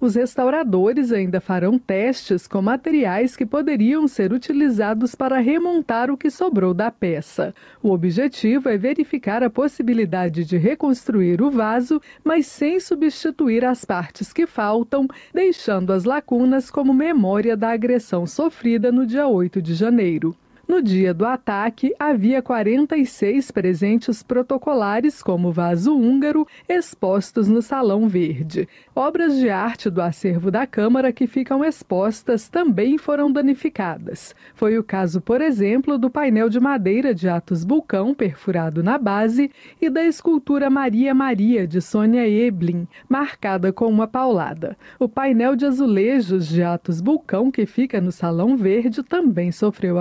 Os 0.00 0.14
restauradores 0.14 1.12
ainda 1.12 1.40
farão 1.40 1.78
testes 1.78 2.46
com 2.46 2.60
materiais 2.60 3.36
que 3.36 3.46
poderiam 3.46 4.06
ser 4.06 4.32
utilizados 4.32 5.14
para 5.14 5.38
remontar 5.38 6.10
o 6.10 6.16
que 6.16 6.30
sobrou 6.30 6.74
da 6.74 6.90
peça. 6.90 7.54
O 7.82 7.90
objetivo 7.90 8.68
é 8.68 8.76
verificar 8.76 9.42
a 9.42 9.50
possibilidade 9.50 10.44
de 10.44 10.56
reconstruir 10.56 11.40
o 11.40 11.50
vaso, 11.50 12.00
mas 12.22 12.46
sem 12.46 12.78
substituir 12.78 13.64
as 13.64 13.84
partes 13.84 14.32
que 14.32 14.46
faltam, 14.46 15.08
deixando 15.32 15.92
as 15.92 16.04
lacunas 16.04 16.70
como 16.70 16.92
memória 16.92 17.56
da 17.56 17.70
agressão 17.70 18.26
sofrida 18.26 18.92
no 18.92 19.06
dia 19.06 19.26
8 19.26 19.62
de 19.62 19.74
janeiro. 19.74 20.36
No 20.68 20.82
dia 20.82 21.14
do 21.14 21.24
ataque, 21.24 21.94
havia 21.98 22.42
46 22.42 23.50
presentes 23.50 24.22
protocolares, 24.22 25.22
como 25.22 25.50
vaso 25.50 25.96
húngaro, 25.96 26.46
expostos 26.68 27.48
no 27.48 27.62
Salão 27.62 28.06
Verde. 28.06 28.68
Obras 28.94 29.38
de 29.38 29.48
arte 29.48 29.88
do 29.88 30.02
acervo 30.02 30.50
da 30.50 30.66
Câmara 30.66 31.10
que 31.10 31.26
ficam 31.26 31.64
expostas 31.64 32.50
também 32.50 32.98
foram 32.98 33.32
danificadas. 33.32 34.34
Foi 34.54 34.76
o 34.76 34.84
caso, 34.84 35.22
por 35.22 35.40
exemplo, 35.40 35.96
do 35.96 36.10
painel 36.10 36.50
de 36.50 36.60
madeira 36.60 37.14
de 37.14 37.30
Atos 37.30 37.64
Bulcão, 37.64 38.12
perfurado 38.12 38.82
na 38.82 38.98
base, 38.98 39.50
e 39.80 39.88
da 39.88 40.04
escultura 40.04 40.68
Maria 40.68 41.14
Maria, 41.14 41.66
de 41.66 41.80
Sônia 41.80 42.28
Eblin, 42.28 42.86
marcada 43.08 43.72
com 43.72 43.86
uma 43.86 44.06
paulada. 44.06 44.76
O 44.98 45.08
painel 45.08 45.56
de 45.56 45.64
azulejos 45.64 46.46
de 46.46 46.62
Atos 46.62 47.00
Bulcão, 47.00 47.50
que 47.50 47.64
fica 47.64 48.02
no 48.02 48.12
Salão 48.12 48.54
Verde, 48.54 49.02
também 49.02 49.50
sofreu 49.50 49.98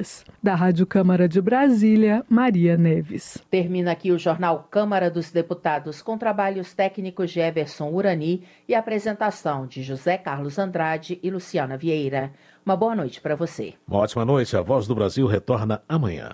avarias. 0.00 0.24
Da 0.42 0.54
Rádio 0.54 0.86
Câmara 0.86 1.28
de 1.28 1.40
Brasília, 1.40 2.24
Maria 2.28 2.76
Neves. 2.76 3.38
Termina 3.50 3.92
aqui 3.92 4.10
o 4.10 4.18
jornal 4.18 4.66
Câmara 4.70 5.10
dos 5.10 5.30
Deputados 5.30 6.02
com 6.02 6.16
trabalhos 6.16 6.74
técnicos 6.74 7.30
de 7.30 7.40
Everson 7.40 7.90
Urani 7.90 8.42
e 8.66 8.74
apresentação 8.74 9.66
de 9.66 9.82
José 9.82 10.16
Carlos 10.16 10.58
Andrade 10.58 11.20
e 11.22 11.30
Luciana 11.30 11.76
Vieira. 11.76 12.32
Uma 12.64 12.76
boa 12.76 12.94
noite 12.94 13.20
para 13.20 13.36
você. 13.36 13.74
Uma 13.86 14.00
ótima 14.00 14.24
noite. 14.24 14.56
A 14.56 14.62
Voz 14.62 14.86
do 14.86 14.94
Brasil 14.94 15.26
retorna 15.26 15.82
amanhã. 15.88 16.32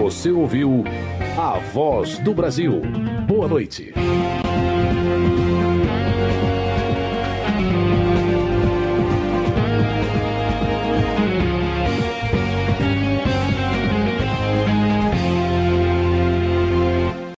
Você 0.00 0.30
ouviu 0.30 0.84
A 1.38 1.58
Voz 1.72 2.18
do 2.18 2.34
Brasil. 2.34 2.82
Boa 3.26 3.48
noite. 3.48 3.92